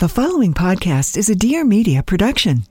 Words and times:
The 0.00 0.08
following 0.08 0.54
podcast 0.54 1.18
is 1.18 1.28
a 1.28 1.34
Dear 1.34 1.62
Media 1.62 2.02
production. 2.02 2.62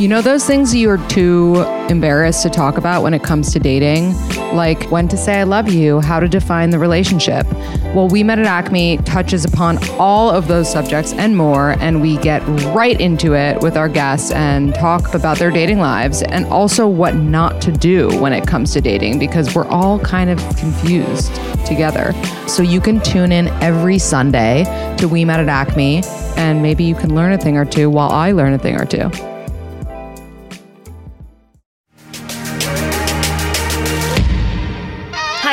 You 0.00 0.08
know 0.08 0.20
those 0.20 0.44
things 0.44 0.74
you're 0.74 0.98
too 1.06 1.62
embarrassed 1.88 2.42
to 2.42 2.50
talk 2.50 2.76
about 2.76 3.04
when 3.04 3.14
it 3.14 3.22
comes 3.22 3.52
to 3.52 3.60
dating? 3.60 4.14
Like 4.54 4.84
when 4.84 5.08
to 5.08 5.16
say 5.16 5.40
I 5.40 5.42
love 5.42 5.68
you, 5.68 6.00
how 6.00 6.20
to 6.20 6.28
define 6.28 6.70
the 6.70 6.78
relationship. 6.78 7.44
Well, 7.92 8.08
We 8.08 8.22
Met 8.22 8.38
at 8.38 8.46
Acme 8.46 8.98
touches 8.98 9.44
upon 9.44 9.78
all 9.98 10.30
of 10.30 10.46
those 10.46 10.70
subjects 10.70 11.12
and 11.12 11.36
more, 11.36 11.72
and 11.80 12.00
we 12.00 12.18
get 12.18 12.40
right 12.72 12.98
into 13.00 13.34
it 13.34 13.60
with 13.60 13.76
our 13.76 13.88
guests 13.88 14.30
and 14.30 14.72
talk 14.72 15.12
about 15.12 15.38
their 15.38 15.50
dating 15.50 15.78
lives 15.80 16.22
and 16.22 16.46
also 16.46 16.86
what 16.86 17.16
not 17.16 17.60
to 17.62 17.72
do 17.72 18.08
when 18.20 18.32
it 18.32 18.46
comes 18.46 18.72
to 18.74 18.80
dating 18.80 19.18
because 19.18 19.54
we're 19.56 19.66
all 19.66 19.98
kind 19.98 20.30
of 20.30 20.38
confused 20.56 21.34
together. 21.66 22.12
So 22.46 22.62
you 22.62 22.80
can 22.80 23.00
tune 23.00 23.32
in 23.32 23.48
every 23.60 23.98
Sunday 23.98 24.64
to 24.98 25.08
We 25.08 25.24
Met 25.24 25.40
at 25.40 25.48
Acme, 25.48 26.02
and 26.36 26.62
maybe 26.62 26.84
you 26.84 26.94
can 26.94 27.12
learn 27.12 27.32
a 27.32 27.38
thing 27.38 27.56
or 27.56 27.64
two 27.64 27.90
while 27.90 28.10
I 28.10 28.30
learn 28.30 28.52
a 28.52 28.58
thing 28.58 28.80
or 28.80 28.84
two. 28.84 29.10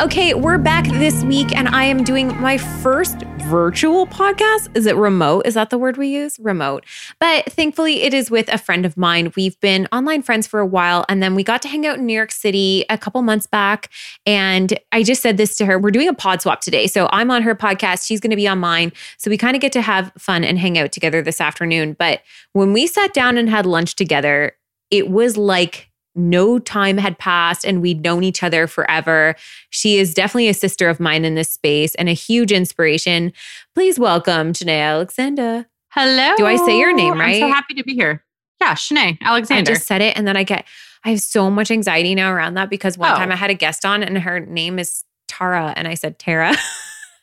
Okay, 0.00 0.32
we're 0.32 0.58
back 0.58 0.86
this 0.86 1.24
week, 1.24 1.52
and 1.56 1.66
I 1.66 1.82
am 1.82 2.04
doing 2.04 2.28
my 2.40 2.56
first 2.56 3.16
virtual 3.48 4.06
podcast. 4.06 4.68
Is 4.76 4.86
it 4.86 4.94
remote? 4.94 5.44
Is 5.44 5.54
that 5.54 5.70
the 5.70 5.78
word 5.78 5.96
we 5.96 6.06
use? 6.06 6.38
Remote. 6.38 6.84
But 7.18 7.46
thankfully, 7.46 8.02
it 8.02 8.14
is 8.14 8.30
with 8.30 8.48
a 8.48 8.58
friend 8.58 8.86
of 8.86 8.96
mine. 8.96 9.32
We've 9.34 9.58
been 9.58 9.88
online 9.90 10.22
friends 10.22 10.46
for 10.46 10.60
a 10.60 10.66
while, 10.66 11.04
and 11.08 11.20
then 11.20 11.34
we 11.34 11.42
got 11.42 11.62
to 11.62 11.68
hang 11.68 11.84
out 11.84 11.98
in 11.98 12.06
New 12.06 12.12
York 12.12 12.30
City 12.30 12.84
a 12.88 12.96
couple 12.96 13.20
months 13.22 13.48
back. 13.48 13.90
And 14.24 14.78
I 14.92 15.02
just 15.02 15.20
said 15.20 15.36
this 15.36 15.56
to 15.56 15.66
her 15.66 15.80
we're 15.80 15.90
doing 15.90 16.06
a 16.06 16.14
pod 16.14 16.42
swap 16.42 16.60
today. 16.60 16.86
So 16.86 17.08
I'm 17.10 17.32
on 17.32 17.42
her 17.42 17.56
podcast, 17.56 18.06
she's 18.06 18.20
going 18.20 18.30
to 18.30 18.36
be 18.36 18.46
on 18.46 18.60
mine. 18.60 18.92
So 19.16 19.32
we 19.32 19.36
kind 19.36 19.56
of 19.56 19.60
get 19.60 19.72
to 19.72 19.82
have 19.82 20.12
fun 20.16 20.44
and 20.44 20.60
hang 20.60 20.78
out 20.78 20.92
together 20.92 21.22
this 21.22 21.40
afternoon. 21.40 21.96
But 21.98 22.22
when 22.52 22.72
we 22.72 22.86
sat 22.86 23.14
down 23.14 23.36
and 23.36 23.50
had 23.50 23.66
lunch 23.66 23.96
together, 23.96 24.52
it 24.92 25.10
was 25.10 25.36
like 25.36 25.87
no 26.18 26.58
time 26.58 26.98
had 26.98 27.18
passed 27.18 27.64
and 27.64 27.80
we'd 27.80 28.02
known 28.02 28.24
each 28.24 28.42
other 28.42 28.66
forever. 28.66 29.34
She 29.70 29.98
is 29.98 30.12
definitely 30.12 30.48
a 30.48 30.54
sister 30.54 30.88
of 30.88 30.98
mine 31.00 31.24
in 31.24 31.34
this 31.34 31.50
space 31.50 31.94
and 31.94 32.08
a 32.08 32.12
huge 32.12 32.52
inspiration. 32.52 33.32
Please 33.74 33.98
welcome 33.98 34.52
Chinae 34.52 34.82
Alexander. 34.82 35.66
Hello. 35.90 36.34
Do 36.36 36.46
I 36.46 36.56
say 36.66 36.78
your 36.78 36.94
name 36.94 37.14
right? 37.18 37.42
I'm 37.42 37.48
so 37.48 37.54
happy 37.54 37.74
to 37.74 37.84
be 37.84 37.94
here. 37.94 38.22
Yeah, 38.60 38.74
Chinae 38.74 39.18
Alexander. 39.22 39.70
I 39.70 39.74
just 39.74 39.86
said 39.86 40.02
it 40.02 40.16
and 40.16 40.26
then 40.26 40.36
I 40.36 40.42
get, 40.42 40.66
I 41.04 41.10
have 41.10 41.20
so 41.20 41.50
much 41.50 41.70
anxiety 41.70 42.14
now 42.14 42.32
around 42.32 42.54
that 42.54 42.68
because 42.70 42.98
one 42.98 43.12
Oh. 43.12 43.16
time 43.16 43.30
I 43.32 43.36
had 43.36 43.50
a 43.50 43.54
guest 43.54 43.86
on 43.86 44.02
and 44.02 44.18
her 44.18 44.40
name 44.40 44.78
is 44.78 45.04
Tara 45.28 45.72
and 45.76 45.86
I 45.86 45.94
said 45.94 46.18
Tara. 46.18 46.54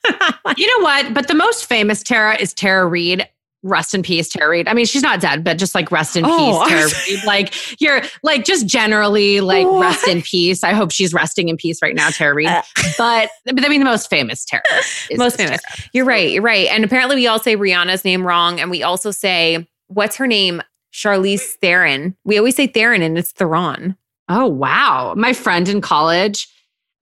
you 0.57 0.67
know 0.77 0.83
what? 0.83 1.13
But 1.13 1.27
the 1.27 1.33
most 1.33 1.65
famous 1.65 2.03
Tara 2.03 2.35
is 2.39 2.53
Tara 2.53 2.85
Reid. 2.85 3.27
Rest 3.67 3.95
in 3.95 4.03
peace, 4.03 4.29
Tara 4.29 4.47
Reid. 4.49 4.67
I 4.67 4.73
mean, 4.75 4.85
she's 4.85 5.01
not 5.01 5.19
dead, 5.19 5.43
but 5.43 5.57
just 5.57 5.73
like 5.73 5.91
rest 5.91 6.15
in 6.15 6.23
Oh, 6.23 6.63
peace, 6.63 6.69
Tara 6.69 6.89
Reid. 7.17 7.25
Like 7.25 7.81
you're 7.81 8.01
like 8.21 8.45
just 8.45 8.67
generally 8.67 9.41
like 9.41 9.65
What? 9.65 9.81
rest 9.81 10.07
in 10.07 10.21
peace. 10.21 10.63
I 10.63 10.73
hope 10.73 10.91
she's 10.91 11.13
resting 11.13 11.49
in 11.49 11.57
peace 11.57 11.81
right 11.81 11.95
now, 11.95 12.09
Tara 12.09 12.35
Reid. 12.35 12.47
Uh. 12.47 12.61
but, 12.97 13.29
but 13.45 13.65
I 13.65 13.67
mean, 13.67 13.79
the 13.79 13.85
most 13.85 14.07
famous 14.09 14.45
Tara. 14.45 14.61
Most 15.17 15.37
famous. 15.37 15.59
Tara. 15.61 15.89
You're 15.93 16.05
right. 16.05 16.29
You're 16.31 16.43
right. 16.43 16.67
And 16.67 16.83
apparently, 16.85 17.15
we 17.15 17.25
all 17.27 17.39
say 17.39 17.55
Rihanna's 17.57 18.05
name 18.05 18.25
wrong, 18.25 18.59
and 18.59 18.69
we 18.69 18.83
also 18.83 19.09
say 19.11 19.67
what's 19.87 20.15
her 20.17 20.27
name, 20.27 20.61
Charlize 20.93 21.41
Theron. 21.61 22.15
We 22.23 22.37
always 22.37 22.55
say 22.55 22.67
Theron, 22.67 23.01
and 23.01 23.17
it's 23.17 23.31
Theron. 23.31 23.97
Oh, 24.29 24.45
wow. 24.47 25.13
My 25.17 25.33
friend 25.33 25.67
in 25.69 25.81
college, 25.81 26.47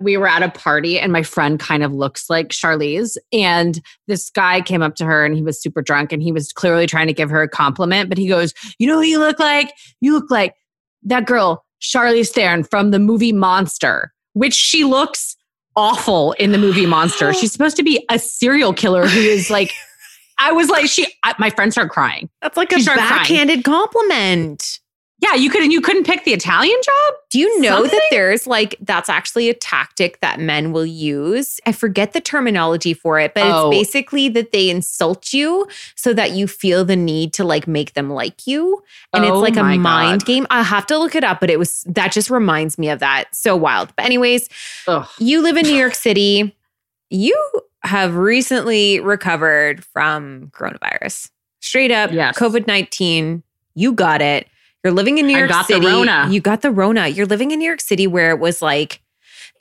we 0.03 0.17
were 0.17 0.27
at 0.27 0.43
a 0.43 0.49
party 0.49 0.99
and 0.99 1.11
my 1.11 1.23
friend 1.23 1.59
kind 1.59 1.83
of 1.83 1.93
looks 1.93 2.29
like 2.29 2.49
Charlize. 2.49 3.17
And 3.31 3.81
this 4.07 4.29
guy 4.29 4.61
came 4.61 4.81
up 4.81 4.95
to 4.95 5.05
her 5.05 5.25
and 5.25 5.35
he 5.35 5.41
was 5.41 5.61
super 5.61 5.81
drunk 5.81 6.11
and 6.11 6.21
he 6.21 6.31
was 6.31 6.51
clearly 6.51 6.85
trying 6.87 7.07
to 7.07 7.13
give 7.13 7.29
her 7.29 7.41
a 7.41 7.47
compliment. 7.49 8.09
But 8.09 8.17
he 8.17 8.27
goes, 8.27 8.53
You 8.77 8.87
know 8.87 8.97
what 8.97 9.07
you 9.07 9.19
look 9.19 9.39
like? 9.39 9.73
You 10.01 10.13
look 10.13 10.29
like 10.29 10.55
that 11.03 11.25
girl, 11.25 11.65
Charlize 11.81 12.29
Theron 12.29 12.63
from 12.63 12.91
the 12.91 12.99
movie 12.99 13.33
Monster, 13.33 14.13
which 14.33 14.53
she 14.53 14.83
looks 14.83 15.35
awful 15.75 16.33
in 16.33 16.51
the 16.51 16.57
movie 16.57 16.85
Monster. 16.85 17.33
She's 17.35 17.51
supposed 17.51 17.77
to 17.77 17.83
be 17.83 18.05
a 18.09 18.19
serial 18.19 18.73
killer 18.73 19.07
who 19.07 19.19
is 19.19 19.49
like, 19.49 19.73
I 20.39 20.51
was 20.51 20.69
like, 20.69 20.87
she, 20.87 21.07
I, 21.23 21.33
my 21.39 21.49
friend 21.49 21.71
started 21.71 21.89
crying. 21.91 22.29
That's 22.41 22.57
like 22.57 22.71
She 22.71 22.79
a 22.79 22.83
started 22.83 23.01
crying. 23.05 23.19
backhanded 23.21 23.63
compliment. 23.63 24.79
Yeah, 25.23 25.35
you 25.35 25.49
couldn't, 25.49 25.71
you 25.71 25.79
couldn't 25.79 26.03
pick 26.05 26.25
the 26.25 26.33
Italian 26.33 26.77
job? 26.83 27.13
Do 27.29 27.39
you 27.39 27.61
know 27.61 27.77
Something? 27.83 27.91
that 27.91 28.01
there's 28.11 28.45
like 28.45 28.75
that's 28.81 29.07
actually 29.07 29.49
a 29.49 29.53
tactic 29.53 30.19
that 30.19 30.39
men 30.39 30.73
will 30.73 30.85
use? 30.85 31.61
I 31.65 31.71
forget 31.71 32.11
the 32.11 32.19
terminology 32.19 32.93
for 32.93 33.19
it, 33.19 33.33
but 33.33 33.43
Oh. 33.43 33.69
it's 33.69 33.77
basically 33.77 34.27
that 34.29 34.51
they 34.51 34.69
insult 34.69 35.31
you 35.31 35.67
so 35.95 36.13
that 36.13 36.31
you 36.31 36.45
feel 36.47 36.83
the 36.83 36.97
need 36.97 37.31
to 37.33 37.43
like 37.45 37.67
make 37.67 37.93
them 37.93 38.09
like 38.09 38.45
you. 38.45 38.83
And 39.13 39.23
it's 39.23 39.31
Oh 39.31 39.39
like 39.39 39.55
a 39.55 39.63
mind 39.63 40.21
God. 40.21 40.25
game. 40.25 40.47
I'll 40.49 40.63
have 40.63 40.85
to 40.87 40.97
look 40.97 41.15
it 41.15 41.23
up, 41.23 41.39
but 41.39 41.49
it 41.49 41.57
was 41.57 41.83
that 41.87 42.11
just 42.11 42.29
reminds 42.29 42.77
me 42.77 42.89
of 42.89 42.99
that. 42.99 43.33
So 43.33 43.55
wild. 43.55 43.95
But 43.95 44.05
anyways, 44.05 44.49
Ugh. 44.87 45.07
you 45.19 45.41
live 45.41 45.55
in 45.55 45.65
New 45.65 45.75
York 45.75 45.95
City. 46.07 46.53
You 47.09 47.41
have 47.83 48.15
recently 48.15 48.99
recovered 48.99 49.85
from 49.85 50.51
coronavirus. 50.53 51.29
Straight 51.61 51.91
up, 51.91 52.11
Yes. 52.11 52.37
COVID 52.37 52.67
19. 52.67 53.41
You 53.75 53.93
got 53.93 54.21
it. 54.21 54.47
You're 54.83 54.93
living 54.93 55.17
in 55.17 55.27
New 55.27 55.37
York 55.37 55.49
got 55.49 55.67
the 55.67 55.75
City. 55.75 55.85
Rona. 55.87 56.27
You 56.29 56.41
got 56.41 56.61
the 56.61 56.71
Rona. 56.71 57.07
You're 57.07 57.25
living 57.25 57.51
in 57.51 57.59
New 57.59 57.65
York 57.65 57.81
City 57.81 58.05
where 58.07 58.31
it 58.31 58.39
was 58.39 58.61
like, 58.61 59.01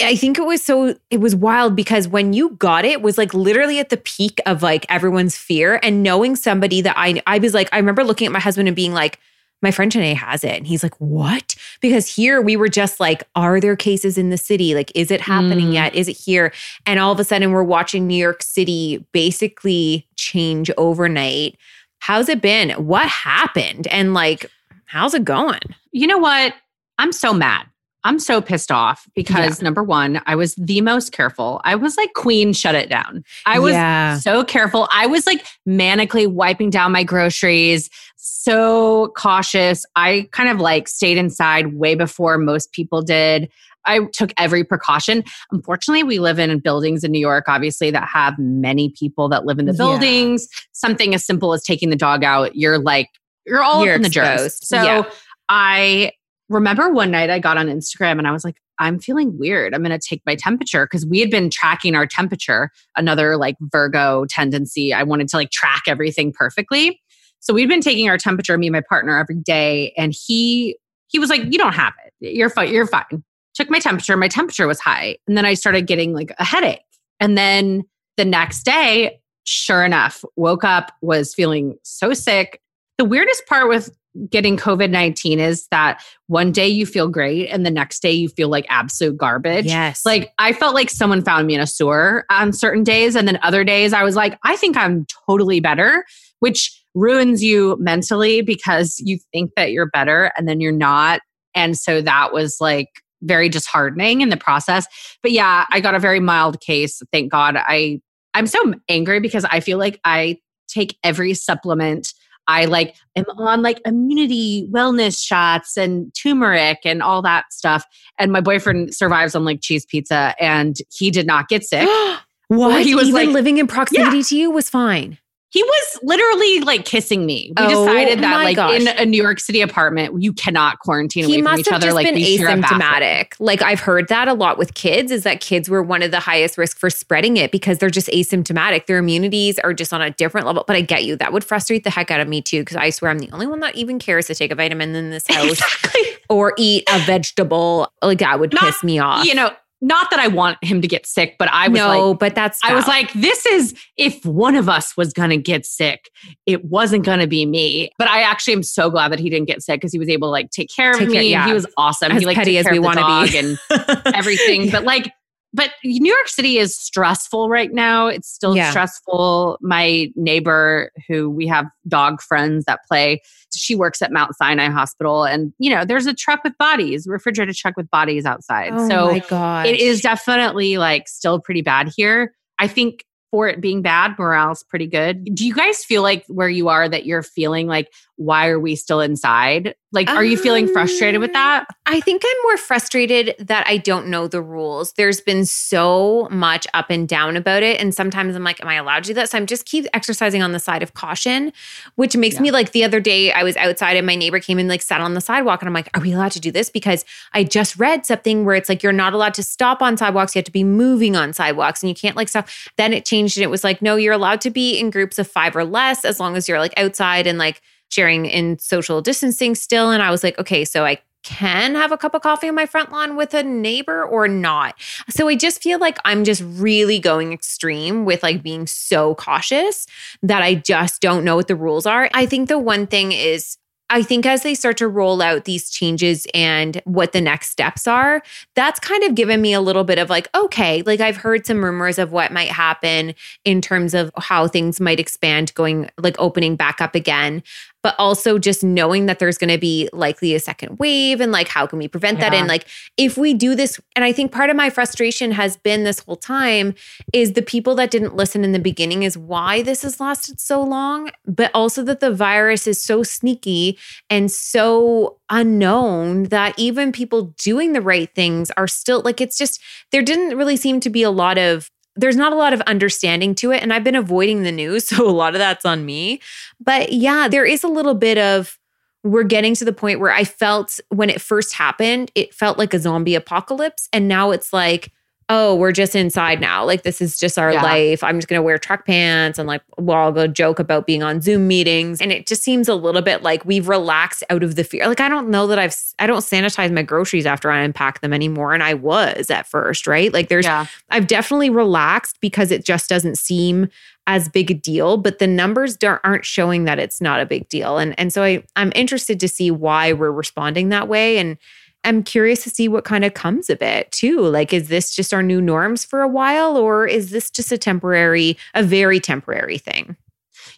I 0.00 0.16
think 0.16 0.38
it 0.38 0.44
was 0.44 0.62
so, 0.64 0.96
it 1.10 1.20
was 1.20 1.36
wild 1.36 1.76
because 1.76 2.08
when 2.08 2.32
you 2.32 2.50
got 2.50 2.84
it, 2.84 2.92
it 2.92 3.02
was 3.02 3.18
like 3.18 3.32
literally 3.34 3.78
at 3.78 3.90
the 3.90 3.98
peak 3.98 4.40
of 4.46 4.62
like 4.62 4.84
everyone's 4.88 5.36
fear 5.36 5.78
and 5.82 6.02
knowing 6.02 6.34
somebody 6.34 6.80
that 6.80 6.94
I, 6.98 7.22
I 7.26 7.38
was 7.38 7.54
like, 7.54 7.68
I 7.72 7.76
remember 7.76 8.02
looking 8.02 8.26
at 8.26 8.32
my 8.32 8.40
husband 8.40 8.68
and 8.68 8.74
being 8.74 8.94
like, 8.94 9.18
my 9.60 9.70
friend 9.70 9.92
Chinae 9.92 10.16
has 10.16 10.42
it. 10.42 10.56
And 10.56 10.66
he's 10.66 10.82
like, 10.82 10.96
what? 10.98 11.54
Because 11.80 12.12
here 12.12 12.40
we 12.40 12.56
were 12.56 12.68
just 12.68 12.98
like, 12.98 13.22
are 13.36 13.60
there 13.60 13.76
cases 13.76 14.18
in 14.18 14.30
the 14.30 14.38
city? 14.38 14.74
Like, 14.74 14.90
is 14.96 15.12
it 15.12 15.20
happening 15.20 15.68
Mm. 15.68 15.74
yet? 15.74 15.94
Is 15.94 16.08
it 16.08 16.16
here? 16.16 16.52
And 16.84 16.98
all 16.98 17.12
of 17.12 17.20
a 17.20 17.24
sudden 17.24 17.52
we're 17.52 17.62
watching 17.62 18.08
New 18.08 18.16
York 18.16 18.42
City 18.42 19.06
basically 19.12 20.08
change 20.16 20.68
overnight. 20.76 21.56
How's 22.00 22.28
it 22.28 22.40
been? 22.40 22.70
What 22.70 23.06
happened? 23.06 23.86
And 23.86 24.14
like, 24.14 24.50
how's 24.92 25.14
it 25.14 25.24
going? 25.24 25.60
you 25.90 26.06
know 26.06 26.18
what? 26.18 26.54
I'm 26.98 27.12
so 27.12 27.32
mad. 27.34 27.66
I'm 28.04 28.18
so 28.18 28.40
pissed 28.40 28.70
off 28.72 29.06
because 29.14 29.60
Yeah. 29.60 29.64
number 29.64 29.82
one, 29.82 30.20
I 30.26 30.34
was 30.36 30.54
the 30.56 30.80
most 30.80 31.12
careful. 31.12 31.60
I 31.64 31.74
was 31.76 31.96
like, 31.96 32.12
Queen, 32.14 32.52
shut 32.52 32.74
it 32.74 32.88
down. 32.88 33.24
I 33.46 33.58
was 33.58 33.72
Yeah. 33.74 34.18
so 34.18 34.42
careful. 34.44 34.88
I 34.92 35.06
was 35.06 35.26
like 35.26 35.46
manically 35.68 36.26
wiping 36.26 36.68
down 36.70 36.92
my 36.92 37.04
groceries, 37.04 37.88
so 38.16 39.12
cautious. 39.16 39.84
I 39.96 40.28
kind 40.32 40.48
of 40.48 40.58
like 40.60 40.88
stayed 40.88 41.16
inside 41.16 41.74
way 41.74 41.94
before 41.94 42.38
most 42.38 42.72
people 42.72 43.02
did. 43.02 43.50
I 43.84 44.00
took 44.12 44.32
every 44.36 44.62
precaution. 44.64 45.24
Unfortunately, 45.50 46.02
we 46.04 46.18
live 46.20 46.38
in 46.38 46.56
buildings 46.60 47.02
in 47.04 47.10
New 47.12 47.18
York, 47.20 47.44
obviously, 47.48 47.90
that 47.90 48.08
have 48.08 48.34
many 48.38 48.90
people 48.90 49.28
that 49.30 49.44
live 49.44 49.58
in 49.58 49.66
the 49.66 49.72
Yeah. 49.72 49.78
buildings. 49.78 50.48
Something 50.72 51.14
as 51.14 51.24
simple 51.24 51.52
as 51.52 51.62
taking 51.64 51.90
the 51.90 51.96
dog 51.96 52.22
out, 52.24 52.54
you're 52.56 52.78
like, 52.78 53.08
you're 53.46 53.62
all 53.62 53.84
You're 53.84 53.94
in 53.94 54.02
the 54.02 54.08
germs. 54.08 54.66
So 54.66 54.82
Yeah. 54.82 55.10
I 55.48 56.12
remember 56.48 56.90
one 56.90 57.10
night 57.10 57.30
I 57.30 57.38
got 57.38 57.56
on 57.56 57.66
Instagram 57.66 58.18
and 58.18 58.26
I 58.26 58.32
was 58.32 58.44
like, 58.44 58.56
I'm 58.78 58.98
feeling 58.98 59.38
weird. 59.38 59.74
I'm 59.74 59.82
going 59.82 59.98
to 59.98 60.06
take 60.06 60.22
my 60.26 60.34
temperature 60.34 60.86
because 60.86 61.06
we 61.06 61.20
had 61.20 61.30
been 61.30 61.50
tracking 61.50 61.94
our 61.94 62.06
temperature, 62.06 62.70
another 62.96 63.36
like 63.36 63.56
Virgo 63.60 64.24
tendency. 64.28 64.92
I 64.92 65.02
wanted 65.02 65.28
to 65.28 65.36
like 65.36 65.50
track 65.50 65.82
everything 65.86 66.32
perfectly. 66.32 67.00
So 67.40 67.52
we'd 67.54 67.68
been 67.68 67.80
taking 67.80 68.08
our 68.08 68.18
temperature, 68.18 68.56
me 68.56 68.68
and 68.68 68.72
my 68.72 68.82
partner, 68.88 69.18
every 69.18 69.36
day. 69.36 69.92
And 69.96 70.14
he, 70.16 70.76
he 71.08 71.18
was 71.18 71.28
like, 71.28 71.42
You 71.44 71.58
don't 71.58 71.74
have 71.74 71.92
it. 72.06 72.34
You're 72.34 72.50
fine. 72.50 72.72
You're 72.72 72.86
fine. 72.86 73.24
Took 73.54 73.68
my 73.68 73.78
temperature. 73.78 74.16
My 74.16 74.28
temperature 74.28 74.66
was 74.66 74.80
high. 74.80 75.16
And 75.26 75.36
then 75.36 75.44
I 75.44 75.54
started 75.54 75.86
getting 75.86 76.14
like 76.14 76.32
a 76.38 76.44
headache. 76.44 76.80
And 77.20 77.36
then 77.36 77.84
the 78.16 78.24
next 78.24 78.64
day, 78.64 79.20
sure 79.44 79.84
enough, 79.84 80.24
woke 80.36 80.64
up, 80.64 80.92
was 81.02 81.34
feeling 81.34 81.76
so 81.82 82.14
sick. 82.14 82.60
The 82.98 83.04
weirdest 83.04 83.46
part 83.46 83.68
with 83.68 83.90
getting 84.28 84.56
COVID 84.56 84.90
19 84.90 85.40
is 85.40 85.66
that 85.70 86.02
one 86.26 86.52
day 86.52 86.68
you 86.68 86.84
feel 86.84 87.08
great 87.08 87.48
and 87.48 87.64
the 87.64 87.70
next 87.70 88.00
day 88.00 88.12
you 88.12 88.28
feel 88.28 88.48
like 88.48 88.66
absolute 88.68 89.16
garbage. 89.16 89.66
Yes. 89.66 90.04
Like 90.04 90.32
I 90.38 90.52
felt 90.52 90.74
like 90.74 90.90
someone 90.90 91.24
found 91.24 91.46
me 91.46 91.54
in 91.54 91.60
a 91.60 91.66
sewer 91.66 92.24
on 92.30 92.52
certain 92.52 92.84
days. 92.84 93.16
And 93.16 93.26
then 93.26 93.38
other 93.42 93.64
days 93.64 93.92
I 93.92 94.02
was 94.02 94.14
like, 94.14 94.38
I 94.44 94.56
think 94.56 94.76
I'm 94.76 95.06
totally 95.26 95.60
better, 95.60 96.04
which 96.40 96.78
ruins 96.94 97.42
you 97.42 97.76
mentally 97.80 98.42
because 98.42 99.00
you 99.00 99.18
think 99.32 99.52
that 99.56 99.72
you're 99.72 99.88
better 99.88 100.30
and 100.36 100.46
then 100.46 100.60
you're 100.60 100.72
not. 100.72 101.20
And 101.54 101.76
so 101.78 102.02
that 102.02 102.32
was 102.32 102.58
like 102.60 102.88
very 103.22 103.48
disheartening 103.48 104.20
in 104.20 104.28
the 104.28 104.36
process. 104.36 104.86
But 105.22 105.32
yeah, 105.32 105.64
I 105.70 105.80
got 105.80 105.94
a 105.94 105.98
very 105.98 106.20
mild 106.20 106.60
case. 106.60 107.00
Thank 107.12 107.30
God. 107.30 107.56
I 107.56 108.00
I'm 108.34 108.46
so 108.46 108.74
angry 108.88 109.20
because 109.20 109.44
I 109.44 109.60
feel 109.60 109.78
like 109.78 110.00
I 110.04 110.38
take 110.68 110.96
every 111.04 111.34
supplement. 111.34 112.14
I 112.48 112.64
like 112.64 112.96
am 113.16 113.24
on 113.38 113.62
like 113.62 113.80
immunity 113.84 114.68
wellness 114.72 115.18
shots 115.22 115.76
and 115.76 116.12
turmeric 116.14 116.78
and 116.84 117.02
all 117.02 117.22
that 117.22 117.52
stuff. 117.52 117.84
And 118.18 118.32
my 118.32 118.40
boyfriend 118.40 118.94
survives 118.94 119.34
on 119.34 119.44
like 119.44 119.60
cheese 119.60 119.86
pizza 119.86 120.34
and 120.40 120.76
he 120.92 121.10
did 121.10 121.26
not 121.26 121.48
get 121.48 121.64
sick. 121.64 121.88
what? 122.48 122.84
he 122.84 122.94
was 122.94 123.08
Even 123.08 123.26
like- 123.26 123.34
living 123.34 123.58
in 123.58 123.66
proximity 123.66 124.22
to 124.24 124.36
you 124.36 124.50
was 124.50 124.68
fine. 124.68 125.18
He 125.52 125.62
was 125.62 125.98
literally 126.02 126.60
like 126.60 126.86
kissing 126.86 127.26
me. 127.26 127.52
We 127.58 127.64
Oh 127.64 127.84
decided 127.86 128.20
that 128.20 128.42
like 128.42 128.56
gosh. 128.56 128.80
in 128.80 128.88
a 128.88 129.04
New 129.04 129.22
York 129.22 129.38
City 129.38 129.60
apartment, 129.60 130.22
you 130.22 130.32
cannot 130.32 130.78
quarantine 130.78 131.24
away 131.26 131.34
He 131.36 131.42
from 131.42 131.58
each 131.58 131.68
other. 131.68 131.88
just 131.88 131.94
like 131.94 132.06
been 132.06 132.14
we 132.14 132.38
share 132.38 132.48
a 132.48 132.56
bathroom. 132.56 132.80
asymptomatic. 132.80 133.34
Like 133.38 133.60
I've 133.60 133.80
heard 133.80 134.08
that 134.08 134.28
a 134.28 134.32
lot 134.34 134.56
with 134.56 134.72
kids 134.72 135.12
is 135.12 135.24
that 135.24 135.40
kids 135.42 135.68
were 135.68 135.82
one 135.82 136.02
of 136.02 136.10
the 136.10 136.20
highest 136.20 136.56
risk 136.56 136.78
for 136.78 136.88
spreading 136.88 137.36
it 137.36 137.52
because 137.52 137.76
they're 137.78 137.90
just 137.90 138.08
asymptomatic. 138.08 138.86
Their 138.86 138.96
immunities 138.96 139.58
are 139.58 139.74
just 139.74 139.92
on 139.92 140.00
a 140.00 140.10
different 140.12 140.46
level. 140.46 140.64
But 140.66 140.76
I 140.76 140.80
get 140.80 141.04
you. 141.04 141.16
That 141.16 141.34
would 141.34 141.44
frustrate 141.44 141.84
the 141.84 141.90
heck 141.90 142.10
out 142.10 142.20
of 142.20 142.28
me 142.28 142.40
too 142.40 142.62
because 142.62 142.76
I 142.78 142.88
swear 142.88 143.10
I'm 143.10 143.18
the 143.18 143.30
only 143.32 143.46
one 143.46 143.60
that 143.60 143.74
even 143.76 143.98
cares 143.98 144.28
to 144.28 144.34
take 144.34 144.50
a 144.52 144.54
vitamin 144.54 144.94
in 144.94 145.10
this 145.10 145.26
house 145.28 145.60
or 146.30 146.54
eat 146.56 146.84
a 146.90 146.98
vegetable. 147.00 147.92
Like 148.00 148.20
that 148.20 148.40
would 148.40 148.54
Not- 148.54 148.62
piss 148.62 148.82
me 148.82 148.98
off. 148.98 149.26
You 149.26 149.34
know, 149.34 149.50
not 149.82 150.10
that 150.10 150.20
I 150.20 150.28
want 150.28 150.62
him 150.62 150.80
to 150.80 150.86
get 150.88 151.06
sick, 151.06 151.34
but 151.38 151.48
I 151.50 151.66
was 151.68 151.78
no, 151.78 152.10
like, 152.10 152.18
but 152.20 152.34
that's 152.36 152.60
I 152.62 152.72
was 152.72 152.86
like, 152.86 153.12
this 153.14 153.44
is 153.44 153.74
if 153.96 154.24
one 154.24 154.54
of 154.54 154.68
us 154.68 154.96
was 154.96 155.12
going 155.12 155.30
to 155.30 155.36
get 155.36 155.66
sick, 155.66 156.08
it 156.46 156.64
wasn't 156.64 157.04
going 157.04 157.18
to 157.18 157.26
be 157.26 157.44
me. 157.44 157.90
But 157.98 158.08
I 158.08 158.22
actually 158.22 158.54
am 158.54 158.62
so 158.62 158.90
glad 158.90 159.10
that 159.10 159.18
he 159.18 159.28
didn't 159.28 159.48
get 159.48 159.60
sick 159.60 159.80
because 159.80 159.92
he 159.92 159.98
was 159.98 160.08
able 160.08 160.28
to 160.28 160.32
like 160.32 160.50
take 160.50 160.70
care 160.74 160.92
of 160.92 160.98
Take 161.00 161.08
me. 161.08 161.14
care- 161.14 161.22
yeah. 161.24 161.46
He 161.48 161.52
was 161.52 161.66
awesome. 161.76 162.12
As 162.12 162.20
he 162.20 162.26
like 162.26 162.36
petty 162.36 162.56
as 162.58 162.66
we 162.70 162.78
wanna 162.78 163.02
be. 163.26 163.36
and 163.36 163.58
everything. 164.14 164.70
But 164.70 164.84
like, 164.84 165.12
but 165.54 165.70
New 165.84 166.12
York 166.12 166.28
City 166.28 166.58
is 166.58 166.74
stressful 166.76 167.48
right 167.48 167.72
now. 167.72 168.06
It's 168.06 168.28
still 168.28 168.56
Yeah. 168.56 168.70
stressful. 168.70 169.58
My 169.60 170.10
neighbor, 170.16 170.90
who 171.08 171.28
we 171.30 171.46
have 171.46 171.66
dog 171.88 172.20
friends 172.22 172.64
that 172.64 172.80
play, 172.88 173.22
she 173.54 173.74
works 173.74 174.00
at 174.02 174.12
Mount 174.12 174.34
Sinai 174.36 174.70
Hospital, 174.70 175.24
and 175.24 175.52
you 175.58 175.70
know, 175.70 175.84
there's 175.84 176.06
a 176.06 176.14
truck 176.14 176.42
with 176.44 176.56
bodies, 176.58 177.06
refrigerated 177.06 177.54
truck 177.56 177.76
with 177.76 177.90
bodies 177.90 178.24
outside. 178.24 178.72
oh 178.74 178.88
so 178.88 179.12
my 179.12 179.18
god, 179.28 179.66
it 179.66 179.78
is 179.78 180.00
definitely 180.00 180.78
like 180.78 181.08
still 181.08 181.40
pretty 181.40 181.62
bad 181.62 181.92
here. 181.94 182.34
I 182.58 182.68
think 182.68 183.04
for 183.30 183.48
it 183.48 183.60
being 183.62 183.80
bad, 183.80 184.14
morale's 184.18 184.62
pretty 184.62 184.86
good. 184.86 185.24
Do 185.34 185.46
you 185.46 185.54
guys 185.54 185.82
feel 185.84 186.02
like 186.02 186.22
where 186.28 186.50
you 186.50 186.68
are 186.68 186.86
that 186.86 187.06
you're 187.06 187.22
feeling 187.22 187.66
like, 187.66 187.90
why 188.24 188.48
are 188.48 188.60
we 188.60 188.76
still 188.76 189.00
inside? 189.00 189.74
Like, 189.94 190.08
are 190.08 190.24
you 190.24 190.38
feeling 190.38 190.66
frustrated 190.68 191.20
with 191.20 191.34
that? 191.34 191.60
Um, 191.60 191.66
I 191.84 192.00
think 192.00 192.22
I'm 192.24 192.42
more 192.44 192.56
frustrated 192.56 193.34
that 193.38 193.66
I 193.66 193.76
don't 193.76 194.06
know 194.06 194.26
the 194.26 194.40
rules. 194.40 194.94
There's 194.94 195.20
been 195.20 195.44
so 195.44 196.28
much 196.30 196.66
up 196.72 196.86
and 196.88 197.06
down 197.06 197.36
about 197.36 197.62
it. 197.62 197.78
And 197.78 197.94
sometimes 197.94 198.34
I'm 198.34 198.42
like, 198.42 198.58
am 198.62 198.68
I 198.68 198.76
allowed 198.76 199.04
to 199.04 199.08
do 199.08 199.14
that? 199.14 199.28
So 199.28 199.36
I'm 199.36 199.44
just 199.44 199.66
keep 199.66 199.86
exercising 199.92 200.42
on 200.42 200.52
the 200.52 200.58
side 200.58 200.82
of 200.82 200.94
caution, 200.94 201.52
which 201.96 202.16
makes 202.16 202.40
me 202.40 202.50
like 202.50 202.72
the 202.72 202.84
other 202.84 203.00
day 203.00 203.32
I 203.32 203.42
was 203.42 203.54
outside 203.58 203.98
and 203.98 204.06
my 204.06 204.14
neighbor 204.14 204.40
came 204.40 204.58
and 204.58 204.66
like 204.66 204.80
sat 204.80 205.02
on 205.02 205.12
the 205.12 205.20
sidewalk. 205.20 205.60
And 205.60 205.68
I'm 205.68 205.74
like, 205.74 205.90
are 205.94 206.00
we 206.00 206.12
allowed 206.12 206.32
to 206.32 206.40
do 206.40 206.50
this? 206.50 206.70
Because 206.70 207.04
I 207.34 207.44
just 207.44 207.78
read 207.78 208.06
something 208.06 208.46
where 208.46 208.54
it's 208.54 208.70
like 208.70 208.82
you're 208.82 208.92
not 208.92 209.12
allowed 209.12 209.34
to 209.34 209.42
stop 209.42 209.82
on 209.82 209.98
sidewalks. 209.98 210.34
You 210.34 210.38
have 210.38 210.46
to 210.46 210.52
be 210.52 210.64
moving 210.64 211.16
on 211.16 211.34
sidewalks 211.34 211.82
and 211.82 211.90
you 211.90 211.94
can't 211.94 212.16
like 212.16 212.30
stop. 212.30 212.48
Then 212.78 212.94
it 212.94 213.04
changed 213.04 213.36
and 213.36 213.44
it 213.44 213.50
was 213.50 213.62
like, 213.62 213.82
no, 213.82 213.96
you're 213.96 214.14
allowed 214.14 214.40
to 214.42 214.50
be 214.50 214.78
in 214.78 214.88
groups 214.88 215.18
of 215.18 215.28
five 215.28 215.54
or 215.54 215.66
less 215.66 216.06
as 216.06 216.18
long 216.18 216.34
as 216.34 216.48
you're 216.48 216.60
like 216.60 216.72
outside 216.78 217.26
and 217.26 217.36
like 217.36 217.60
sharing 217.92 218.26
in 218.26 218.58
social 218.58 219.00
distancing 219.00 219.54
still. 219.54 219.90
And 219.90 220.02
I 220.02 220.10
was 220.10 220.24
like, 220.24 220.38
okay, 220.38 220.64
so 220.64 220.84
I 220.84 220.98
can 221.22 221.74
have 221.74 221.92
a 221.92 221.96
cup 221.96 222.14
of 222.14 222.22
coffee 222.22 222.48
on 222.48 222.54
my 222.54 222.66
front 222.66 222.90
lawn 222.90 223.16
with 223.16 223.32
a 223.32 223.42
neighbor 223.42 224.04
or 224.04 224.26
not. 224.26 224.74
So 225.08 225.28
I 225.28 225.36
just 225.36 225.62
feel 225.62 225.78
like 225.78 225.98
I'm 226.04 226.24
just 226.24 226.42
really 226.44 226.98
going 226.98 227.32
extreme 227.32 228.04
with 228.04 228.22
like 228.22 228.42
being 228.42 228.66
so 228.66 229.14
cautious 229.14 229.86
that 230.22 230.42
I 230.42 230.54
just 230.54 231.00
don't 231.00 231.24
know 231.24 231.36
what 231.36 231.46
the 231.46 231.54
rules 231.54 231.86
are. 231.86 232.10
I 232.12 232.26
think 232.26 232.48
the 232.48 232.58
one 232.58 232.86
thing 232.86 233.12
is 233.12 233.56
I 233.92 234.02
think 234.02 234.24
as 234.24 234.42
they 234.42 234.54
start 234.54 234.78
to 234.78 234.88
roll 234.88 235.20
out 235.20 235.44
these 235.44 235.68
changes 235.68 236.26
and 236.32 236.80
what 236.86 237.12
the 237.12 237.20
next 237.20 237.50
steps 237.50 237.86
are, 237.86 238.22
that's 238.56 238.80
kind 238.80 239.04
of 239.04 239.14
given 239.14 239.42
me 239.42 239.52
a 239.52 239.60
little 239.60 239.84
bit 239.84 239.98
of 239.98 240.08
like, 240.08 240.30
okay, 240.34 240.80
like 240.86 241.00
I've 241.00 241.18
heard 241.18 241.44
some 241.44 241.62
rumors 241.62 241.98
of 241.98 242.10
what 242.10 242.32
might 242.32 242.48
happen 242.48 243.14
in 243.44 243.60
terms 243.60 243.92
of 243.92 244.10
how 244.16 244.48
things 244.48 244.80
might 244.80 244.98
expand 244.98 245.52
going, 245.52 245.90
like 245.98 246.16
opening 246.18 246.56
back 246.56 246.80
up 246.80 246.94
again. 246.94 247.42
But 247.82 247.96
also 247.98 248.38
just 248.38 248.62
knowing 248.62 249.06
that 249.06 249.18
there's 249.18 249.38
going 249.38 249.50
to 249.50 249.58
be 249.58 249.88
likely 249.92 250.34
a 250.34 250.40
second 250.40 250.78
wave 250.78 251.20
and 251.20 251.32
like, 251.32 251.48
how 251.48 251.66
can 251.66 251.78
we 251.78 251.88
prevent 251.88 252.20
that? 252.20 252.32
And 252.32 252.46
like, 252.46 252.68
if 252.96 253.18
we 253.18 253.34
do 253.34 253.56
this, 253.56 253.80
and 253.96 254.04
I 254.04 254.12
think 254.12 254.30
part 254.30 254.50
of 254.50 254.56
my 254.56 254.70
frustration 254.70 255.32
has 255.32 255.56
been 255.56 255.82
this 255.82 255.98
whole 255.98 256.16
time 256.16 256.74
is 257.12 257.32
the 257.32 257.42
people 257.42 257.74
that 257.74 257.90
didn't 257.90 258.14
listen 258.14 258.44
in 258.44 258.52
the 258.52 258.60
beginning 258.60 259.02
is 259.02 259.18
why 259.18 259.62
this 259.62 259.82
has 259.82 259.98
lasted 259.98 260.40
so 260.40 260.62
long, 260.62 261.10
but 261.26 261.50
also 261.54 261.82
that 261.82 261.98
the 261.98 262.12
virus 262.12 262.68
is 262.68 262.80
so 262.80 263.02
sneaky 263.02 263.76
and 264.08 264.30
so 264.30 265.18
unknown 265.28 266.24
that 266.24 266.54
even 266.58 266.92
people 266.92 267.34
doing 267.38 267.72
the 267.72 267.80
right 267.80 268.14
things 268.14 268.50
are 268.52 268.68
still 268.68 269.00
like 269.00 269.20
it's 269.20 269.38
just 269.38 269.60
there 269.90 270.02
didn't 270.02 270.36
really 270.36 270.56
seem 270.56 270.78
to 270.78 270.90
be 270.90 271.02
a 271.02 271.10
lot 271.10 271.38
of 271.38 271.70
there's 271.96 272.16
not 272.16 272.32
a 272.32 272.36
lot 272.36 272.52
of 272.52 272.60
understanding 272.62 273.34
to 273.36 273.50
it 273.52 273.62
and 273.62 273.72
I've 273.72 273.84
been 273.84 273.94
avoiding 273.94 274.42
the 274.42 274.52
news 274.52 274.86
so 274.88 275.08
a 275.08 275.10
lot 275.10 275.34
of 275.34 275.38
that's 275.38 275.64
on 275.64 275.84
me. 275.84 276.20
But 276.60 276.92
yeah 276.92 277.28
there 277.28 277.44
is 277.44 277.64
a 277.64 277.68
little 277.68 277.94
bit 277.94 278.18
of 278.18 278.58
we're 279.04 279.24
getting 279.24 279.54
to 279.56 279.64
the 279.64 279.72
point 279.72 279.98
where 279.98 280.12
I 280.12 280.22
felt 280.22 280.78
when 280.90 281.10
it 281.10 281.20
first 281.20 281.54
happened 281.54 282.10
it 282.14 282.34
felt 282.34 282.58
like 282.58 282.74
a 282.74 282.78
zombie 282.78 283.14
apocalypse 283.14 283.88
and 283.92 284.08
now 284.08 284.30
it's 284.30 284.52
like 284.52 284.92
oh, 285.28 285.54
we're 285.54 285.72
just 285.72 285.94
inside 285.96 286.40
now. 286.40 286.64
Like 286.64 286.82
this 286.82 287.00
is 287.00 287.18
just 287.18 287.38
our 287.38 287.52
Yeah. 287.52 287.62
life. 287.62 288.02
I'm 288.04 288.18
just 288.18 288.28
gonna 288.28 288.42
wear 288.42 288.58
track 288.58 288.84
pants 288.86 289.38
and 289.38 289.46
like 289.46 289.62
well, 289.78 289.96
I'll 289.98 290.12
go 290.12 290.26
joke 290.26 290.58
about 290.58 290.86
being 290.86 291.02
on 291.02 291.20
Zoom 291.20 291.48
meetings. 291.48 292.00
And 292.00 292.12
it 292.12 292.26
just 292.26 292.42
seems 292.42 292.68
a 292.68 292.74
little 292.74 293.02
bit 293.02 293.22
like 293.22 293.44
we've 293.44 293.68
relaxed 293.68 294.22
out 294.30 294.42
of 294.42 294.56
the 294.56 294.64
fear. 294.64 294.86
Like 294.86 295.00
I 295.00 295.08
don't 295.08 295.28
know 295.30 295.46
that 295.46 295.58
I've 295.58 295.76
I 295.98 296.06
don't 296.06 296.20
sanitize 296.20 296.72
my 296.72 296.82
groceries 296.82 297.26
after 297.26 297.50
I 297.50 297.60
unpack 297.60 298.00
them 298.00 298.12
anymore. 298.12 298.52
And 298.54 298.62
I 298.62 298.74
was 298.74 299.30
at 299.30 299.46
first, 299.46 299.86
right? 299.86 300.12
Like 300.12 300.28
there's 300.28 300.44
Yeah. 300.44 300.66
I've 300.90 301.06
definitely 301.06 301.50
relaxed 301.50 302.18
because 302.20 302.50
it 302.50 302.64
just 302.64 302.88
doesn't 302.88 303.16
seem 303.16 303.68
as 304.08 304.28
big 304.28 304.50
a 304.50 304.54
deal, 304.54 304.96
but 304.96 305.20
the 305.20 305.28
numbers 305.28 305.76
don't, 305.76 306.00
aren't 306.02 306.24
showing 306.24 306.64
that 306.64 306.80
it's 306.80 307.00
not 307.00 307.20
a 307.20 307.26
big 307.26 307.48
deal. 307.48 307.78
And 307.78 307.98
and 307.98 308.12
so 308.12 308.22
I 308.24 308.42
I'm 308.56 308.72
interested 308.74 309.20
to 309.20 309.28
see 309.28 309.50
why 309.50 309.92
we're 309.92 310.10
responding 310.10 310.70
that 310.70 310.88
way 310.88 311.18
and 311.18 311.38
I'm 311.84 312.02
curious 312.02 312.42
to 312.44 312.50
see 312.50 312.68
what 312.68 312.84
kind 312.84 313.04
of 313.04 313.14
comes 313.14 313.50
of 313.50 313.60
it 313.62 313.90
too. 313.92 314.20
Like 314.20 314.52
is 314.52 314.68
this 314.68 314.94
just 314.94 315.12
our 315.12 315.22
new 315.22 315.40
norms 315.40 315.84
for 315.84 316.00
a 316.02 316.08
while 316.08 316.56
or 316.56 316.86
is 316.86 317.10
this 317.10 317.30
just 317.30 317.50
a 317.52 317.58
temporary 317.58 318.36
a 318.54 318.62
very 318.62 319.00
temporary 319.00 319.58
thing? 319.58 319.96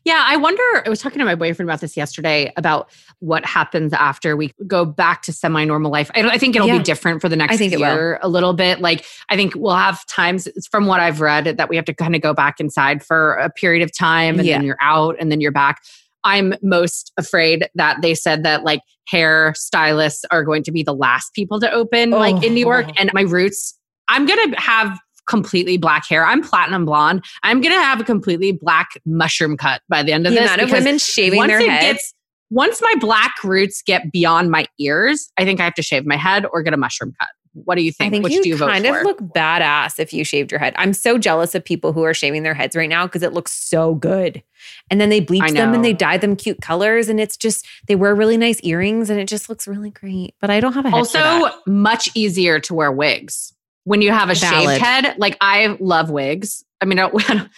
Yeah, 0.05 0.23
I 0.27 0.37
wonder. 0.37 0.63
I 0.85 0.89
was 0.91 1.01
talking 1.01 1.19
to 1.21 1.25
my 1.25 1.35
boyfriend 1.35 1.69
about 1.69 1.81
this 1.81 1.97
yesterday 1.97 2.53
about 2.59 2.91
what 3.21 3.45
happens 3.47 3.95
after 3.95 4.37
we 4.37 4.53
go 4.67 4.85
back 4.85 5.23
to 5.23 5.33
semi 5.33 5.65
normal 5.65 5.91
life. 5.91 6.11
I, 6.15 6.23
I, 6.29 6.37
think 6.39 6.55
it'll 6.57 6.69
Yeah. 6.69 6.77
be 6.79 6.85
different 6.85 7.23
for 7.23 7.31
the 7.31 7.37
next 7.37 7.55
I 7.55 7.57
think 7.57 7.73
it 7.73 7.79
year 7.79 8.19
a 8.21 8.29
little 8.29 8.53
bit. 8.53 8.81
Like, 8.81 9.07
I 9.31 9.37
think 9.37 9.55
we'll 9.55 9.75
have 9.75 10.05
times, 10.07 10.47
from 10.71 10.87
what 10.87 11.01
I've 11.01 11.23
read, 11.23 11.57
that 11.57 11.69
we 11.71 11.77
have 11.77 11.87
to 11.87 11.95
kind 11.95 12.15
of 12.15 12.21
go 12.21 12.35
back 12.35 12.61
inside 12.61 13.03
for 13.03 13.35
a 13.37 13.49
period 13.49 13.83
of 13.83 13.97
time 13.97 14.39
and 14.39 14.47
Yeah. 14.47 14.59
then 14.59 14.67
you're 14.67 14.77
out 14.83 15.17
and 15.19 15.33
then 15.33 15.41
you're 15.41 15.53
back. 15.53 15.81
I'm 16.25 16.55
most 16.63 17.13
afraid 17.17 17.69
that 17.75 18.03
they 18.03 18.15
said 18.15 18.43
that 18.45 18.65
like 18.65 18.81
hair 19.09 19.53
stylists 19.57 20.25
are 20.31 20.45
going 20.45 20.63
to 20.65 20.73
be 20.73 20.83
the 20.83 20.95
last 20.95 21.35
people 21.35 21.61
to 21.61 21.71
open, 21.71 22.11
like 22.11 22.43
in 22.43 22.55
New 22.55 22.67
oh. 22.67 22.71
York. 22.71 22.87
Oh. 22.89 22.95
And 22.99 23.11
my 23.13 23.23
roots, 23.23 23.79
I'm 24.09 24.27
going 24.27 24.51
to 24.51 24.61
have 24.61 24.99
completely 25.29 25.77
black 25.79 26.07
hair. 26.07 26.25
I'm 26.25 26.43
platinum 26.43 26.85
blonde. 26.85 27.25
I'm 27.43 27.61
going 27.61 27.75
to 27.75 27.81
have 27.81 28.01
a 28.01 28.05
completely 28.05 28.53
black 28.53 28.89
mushroom 29.07 29.57
cut 29.57 29.81
by 29.89 30.03
the 30.03 30.13
end 30.13 30.27
of 30.27 30.33
The 30.33 30.41
this. 30.41 30.49
amount 30.49 30.63
of 30.63 30.71
women 30.71 30.99
shaving 30.99 31.39
once 31.39 31.51
their 31.51 31.61
it 31.61 31.69
heads. 31.71 31.87
gets 31.87 32.15
once 32.51 32.81
my 32.83 32.95
black 33.01 33.33
roots 33.43 33.83
get 33.83 34.13
beyond 34.13 34.51
my 34.51 34.67
ears, 34.79 35.31
I 35.39 35.45
think 35.45 35.61
I 35.61 35.65
have 35.65 35.75
to 35.75 35.83
shave 35.83 36.07
my 36.07 36.17
head 36.17 36.47
or 36.53 36.63
get 36.63 36.75
a 36.75 36.77
mushroom 36.77 37.13
cut. 37.19 37.29
What 37.55 37.77
do 37.77 37.83
you 37.83 37.93
think? 37.93 38.09
I 38.09 38.11
think? 38.11 38.25
Which 38.25 38.33
you 38.33 38.43
do 38.43 38.49
you 38.51 38.57
vote 38.57 38.71
kind 38.71 38.85
of 38.85 39.03
look 39.03 39.21
badass 39.21 39.99
if 40.01 40.13
you 40.13 40.25
shaved 40.25 40.51
your 40.51 40.59
head. 40.59 40.75
I'm 40.77 40.93
so 40.93 41.19
jealous 41.19 41.55
of 41.55 41.65
people 41.65 41.93
who 41.93 42.03
are 42.03 42.13
shaving 42.13 42.43
their 42.43 42.55
heads 42.55 42.75
right 42.75 42.89
now 42.89 43.07
because 43.07 43.23
it 43.23 43.33
looks 43.33 43.53
so 43.53 43.95
good. 43.95 44.43
And 44.91 45.01
then 45.01 45.09
they 45.09 45.21
bleach 45.21 45.53
them 45.53 45.73
and 45.73 45.85
they 45.85 45.93
dye 45.93 46.17
them 46.17 46.37
cute 46.37 46.61
colors, 46.61 47.09
and 47.09 47.21
it's 47.21 47.37
just 47.37 47.67
they 47.87 47.95
wear 47.95 48.15
really 48.15 48.37
nice 48.37 48.61
earrings, 48.63 49.09
and 49.09 49.21
it 49.21 49.29
just 49.29 49.49
looks 49.49 49.69
really 49.69 49.91
great. 49.91 50.35
But 50.41 50.51
I 50.51 50.61
don't 50.61 50.73
have 50.73 50.87
a 50.87 50.91
also 50.91 51.49
much 51.67 52.11
easier 52.15 52.59
to 52.61 52.75
wear 52.75 52.91
wigs 52.91 53.53
when 53.85 54.03
you 54.03 54.11
have 54.11 54.31
a 54.31 54.35
Valid. 54.35 54.65
shaved 54.65 54.83
head. 54.83 55.15
Like 55.19 55.37
I 55.41 55.77
love 55.81 56.11
wigs. 56.11 56.65
I 56.81 56.87
mean, 56.87 56.99
I, 56.99 57.11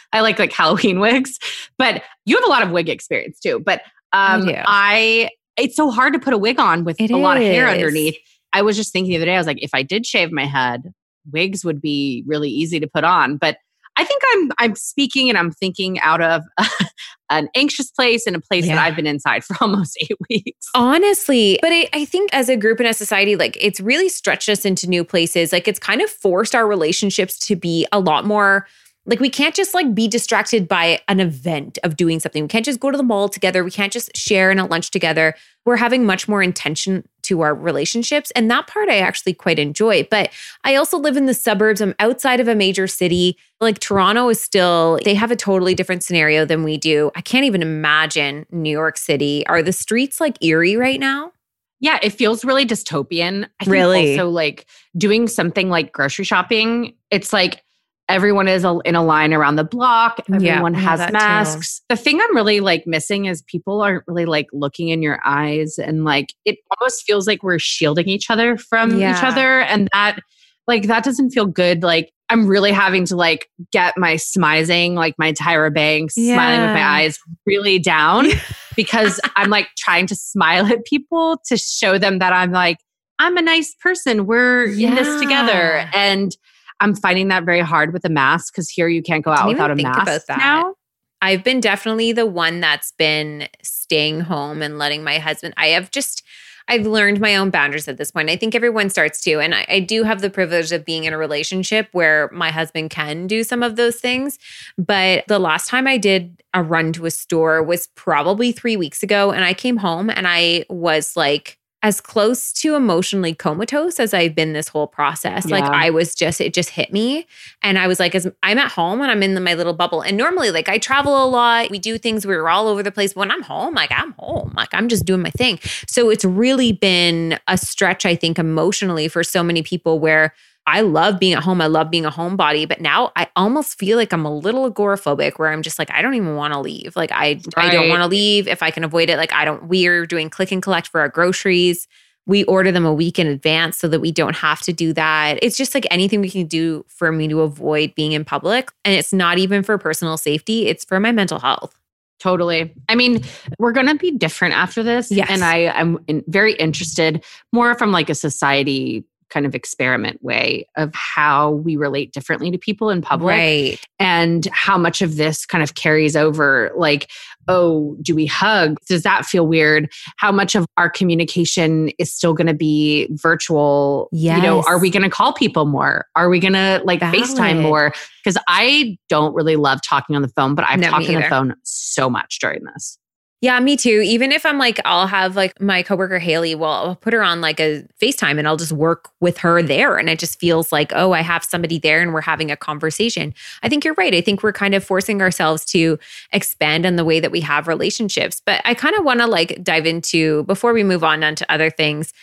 I 0.12 0.20
like 0.20 0.38
like 0.38 0.52
Halloween 0.52 1.00
wigs, 1.00 1.38
but 1.78 2.02
you 2.26 2.36
have 2.36 2.44
a 2.44 2.50
lot 2.50 2.62
of 2.62 2.70
wig 2.70 2.88
experience 2.88 3.40
too. 3.40 3.60
But 3.60 3.82
um, 4.12 4.46
do. 4.46 4.54
I 4.66 5.30
it's 5.56 5.76
so 5.76 5.90
hard 5.90 6.12
to 6.12 6.18
put 6.18 6.34
a 6.34 6.38
wig 6.38 6.60
on 6.60 6.84
with 6.84 7.00
It 7.00 7.10
a 7.10 7.16
lot 7.16 7.36
of 7.36 7.42
hair 7.42 7.68
underneath. 7.68 8.16
I 8.56 8.62
was 8.62 8.74
just 8.74 8.90
thinking 8.90 9.10
the 9.10 9.16
other 9.16 9.26
day, 9.26 9.34
I 9.34 9.38
was 9.38 9.46
like, 9.46 9.62
if 9.62 9.68
I 9.74 9.82
did 9.82 10.06
shave 10.06 10.32
my 10.32 10.46
head, 10.46 10.90
wigs 11.30 11.62
would 11.62 11.78
be 11.78 12.24
really 12.26 12.48
easy 12.48 12.80
to 12.80 12.86
put 12.86 13.04
on. 13.04 13.36
But 13.36 13.58
I 13.98 14.04
think 14.04 14.22
I'm 14.32 14.50
I'm 14.58 14.74
speaking 14.74 15.28
and 15.28 15.36
I'm 15.36 15.50
thinking 15.50 16.00
out 16.00 16.22
of 16.22 16.42
an 17.30 17.50
anxious 17.54 17.90
place 17.90 18.26
and 18.26 18.34
a 18.34 18.40
place 18.40 18.66
that 18.66 18.78
I've 18.78 18.96
been 18.96 19.06
inside 19.06 19.44
for 19.44 19.56
almost 19.60 19.98
eight 20.00 20.16
weeks. 20.30 20.68
Honestly, 20.74 21.58
but 21.60 21.70
I, 21.70 21.86
I 21.92 22.06
think 22.06 22.32
as 22.32 22.48
a 22.48 22.56
group 22.56 22.80
and 22.80 22.88
a 22.88 22.94
society, 22.94 23.36
like 23.36 23.58
it's 23.60 23.78
really 23.78 24.08
stretched 24.08 24.48
us 24.48 24.64
into 24.64 24.88
new 24.88 25.04
places. 25.04 25.52
Like 25.52 25.68
it's 25.68 25.78
kind 25.78 26.00
of 26.00 26.08
forced 26.08 26.54
our 26.54 26.66
relationships 26.66 27.38
to 27.40 27.56
be 27.56 27.86
a 27.92 28.00
lot 28.00 28.24
more 28.24 28.66
like 29.06 29.20
we 29.20 29.30
can't 29.30 29.54
just 29.54 29.72
like 29.72 29.94
be 29.94 30.08
distracted 30.08 30.66
by 30.66 31.00
an 31.08 31.20
event 31.20 31.78
of 31.84 31.96
doing 31.96 32.18
something. 32.20 32.42
We 32.44 32.48
can't 32.48 32.64
just 32.64 32.80
go 32.80 32.90
to 32.90 32.96
the 32.96 33.04
mall 33.04 33.28
together. 33.28 33.62
We 33.62 33.70
can't 33.70 33.92
just 33.92 34.16
share 34.16 34.50
in 34.50 34.58
a 34.58 34.66
lunch 34.66 34.90
together. 34.90 35.34
We're 35.64 35.76
having 35.76 36.04
much 36.04 36.28
more 36.28 36.42
intention 36.42 37.08
to 37.22 37.40
our 37.40 37.54
relationships. 37.54 38.30
And 38.32 38.50
that 38.50 38.66
part 38.66 38.88
I 38.88 38.98
actually 38.98 39.34
quite 39.34 39.58
enjoy. 39.58 40.06
But 40.10 40.30
I 40.64 40.74
also 40.74 40.98
live 40.98 41.16
in 41.16 41.26
the 41.26 41.34
suburbs. 41.34 41.80
I'm 41.80 41.94
outside 41.98 42.40
of 42.40 42.48
a 42.48 42.54
major 42.54 42.86
city. 42.86 43.36
Like 43.60 43.78
Toronto 43.78 44.28
is 44.28 44.40
still, 44.40 44.98
they 45.04 45.14
have 45.14 45.30
a 45.30 45.36
totally 45.36 45.74
different 45.74 46.02
scenario 46.02 46.44
than 46.44 46.64
we 46.64 46.76
do. 46.76 47.10
I 47.14 47.20
can't 47.20 47.44
even 47.44 47.62
imagine 47.62 48.44
New 48.50 48.70
York 48.70 48.96
City. 48.96 49.46
Are 49.46 49.62
the 49.62 49.72
streets 49.72 50.20
like 50.20 50.42
eerie 50.42 50.76
right 50.76 51.00
now? 51.00 51.32
Yeah, 51.78 51.98
it 52.02 52.10
feels 52.10 52.44
really 52.44 52.64
dystopian. 52.64 53.44
I 53.60 53.64
think 53.64 53.72
Really? 53.72 54.12
also 54.18 54.30
like 54.30 54.66
doing 54.96 55.28
something 55.28 55.68
like 55.68 55.92
grocery 55.92 56.24
shopping, 56.24 56.94
it's 57.10 57.32
like 57.32 57.62
everyone 58.08 58.48
is 58.48 58.64
a- 58.64 58.78
in 58.84 58.94
a 58.94 59.04
line 59.04 59.32
around 59.32 59.56
the 59.56 59.64
block. 59.64 60.20
Everyone 60.32 60.74
yeah, 60.74 60.80
has 60.80 61.00
that 61.00 61.08
too. 61.08 61.12
masks. 61.12 61.82
The 61.88 61.96
thing 61.96 62.20
I'm 62.20 62.34
really 62.36 62.60
like 62.60 62.86
missing 62.86 63.26
is 63.26 63.42
people 63.42 63.82
aren't 63.82 64.04
really 64.06 64.26
like 64.26 64.46
looking 64.52 64.88
in 64.88 65.02
your 65.02 65.20
eyes 65.24 65.78
and 65.78 66.04
like 66.04 66.32
it 66.44 66.58
almost 66.78 67.04
feels 67.04 67.26
like 67.26 67.42
we're 67.42 67.58
shielding 67.58 68.08
each 68.08 68.30
other 68.30 68.56
from 68.56 68.96
each 68.96 69.22
other 69.22 69.60
and 69.60 69.88
that 69.92 70.20
like 70.66 70.84
that 70.84 71.04
doesn't 71.04 71.30
feel 71.30 71.46
good. 71.46 71.82
Like 71.82 72.12
I'm 72.28 72.46
really 72.46 72.72
having 72.72 73.04
to 73.06 73.16
like 73.16 73.48
get 73.72 73.96
my 73.96 74.14
smizing, 74.14 74.94
like 74.94 75.14
my 75.18 75.32
Tyra 75.32 75.72
Banks, 75.72 76.14
smiling 76.14 76.60
with 76.60 76.74
my 76.74 76.84
eyes 76.84 77.18
really 77.44 77.78
down 77.78 78.26
because 78.76 79.20
I'm 79.36 79.50
like 79.50 79.68
trying 79.78 80.06
to 80.08 80.16
smile 80.16 80.66
at 80.66 80.84
people 80.84 81.40
to 81.46 81.56
show 81.56 81.98
them 81.98 82.18
that 82.18 82.32
I'm 82.32 82.50
like, 82.50 82.78
I'm 83.18 83.36
a 83.36 83.42
nice 83.42 83.74
person. 83.80 84.26
We're 84.26 84.66
in 84.66 84.94
this 84.94 85.20
together. 85.20 85.88
And 85.94 86.36
I'm 86.80 86.94
finding 86.94 87.28
that 87.28 87.44
very 87.44 87.60
hard 87.60 87.92
with 87.92 88.04
a 88.04 88.08
mask 88.08 88.52
because 88.52 88.68
here 88.68 88.88
you 88.88 89.02
can't 89.02 89.24
go 89.24 89.30
out 89.30 89.48
without 89.48 89.70
a 89.70 89.76
mask 89.76 90.28
now. 90.28 90.74
I've 91.22 91.42
been 91.42 91.60
definitely 91.60 92.12
the 92.12 92.26
one 92.26 92.60
that's 92.60 92.92
been 92.92 93.48
staying 93.62 94.20
home 94.20 94.60
and 94.62 94.78
letting 94.78 95.02
my 95.02 95.18
husband. 95.18 95.54
I 95.56 95.68
have 95.68 95.90
just, 95.90 96.22
I've 96.68 96.86
learned 96.86 97.20
my 97.20 97.36
own 97.36 97.48
boundaries 97.48 97.88
at 97.88 97.96
this 97.96 98.10
point. 98.10 98.28
I 98.28 98.36
think 98.36 98.54
everyone 98.54 98.90
starts 98.90 99.22
to. 99.22 99.40
And 99.40 99.54
I, 99.54 99.64
I 99.68 99.80
do 99.80 100.02
have 100.02 100.20
the 100.20 100.28
privilege 100.28 100.72
of 100.72 100.84
being 100.84 101.04
in 101.04 101.14
a 101.14 101.18
relationship 101.18 101.88
where 101.92 102.28
my 102.32 102.50
husband 102.50 102.90
can 102.90 103.26
do 103.26 103.44
some 103.44 103.62
of 103.62 103.76
those 103.76 103.96
things. 103.96 104.38
But 104.76 105.24
the 105.26 105.38
last 105.38 105.68
time 105.68 105.86
I 105.86 105.96
did 105.96 106.42
a 106.52 106.62
run 106.62 106.92
to 106.92 107.06
a 107.06 107.10
store 107.10 107.62
was 107.62 107.86
probably 107.94 108.52
three 108.52 108.76
weeks 108.76 109.02
ago. 109.02 109.32
And 109.32 109.44
I 109.44 109.54
came 109.54 109.78
home 109.78 110.10
and 110.10 110.26
I 110.28 110.66
was 110.68 111.16
like, 111.16 111.58
as 111.86 112.00
close 112.00 112.52
to 112.52 112.74
emotionally 112.74 113.32
comatose 113.32 114.00
as 114.00 114.12
I've 114.12 114.34
been 114.34 114.54
this 114.54 114.66
whole 114.66 114.88
process. 114.88 115.48
Like 115.48 115.62
I 115.62 115.88
was 115.88 116.16
just, 116.16 116.40
it 116.40 116.52
just 116.52 116.70
hit 116.70 116.92
me. 116.92 117.28
And 117.62 117.78
I 117.78 117.86
was 117.86 118.00
like, 118.00 118.16
as 118.16 118.26
I'm 118.42 118.58
at 118.58 118.72
home 118.72 119.00
and 119.02 119.08
I'm 119.08 119.22
in 119.22 119.34
the, 119.34 119.40
my 119.40 119.54
little 119.54 119.72
bubble. 119.72 120.00
And 120.00 120.16
normally, 120.16 120.50
like 120.50 120.68
I 120.68 120.78
travel 120.78 121.22
a 121.22 121.28
lot, 121.30 121.70
we 121.70 121.78
do 121.78 121.96
things, 121.96 122.26
we're 122.26 122.48
all 122.48 122.66
over 122.66 122.82
the 122.82 122.90
place. 122.90 123.14
When 123.14 123.30
I'm 123.30 123.42
home, 123.42 123.74
like 123.74 123.92
I'm 123.92 124.16
home, 124.18 124.52
like 124.56 124.70
I'm 124.72 124.88
just 124.88 125.04
doing 125.04 125.22
my 125.22 125.30
thing. 125.30 125.60
So 125.86 126.10
it's 126.10 126.24
really 126.24 126.72
been 126.72 127.38
a 127.46 127.56
stretch, 127.56 128.04
I 128.04 128.16
think, 128.16 128.36
emotionally 128.36 129.06
for 129.06 129.22
so 129.22 129.44
many 129.44 129.62
people 129.62 130.00
where 130.00 130.34
I 130.66 130.80
love 130.80 131.20
being 131.20 131.34
at 131.34 131.42
home. 131.42 131.60
I 131.60 131.68
love 131.68 131.90
being 131.90 132.04
a 132.04 132.10
homebody, 132.10 132.66
but 132.68 132.80
now 132.80 133.12
I 133.14 133.28
almost 133.36 133.78
feel 133.78 133.96
like 133.96 134.12
I'm 134.12 134.24
a 134.24 134.34
little 134.34 134.70
agoraphobic 134.70 135.38
where 135.38 135.52
I'm 135.52 135.62
just 135.62 135.78
like, 135.78 135.90
I 135.92 136.02
don't 136.02 136.14
even 136.14 136.34
want 136.34 136.54
to 136.54 136.60
leave. 136.60 136.96
Like 136.96 137.12
I, 137.12 137.40
I 137.56 137.70
don't 137.70 137.88
want 137.88 138.02
to 138.02 138.08
leave 138.08 138.48
if 138.48 138.62
I 138.62 138.72
can 138.72 138.82
avoid 138.82 139.08
it. 139.08 139.16
Like 139.16 139.32
I 139.32 139.44
don't, 139.44 139.68
we're 139.68 140.06
doing 140.06 140.28
click 140.28 140.50
and 140.50 140.60
collect 140.60 140.88
for 140.88 141.00
our 141.00 141.08
groceries. 141.08 141.86
We 142.26 142.42
order 142.44 142.72
them 142.72 142.84
a 142.84 142.92
week 142.92 143.20
in 143.20 143.28
advance 143.28 143.78
so 143.78 143.86
that 143.86 144.00
we 144.00 144.10
don't 144.10 144.34
have 144.34 144.60
to 144.62 144.72
do 144.72 144.92
that. 144.94 145.38
It's 145.40 145.56
just 145.56 145.72
like 145.72 145.86
anything 145.92 146.20
we 146.20 146.30
can 146.30 146.46
do 146.46 146.84
for 146.88 147.12
me 147.12 147.28
to 147.28 147.42
avoid 147.42 147.94
being 147.94 148.10
in 148.10 148.24
public. 148.24 148.72
And 148.84 148.92
it's 148.92 149.12
not 149.12 149.38
even 149.38 149.62
for 149.62 149.78
personal 149.78 150.16
safety, 150.16 150.66
it's 150.66 150.84
for 150.84 150.98
my 150.98 151.12
mental 151.12 151.38
health. 151.38 151.78
Totally. 152.18 152.74
I 152.88 152.96
mean, 152.96 153.22
we're 153.60 153.72
going 153.72 153.86
to 153.86 153.94
be 153.94 154.10
different 154.10 154.54
after 154.54 154.82
this. 154.82 155.12
Yes. 155.12 155.28
And 155.30 155.44
I, 155.44 155.68
I'm 155.68 155.98
in, 156.08 156.24
very 156.26 156.54
interested 156.54 157.22
more 157.52 157.76
from 157.76 157.92
like 157.92 158.10
a 158.10 158.14
society 158.16 159.04
kind 159.30 159.44
of 159.46 159.54
experiment 159.54 160.22
way 160.22 160.66
of 160.76 160.94
how 160.94 161.50
we 161.50 161.76
relate 161.76 162.12
differently 162.12 162.50
to 162.50 162.58
people 162.58 162.90
in 162.90 163.02
public 163.02 163.28
Right. 163.34 163.80
and 163.98 164.46
how 164.52 164.78
much 164.78 165.02
of 165.02 165.16
this 165.16 165.44
kind 165.46 165.64
of 165.64 165.74
carries 165.74 166.14
over 166.16 166.70
like 166.76 167.10
oh 167.48 167.96
do 168.02 168.14
we 168.14 168.26
hug? 168.26 168.76
Does 168.88 169.02
that 169.04 169.24
feel 169.24 169.46
weird? 169.46 169.90
How 170.16 170.32
much 170.32 170.54
of 170.54 170.66
our 170.76 170.90
communication 170.90 171.90
is 171.98 172.12
still 172.12 172.34
going 172.34 172.46
to 172.48 172.54
be 172.54 173.08
virtual? 173.12 174.08
Yeah. 174.12 174.36
you 174.36 174.42
know 174.42 174.62
are 174.62 174.78
we 174.78 174.90
going 174.90 175.02
to 175.04 175.10
call 175.10 175.32
people 175.32 175.64
more? 175.66 176.06
Are 176.16 176.28
we 176.28 176.38
going 176.40 176.54
to 176.54 176.80
like 176.84 177.00
facetime 177.00 177.36
Valid. 177.56 177.62
more? 177.62 177.92
Because 178.24 178.42
i 178.48 178.98
don't 179.08 179.34
really 179.34 179.54
love 179.56 179.80
talking 179.82 180.16
on 180.16 180.22
the 180.22 180.28
phone 180.28 180.54
but 180.56 180.64
i've 180.68 180.80
No, 180.80 180.88
talked 180.90 181.08
on 181.08 181.14
the 181.14 181.22
phone 181.22 181.54
so 181.62 182.10
much 182.10 182.38
during 182.40 182.64
this 182.64 182.98
Yeah, 183.42 183.60
me 183.60 183.76
too. 183.76 184.00
Even 184.02 184.32
if 184.32 184.46
I'm 184.46 184.58
like, 184.58 184.80
I'll 184.86 185.06
have 185.06 185.36
like 185.36 185.60
my 185.60 185.82
coworker 185.82 186.18
Haley, 186.18 186.54
well, 186.54 186.70
I'll 186.70 186.96
put 186.96 187.12
her 187.12 187.22
on 187.22 187.42
like 187.42 187.60
a 187.60 187.84
FaceTime 188.00 188.38
and 188.38 188.48
I'll 188.48 188.56
just 188.56 188.72
work 188.72 189.10
with 189.20 189.36
her 189.38 189.62
there. 189.62 189.98
And 189.98 190.08
it 190.08 190.18
just 190.18 190.40
feels 190.40 190.72
like, 190.72 190.90
oh, 190.94 191.12
I 191.12 191.20
have 191.20 191.44
somebody 191.44 191.78
there 191.78 192.00
and 192.00 192.14
we're 192.14 192.22
having 192.22 192.50
a 192.50 192.56
conversation. 192.56 193.34
I 193.62 193.68
think 193.68 193.84
you're 193.84 193.94
right. 193.98 194.14
I 194.14 194.22
think 194.22 194.42
we're 194.42 194.54
kind 194.54 194.74
of 194.74 194.82
forcing 194.82 195.20
ourselves 195.20 195.66
to 195.66 195.98
expand 196.32 196.86
on 196.86 196.96
the 196.96 197.04
way 197.04 197.20
that 197.20 197.30
we 197.30 197.42
have 197.42 197.68
relationships. 197.68 198.40
But 198.44 198.62
I 198.64 198.72
kind 198.72 198.96
of 198.96 199.04
want 199.04 199.20
to 199.20 199.26
like 199.26 199.62
dive 199.62 199.84
into, 199.84 200.44
before 200.44 200.72
we 200.72 200.82
move 200.82 201.04
on 201.04 201.22
onto 201.22 201.44
other 201.50 201.68
things, 201.68 202.14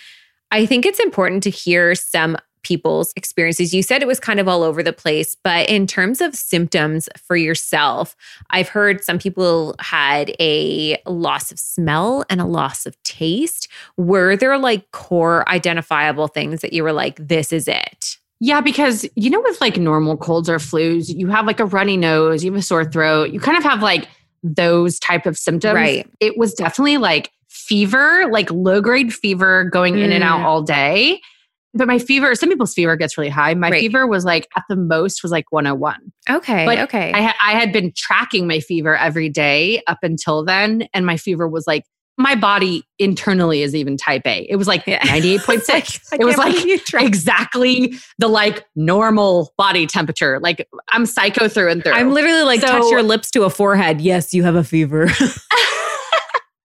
I 0.50 0.66
think 0.66 0.84
it's 0.84 1.00
important 1.00 1.44
to 1.44 1.52
hear 1.52 1.94
some 1.94 2.38
people's 2.64 3.14
experiences. 3.16 3.74
You 3.74 3.84
said 3.84 4.02
it 4.02 4.08
was 4.08 4.20
kind 4.20 4.40
of 4.40 4.48
all 4.48 4.64
over 4.64 4.82
the 4.82 4.94
place, 4.94 5.36
but 5.44 5.70
in 5.70 5.86
terms 5.86 6.22
of 6.22 6.36
symptoms 6.36 7.08
for 7.18 7.36
yourself, 7.36 8.16
I've 8.50 8.70
heard 8.70 9.04
some 9.04 9.20
people 9.20 9.76
had 9.80 10.34
a 10.40 10.98
loss 11.06 11.52
of 11.52 11.60
smell 11.60 12.24
and 12.30 12.42
a 12.42 12.46
loss 12.46 12.86
of 12.86 13.02
taste. 13.04 13.68
Were 13.98 14.36
there 14.36 14.58
like 14.58 14.92
core 14.92 15.48
identifiable 15.50 16.28
things 16.28 16.62
that 16.62 16.74
you 16.74 16.84
were 16.84 16.94
like, 16.94 17.18
this 17.26 17.52
is 17.54 17.68
it? 17.68 18.18
Yeah, 18.40 18.60
because 18.60 19.06
you 19.16 19.30
know, 19.30 19.42
with 19.42 19.62
like 19.62 19.78
normal 19.78 20.18
colds 20.18 20.50
or 20.50 20.58
flus, 20.58 21.08
you 21.08 21.28
have 21.28 21.46
like 21.46 21.60
a 21.60 21.66
runny 21.66 21.96
nose, 21.96 22.44
you 22.44 22.52
have 22.52 22.60
a 22.60 22.64
sore 22.64 22.84
throat, 22.84 23.30
you 23.32 23.40
kind 23.40 23.58
of 23.58 23.64
have 23.64 23.82
like 23.82 24.08
those 24.44 25.00
type 25.00 25.26
of 25.26 25.38
symptoms. 25.38 25.76
Right. 25.76 26.10
It 26.20 26.38
was 26.38 26.54
definitely 26.54 26.98
like 26.98 27.32
fever, 27.48 28.26
like 28.30 28.52
low 28.52 28.82
grade 28.82 29.14
fever 29.14 29.64
going 29.66 30.00
in 30.00 30.12
and 30.12 30.24
out 30.24 30.42
Mm. 30.42 30.44
all 30.44 30.62
day. 30.62 31.22
But 31.74 31.88
my 31.88 31.98
fever, 32.00 32.36
some 32.36 32.50
people's 32.50 32.74
fever 32.74 32.96
gets 32.96 33.18
really 33.18 33.30
high. 33.30 33.54
My 33.54 33.70
Right. 33.70 33.80
fever 33.80 34.06
was 34.08 34.26
like 34.26 34.48
at 34.56 34.64
the 34.70 34.76
most 34.76 35.24
was 35.24 35.32
like 35.32 35.52
101. 35.52 36.12
Okay. 36.30 36.66
But 36.66 36.78
okay. 36.80 37.12
I, 37.14 37.22
ha- 37.22 37.36
I 37.44 37.52
had 37.54 37.74
been 37.74 37.92
tracking 37.96 38.48
my 38.48 38.60
fever 38.60 38.96
every 38.96 39.30
day 39.30 39.82
up 39.88 40.00
until 40.04 40.44
then, 40.46 40.88
and 40.94 41.06
my 41.06 41.18
fever 41.18 41.48
was 41.48 41.66
like 41.68 41.84
my 42.16 42.36
body 42.36 42.84
internally 43.00 43.64
is 43.64 43.74
even 43.74 43.98
type 43.98 44.22
A. 44.28 44.46
It 44.48 44.56
was 44.58 44.68
like 44.68 44.86
Yeah. 44.86 45.00
98.6. 45.08 46.20
It 46.20 46.24
was 46.24 46.38
like 46.38 46.56
exactly 47.04 47.96
the 48.20 48.28
like 48.28 48.64
normal 48.76 49.52
body 49.58 49.88
temperature. 49.88 50.40
Like 50.40 50.68
I'm 50.92 51.08
psycho 51.08 51.48
through 51.48 51.72
and 51.72 51.84
through. 51.84 51.94
I'm 51.94 52.14
literally 52.14 52.44
like, 52.44 52.62
So- 52.62 52.68
touch 52.68 52.92
your 52.92 53.02
lips 53.02 53.32
to 53.32 53.44
a 53.46 53.50
forehead. 53.50 54.00
Yes, 54.00 54.32
you 54.32 54.44
have 54.44 54.54
a 54.56 54.64
fever. 54.64 55.08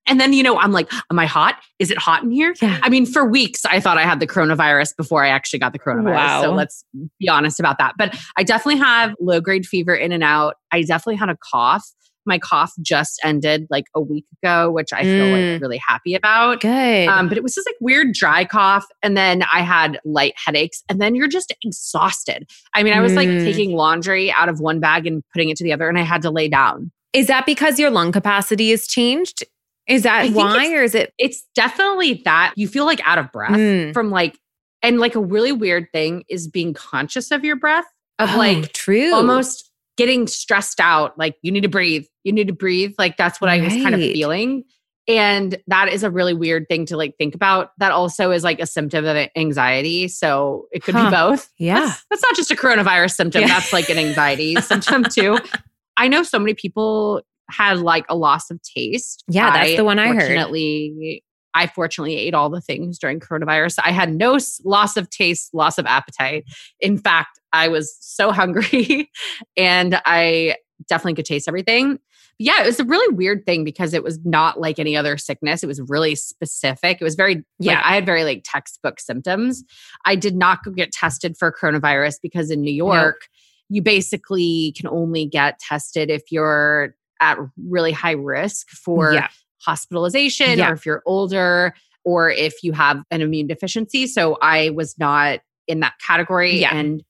and 0.09 0.21
then, 0.21 0.33
you 0.33 0.43
know, 0.43 0.59
I'm 0.59 0.73
like, 0.73 0.91
am 1.11 1.19
I 1.19 1.27
hot? 1.27 1.57
Is 1.79 1.91
it 1.91 1.99
hot 1.99 2.23
in 2.23 2.31
here? 2.31 2.55
Yeah. 2.61 2.79
I 2.83 2.89
mean, 2.89 3.07
for 3.07 3.25
weeks, 3.29 3.65
I 3.65 3.81
thought 3.81 3.99
I 3.99 4.03
had 4.03 4.21
the 4.21 4.27
coronavirus 4.27 4.97
before 4.97 5.25
I 5.25 5.29
actually 5.29 5.59
got 5.59 5.73
the 5.73 5.79
coronavirus. 5.79 6.43
So 6.43 6.53
let's 6.55 6.85
be 7.19 7.29
honest 7.29 7.61
about 7.61 7.79
that. 7.79 7.95
But 7.99 8.19
I 8.37 8.43
definitely 8.43 8.81
have 8.81 9.15
low 9.21 9.41
grade 9.41 9.67
fever 9.67 9.95
in 9.95 10.13
and 10.13 10.23
out. 10.25 10.55
I 10.73 10.83
definitely 10.83 11.17
had 11.17 11.29
a 11.29 11.37
cough. 11.51 11.85
My 12.27 12.39
cough 12.39 12.73
just 12.83 13.19
ended 13.25 13.67
like 13.71 13.85
a 13.95 14.03
week 14.03 14.27
ago, 14.43 14.71
which 14.71 14.93
I 14.93 15.03
feel 15.03 15.27
Mm. 15.29 15.53
like 15.55 15.63
really 15.63 15.81
happy 15.89 16.15
about. 16.15 16.61
Good. 16.61 17.09
Um, 17.09 17.27
but 17.29 17.39
it 17.39 17.43
was 17.43 17.55
just 17.55 17.67
like 17.67 17.77
weird 17.81 18.13
dry 18.13 18.45
cough. 18.45 18.85
And 19.03 19.17
then 19.17 19.45
I 19.51 19.63
had 19.63 19.99
light 20.05 20.35
headaches. 20.45 20.83
And 20.91 21.01
then 21.01 21.15
you're 21.15 21.27
just 21.29 21.55
exhausted. 21.65 22.47
I 22.75 22.83
mean, 22.83 22.93
I 22.93 23.01
was 23.01 23.15
like 23.15 23.29
Mm. 23.29 23.45
taking 23.45 23.73
laundry 23.73 24.31
out 24.31 24.51
of 24.51 24.61
one 24.61 24.79
bag 24.79 25.07
and 25.07 25.23
putting 25.33 25.49
it 25.49 25.57
to 25.57 25.65
the 25.65 25.73
other, 25.73 25.89
and 25.89 25.97
I 25.99 26.03
had 26.03 26.21
to 26.23 26.31
lay 26.31 26.49
down. 26.49 26.91
is 27.15 27.27
that 27.29 27.47
because 27.47 27.79
your 27.79 27.91
lung 27.91 28.13
capacity 28.13 28.71
has 28.71 28.87
changed? 28.87 29.43
Is 29.89 30.03
that 30.03 30.31
why, 30.33 30.73
or 30.75 30.83
is 30.83 30.95
it? 30.95 31.13
It's 31.19 31.45
definitely 31.55 32.21
that 32.25 32.53
you 32.57 32.69
feel 32.69 32.85
like 32.85 33.01
out 33.07 33.19
of 33.19 33.33
breath 33.33 33.53
Mm. 33.53 33.93
from 33.95 34.11
like, 34.11 34.39
and 34.83 35.01
like 35.01 35.15
a 35.15 35.21
really 35.21 35.53
weird 35.53 35.89
thing 35.93 36.25
is 36.29 36.47
being 36.47 36.75
conscious 36.75 37.31
of 37.31 37.45
your 37.45 37.57
breath, 37.57 37.87
of 38.19 38.31
Oh, 38.35 38.37
like 38.39 38.73
true. 38.73 39.13
almost 39.15 39.71
getting 39.97 40.27
stressed 40.29 40.79
out. 40.79 41.19
Like, 41.19 41.37
you 41.43 41.51
need 41.51 41.63
to 41.63 41.69
breathe, 41.69 42.05
you 42.23 42.33
need 42.33 42.47
to 42.49 42.53
breathe. 42.53 42.95
Like, 42.99 43.17
that's 43.17 43.41
what 43.41 43.51
I 43.51 43.61
was 43.61 43.73
kind 43.73 43.95
of 43.95 44.01
feeling. 44.01 44.63
And 45.09 45.57
that 45.69 45.89
is 45.91 46.03
a 46.05 46.11
really 46.11 46.35
weird 46.35 46.69
thing 46.69 46.85
to 46.87 46.97
like 46.99 47.17
think 47.17 47.35
about. 47.35 47.71
That 47.79 47.91
also 47.93 48.31
is 48.31 48.45
like 48.45 48.61
a 48.61 48.67
symptom 48.67 49.07
of 49.07 49.17
anxiety. 49.35 50.07
So 50.07 50.67
it 50.71 50.85
could 50.85 50.95
Huh. 50.95 51.07
be 51.09 51.17
both. 51.17 51.49
Yeah. 51.59 51.81
That's, 51.81 52.05
that's 52.11 52.23
not 52.23 52.37
just 52.37 52.51
a 52.51 52.55
coronavirus 52.55 53.15
symptom. 53.17 53.41
Yeah. 53.41 53.49
That's 53.49 53.73
like 53.73 53.89
an 53.89 53.97
anxiety 53.97 54.55
symptom 54.57 55.05
too. 55.05 55.39
I 55.97 56.09
know 56.09 56.23
so 56.23 56.39
many 56.39 56.53
people 56.53 57.23
had 57.51 57.79
like 57.79 58.05
a 58.09 58.17
loss 58.17 58.51
of 58.51 58.61
taste. 58.63 59.25
Yeah, 59.29 59.51
that's 59.53 59.77
the 59.77 59.85
one 59.85 59.99
I 59.99 60.09
heard. 60.09 60.21
Fortunately, 60.23 61.23
I 61.55 61.67
fortunately 61.67 62.17
ate 62.17 62.35
all 62.35 62.51
the 62.51 62.61
things 62.61 62.99
during 62.99 63.21
coronavirus. 63.21 63.79
I 63.85 63.91
had 63.91 64.15
no 64.15 64.37
s- 64.37 64.61
loss 64.65 64.97
of 64.97 65.11
taste, 65.11 65.53
loss 65.55 65.79
of 65.79 65.87
appetite. 65.87 66.45
In 66.81 66.99
fact, 66.99 67.41
I 67.53 67.69
was 67.69 67.97
so 68.01 68.31
hungry 68.33 69.11
and 69.57 70.01
I 70.05 70.57
definitely 70.89 71.15
could 71.15 71.25
taste 71.27 71.49
everything. 71.49 71.99
Yeah, 72.41 72.63
it 72.63 72.67
was 72.67 72.79
a 72.79 72.85
really 72.85 73.13
weird 73.13 73.45
thing 73.47 73.65
because 73.65 73.95
it 73.95 74.05
was 74.05 74.21
not 74.25 74.61
like 74.61 74.79
any 74.79 74.97
other 74.97 75.17
sickness. 75.17 75.65
It 75.65 75.67
was 75.67 75.81
really 75.89 76.15
specific. 76.15 76.99
It 77.01 77.05
was 77.05 77.17
very, 77.17 77.45
yeah, 77.59 77.73
Yeah. 77.73 77.83
I 77.83 77.95
had 77.97 78.07
very 78.07 78.23
like 78.23 78.43
textbook 78.45 79.01
symptoms. 79.01 79.65
I 80.05 80.15
did 80.15 80.37
not 80.37 80.63
go 80.63 80.71
get 80.71 80.93
tested 80.93 81.37
for 81.37 81.51
coronavirus 81.51 82.19
because 82.23 82.53
in 82.53 82.61
New 82.61 82.71
York, 82.73 83.23
you 83.69 83.83
basically 83.83 84.73
can 84.77 84.87
only 84.87 85.27
get 85.27 85.59
tested 85.59 86.11
if 86.11 86.31
you're 86.31 86.95
at 87.21 87.39
really 87.69 87.93
high 87.93 88.13
risk 88.13 88.69
for 88.71 89.13
Yeah. 89.13 89.29
hospitalization 89.65 90.59
Yeah. 90.59 90.71
or 90.71 90.75
if 90.75 90.87
you're 90.87 91.03
older 91.07 91.75
or 92.05 92.31
if 92.31 92.63
you 92.63 92.73
have 92.73 93.03
an 93.11 93.21
immune 93.21 93.47
deficiency. 93.47 94.07
So 94.07 94.39
I 94.41 94.71
was 94.71 94.99
not 94.99 95.41
in 95.67 95.81
that 95.81 95.95
category. 96.05 96.61
Yeah. 96.61 96.75
And 96.75 97.03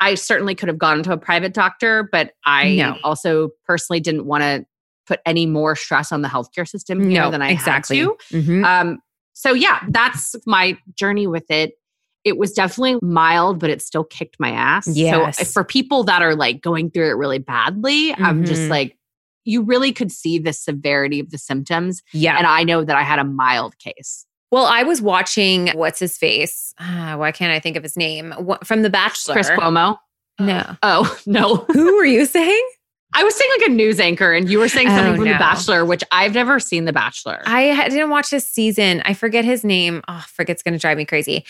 I 0.00 0.16
certainly 0.16 0.54
could 0.54 0.68
have 0.68 0.78
gone 0.78 1.02
to 1.04 1.12
a 1.12 1.16
private 1.16 1.54
doctor, 1.54 2.08
but 2.10 2.32
I 2.44 2.74
No. 2.76 2.96
also 3.04 3.50
personally 3.66 4.00
didn't 4.00 4.26
want 4.26 4.42
to 4.42 4.64
put 5.06 5.20
any 5.24 5.46
more 5.46 5.74
stress 5.76 6.12
on 6.12 6.22
the 6.22 6.28
healthcare 6.28 6.68
system 6.68 6.98
No, 7.08 7.30
than 7.30 7.40
I 7.42 7.50
exactly. 7.50 7.98
had 7.98 8.08
to. 8.30 8.36
Mhm. 8.36 8.64
Um, 8.64 8.98
so 9.32 9.52
yeah, 9.54 9.80
that's 9.88 10.34
my 10.46 10.76
journey 10.96 11.26
with 11.26 11.50
it. 11.50 11.74
It 12.24 12.36
was 12.38 12.52
definitely 12.52 12.98
mild, 13.02 13.58
but 13.58 13.70
it 13.70 13.82
still 13.82 14.04
kicked 14.04 14.36
my 14.38 14.50
ass. 14.50 14.86
Yes. 14.88 15.38
So 15.38 15.44
for 15.44 15.64
people 15.64 16.04
that 16.04 16.22
are 16.22 16.36
like 16.36 16.60
going 16.60 16.90
through 16.90 17.08
it 17.10 17.14
really 17.16 17.38
badly, 17.38 18.12
I'm 18.14 18.44
just 18.44 18.62
Mhm. 18.62 18.68
like, 18.70 18.96
you 19.44 19.62
really 19.62 19.92
could 19.92 20.12
see 20.12 20.38
the 20.38 20.52
severity 20.52 21.20
of 21.20 21.30
the 21.30 21.38
symptoms. 21.38 22.02
yeah. 22.12 22.36
And 22.38 22.46
I 22.46 22.64
know 22.64 22.84
that 22.84 22.96
I 22.96 23.02
had 23.02 23.18
a 23.18 23.24
mild 23.24 23.78
case. 23.78 24.26
well, 24.50 24.66
I 24.66 24.82
was 24.82 25.00
watching 25.02 25.68
what's 25.70 25.98
his 25.98 26.16
face. 26.18 26.74
Ah, 26.78 27.14
why 27.18 27.32
can't 27.32 27.52
I 27.52 27.58
think 27.60 27.76
of 27.76 27.82
his 27.82 27.96
name? 27.96 28.32
What, 28.38 28.66
from 28.66 28.82
The 28.82 28.90
Bachelor. 28.90 29.34
Chris 29.34 29.50
Cuomo. 29.50 29.96
No. 30.40 30.76
Oh, 30.82 31.18
no. 31.26 31.56
Who 31.72 31.96
were 31.96 32.04
you 32.04 32.26
saying? 32.26 32.68
I 33.14 33.24
was 33.24 33.34
saying 33.34 33.50
like 33.58 33.68
a 33.68 33.72
news 33.72 34.00
anchor, 34.00 34.32
and 34.32 34.48
you 34.48 34.58
were 34.58 34.68
saying 34.70 34.88
something 34.88 35.12
Oh, 35.12 35.16
from 35.16 35.24
no. 35.26 35.32
The 35.34 35.38
Bachelor, 35.38 35.84
which 35.84 36.02
I've 36.12 36.32
never 36.32 36.58
seen 36.58 36.86
The 36.86 36.94
Bachelor. 36.94 37.42
I 37.44 37.88
didn't 37.90 38.08
watch 38.08 38.30
this 38.30 38.46
season. 38.48 39.02
I 39.04 39.12
forget 39.12 39.44
his 39.44 39.64
name. 39.64 40.00
Oh, 40.08 40.24
forget 40.28 40.54
it's 40.54 40.62
going 40.62 40.72
to 40.72 40.78
drive 40.80 40.96
me 40.96 41.04
crazy. 41.04 41.44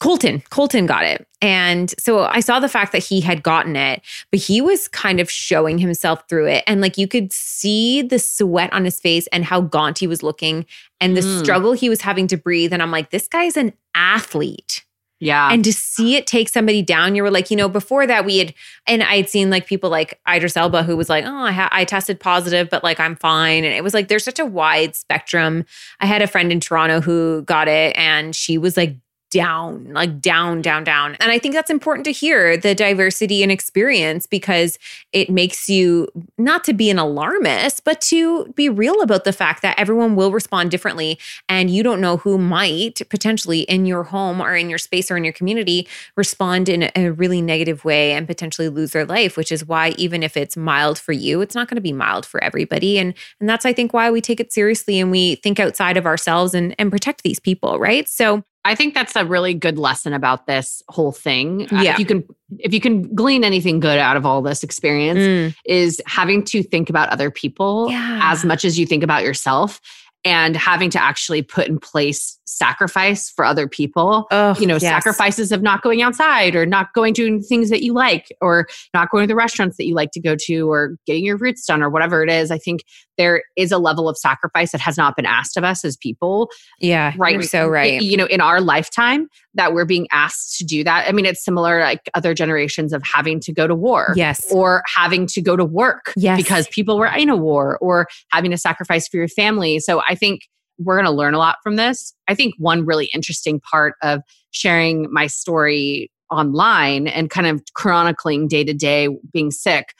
Colton. 0.00 0.42
Colton 0.50 0.86
got 0.86 1.04
it. 1.04 1.26
And 1.42 1.92
so 1.98 2.20
I 2.24 2.40
saw 2.40 2.60
the 2.60 2.68
fact 2.68 2.92
that 2.92 3.02
he 3.04 3.20
had 3.20 3.42
gotten 3.42 3.74
it, 3.76 4.00
but 4.30 4.38
he 4.40 4.60
was 4.60 4.86
kind 4.88 5.18
of 5.20 5.30
showing 5.30 5.78
himself 5.78 6.22
through 6.28 6.46
it. 6.48 6.64
And 6.66 6.80
like 6.80 6.96
you 6.98 7.08
could 7.08 7.32
see 7.32 8.02
the 8.02 8.18
sweat 8.18 8.72
on 8.72 8.84
his 8.84 9.00
face 9.00 9.26
and 9.28 9.44
how 9.44 9.60
gaunt 9.60 9.98
he 9.98 10.06
was 10.06 10.22
looking 10.22 10.66
and 11.00 11.16
the 11.16 11.20
Mm. 11.20 11.40
struggle 11.40 11.72
he 11.72 11.88
was 11.88 12.00
having 12.00 12.26
to 12.28 12.36
breathe. 12.36 12.72
And 12.72 12.80
I'm 12.82 12.90
like, 12.92 13.10
this 13.10 13.26
guy's 13.28 13.56
an 13.56 13.72
athlete. 13.94 14.84
yeah. 15.20 15.50
And 15.52 15.64
to 15.64 15.72
see 15.72 16.14
it 16.14 16.28
take 16.28 16.48
somebody 16.48 16.80
down, 16.80 17.16
you 17.16 17.24
were 17.24 17.30
like, 17.30 17.50
you 17.50 17.56
know, 17.56 17.68
before 17.68 18.06
that 18.06 18.24
we 18.24 18.38
had, 18.38 18.54
and 18.86 19.02
I 19.02 19.16
had 19.16 19.28
seen 19.28 19.50
like 19.50 19.66
people 19.66 19.90
like 19.90 20.20
Idris 20.32 20.56
Elba 20.56 20.84
who 20.84 20.96
was 20.96 21.08
like, 21.08 21.24
oh, 21.26 21.34
I, 21.44 21.50
ha- 21.50 21.68
I 21.72 21.84
tested 21.84 22.20
positive, 22.20 22.70
but 22.70 22.84
like 22.84 23.00
I'm 23.00 23.16
fine. 23.16 23.64
And 23.64 23.74
it 23.74 23.82
was 23.82 23.94
like, 23.94 24.06
there's 24.06 24.22
such 24.24 24.38
a 24.38 24.46
wide 24.46 24.94
spectrum. 24.94 25.64
I 25.98 26.06
had 26.06 26.22
a 26.22 26.28
friend 26.28 26.52
in 26.52 26.60
Toronto 26.60 27.00
who 27.00 27.42
got 27.42 27.66
it 27.66 27.96
and 27.96 28.36
she 28.36 28.58
was 28.58 28.76
like, 28.76 28.94
down, 29.30 29.92
like 29.92 30.20
down, 30.20 30.62
down, 30.62 30.84
down. 30.84 31.16
And 31.20 31.30
I 31.30 31.38
think 31.38 31.54
that's 31.54 31.70
important 31.70 32.04
to 32.06 32.12
hear 32.12 32.56
the 32.56 32.74
diversity 32.74 33.42
and 33.42 33.52
experience 33.52 34.26
because 34.26 34.78
it 35.12 35.28
makes 35.28 35.68
you 35.68 36.08
not 36.38 36.64
to 36.64 36.72
be 36.72 36.88
an 36.88 36.98
alarmist, 36.98 37.84
but 37.84 38.00
to 38.02 38.46
be 38.54 38.68
real 38.68 39.02
about 39.02 39.24
the 39.24 39.32
fact 39.32 39.62
that 39.62 39.78
everyone 39.78 40.16
will 40.16 40.32
respond 40.32 40.70
differently. 40.70 41.18
And 41.48 41.70
you 41.70 41.82
don't 41.82 42.00
know 42.00 42.16
who 42.16 42.38
might 42.38 43.00
potentially 43.10 43.60
in 43.60 43.84
your 43.84 44.04
home 44.04 44.40
or 44.40 44.56
in 44.56 44.70
your 44.70 44.78
space 44.78 45.10
or 45.10 45.16
in 45.16 45.24
your 45.24 45.32
community 45.32 45.86
respond 46.16 46.68
in 46.68 46.90
a 46.96 47.10
really 47.10 47.42
negative 47.42 47.84
way 47.84 48.12
and 48.12 48.26
potentially 48.26 48.68
lose 48.68 48.92
their 48.92 49.04
life, 49.04 49.36
which 49.36 49.52
is 49.52 49.64
why 49.66 49.90
even 49.98 50.22
if 50.22 50.36
it's 50.36 50.56
mild 50.56 50.98
for 50.98 51.12
you, 51.12 51.40
it's 51.42 51.54
not 51.54 51.68
going 51.68 51.76
to 51.76 51.82
be 51.82 51.92
mild 51.92 52.24
for 52.24 52.42
everybody. 52.42 52.98
And 52.98 53.14
and 53.40 53.48
that's 53.48 53.66
I 53.66 53.72
think 53.72 53.92
why 53.92 54.10
we 54.10 54.20
take 54.20 54.40
it 54.40 54.52
seriously 54.52 54.98
and 54.98 55.10
we 55.10 55.36
think 55.36 55.60
outside 55.60 55.96
of 55.96 56.06
ourselves 56.06 56.54
and, 56.54 56.74
and 56.78 56.90
protect 56.90 57.22
these 57.22 57.38
people, 57.38 57.78
right? 57.78 58.08
So 58.08 58.44
I 58.68 58.74
think 58.74 58.94
that's 58.94 59.16
a 59.16 59.24
really 59.24 59.54
good 59.54 59.78
lesson 59.78 60.12
about 60.12 60.46
this 60.46 60.82
whole 60.88 61.12
thing. 61.12 61.62
Uh, 61.72 61.80
Yeah. 61.82 61.92
if 61.94 61.98
you 61.98 62.06
can 62.06 62.24
if 62.58 62.72
you 62.72 62.80
can 62.80 63.14
glean 63.14 63.44
anything 63.44 63.78
good 63.78 63.98
out 63.98 64.16
of 64.16 64.24
all 64.24 64.40
this 64.40 64.62
experience 64.62 65.18
mm, 65.20 65.54
is 65.66 66.00
having 66.06 66.42
to 66.44 66.62
think 66.62 66.88
about 66.88 67.08
other 67.10 67.30
people 67.30 67.88
Yeah. 67.90 68.20
as 68.22 68.42
much 68.44 68.64
as 68.64 68.78
you 68.78 68.86
think 68.86 69.02
about 69.02 69.22
yourself 69.22 69.80
and 70.24 70.56
having 70.56 70.90
to 70.90 71.02
actually 71.02 71.42
put 71.42 71.68
in 71.68 71.78
place 71.78 72.38
sacrifice 72.44 73.30
for 73.30 73.44
other 73.44 73.68
people. 73.68 74.26
oh, 74.30 74.54
you 74.58 74.66
know, 74.66 74.74
yes. 74.74 74.82
sacrifices 74.82 75.52
of 75.52 75.62
not 75.62 75.82
going 75.82 76.02
outside 76.02 76.56
or 76.56 76.66
not 76.66 76.92
going 76.94 77.14
to 77.14 77.40
things 77.42 77.70
that 77.70 77.82
you 77.82 77.92
like 77.92 78.26
or 78.40 78.66
not 78.94 79.10
going 79.10 79.22
to 79.22 79.28
the 79.28 79.34
restaurants 79.36 79.76
that 79.76 79.86
you 79.86 79.94
like 79.94 80.10
to 80.12 80.20
go 80.20 80.34
to 80.36 80.70
or 80.70 80.96
getting 81.06 81.24
your 81.24 81.36
roots 81.36 81.64
done 81.66 81.82
or 81.82 81.90
whatever 81.90 82.22
it 82.22 82.30
is. 82.30 82.50
I 82.50 82.58
think 82.58 82.82
there 83.18 83.42
is 83.56 83.70
a 83.72 83.78
level 83.78 84.08
of 84.08 84.16
sacrifice 84.16 84.72
that 84.72 84.80
has 84.80 84.96
not 84.96 85.14
been 85.16 85.26
asked 85.26 85.56
of 85.56 85.64
us 85.64 85.84
as 85.84 85.96
people 85.96 86.48
Yeah, 86.80 87.12
right 87.18 87.42
so 87.44 87.66
right. 87.68 88.00
you 88.00 88.16
know 88.16 88.26
in 88.26 88.40
our 88.40 88.60
lifetime 88.60 89.26
that 89.54 89.72
we're 89.74 89.84
being 89.84 90.06
asked 90.12 90.56
to 90.58 90.64
do 90.64 90.84
that 90.84 91.06
i 91.08 91.12
mean 91.12 91.26
it's 91.26 91.44
similar 91.44 91.80
like 91.80 92.08
other 92.14 92.32
generations 92.32 92.92
of 92.92 93.02
having 93.02 93.40
to 93.40 93.52
go 93.52 93.66
to 93.66 93.74
war 93.74 94.12
Yes. 94.14 94.40
or 94.52 94.82
having 94.94 95.26
to 95.28 95.42
go 95.42 95.56
to 95.56 95.64
work 95.64 96.12
Yes. 96.16 96.36
because 96.40 96.68
people 96.68 96.96
were 96.96 97.06
in 97.08 97.28
a 97.28 97.36
war 97.36 97.76
or 97.80 98.06
having 98.30 98.52
to 98.52 98.56
sacrifice 98.56 99.08
for 99.08 99.16
your 99.16 99.26
family 99.28 99.80
so 99.80 100.00
i 100.08 100.14
think 100.18 100.42
we're 100.78 100.96
going 100.96 101.06
to 101.06 101.10
learn 101.10 101.34
a 101.34 101.38
lot 101.38 101.56
from 101.62 101.76
this 101.76 102.14
i 102.28 102.34
think 102.34 102.54
one 102.58 102.84
really 102.84 103.08
interesting 103.14 103.60
part 103.60 103.94
of 104.02 104.20
sharing 104.50 105.10
my 105.12 105.26
story 105.26 106.10
online 106.30 107.06
and 107.06 107.30
kind 107.30 107.46
of 107.46 107.62
chronicling 107.74 108.48
day 108.48 108.62
to 108.64 108.74
day 108.74 109.08
being 109.32 109.50
sick 109.50 109.94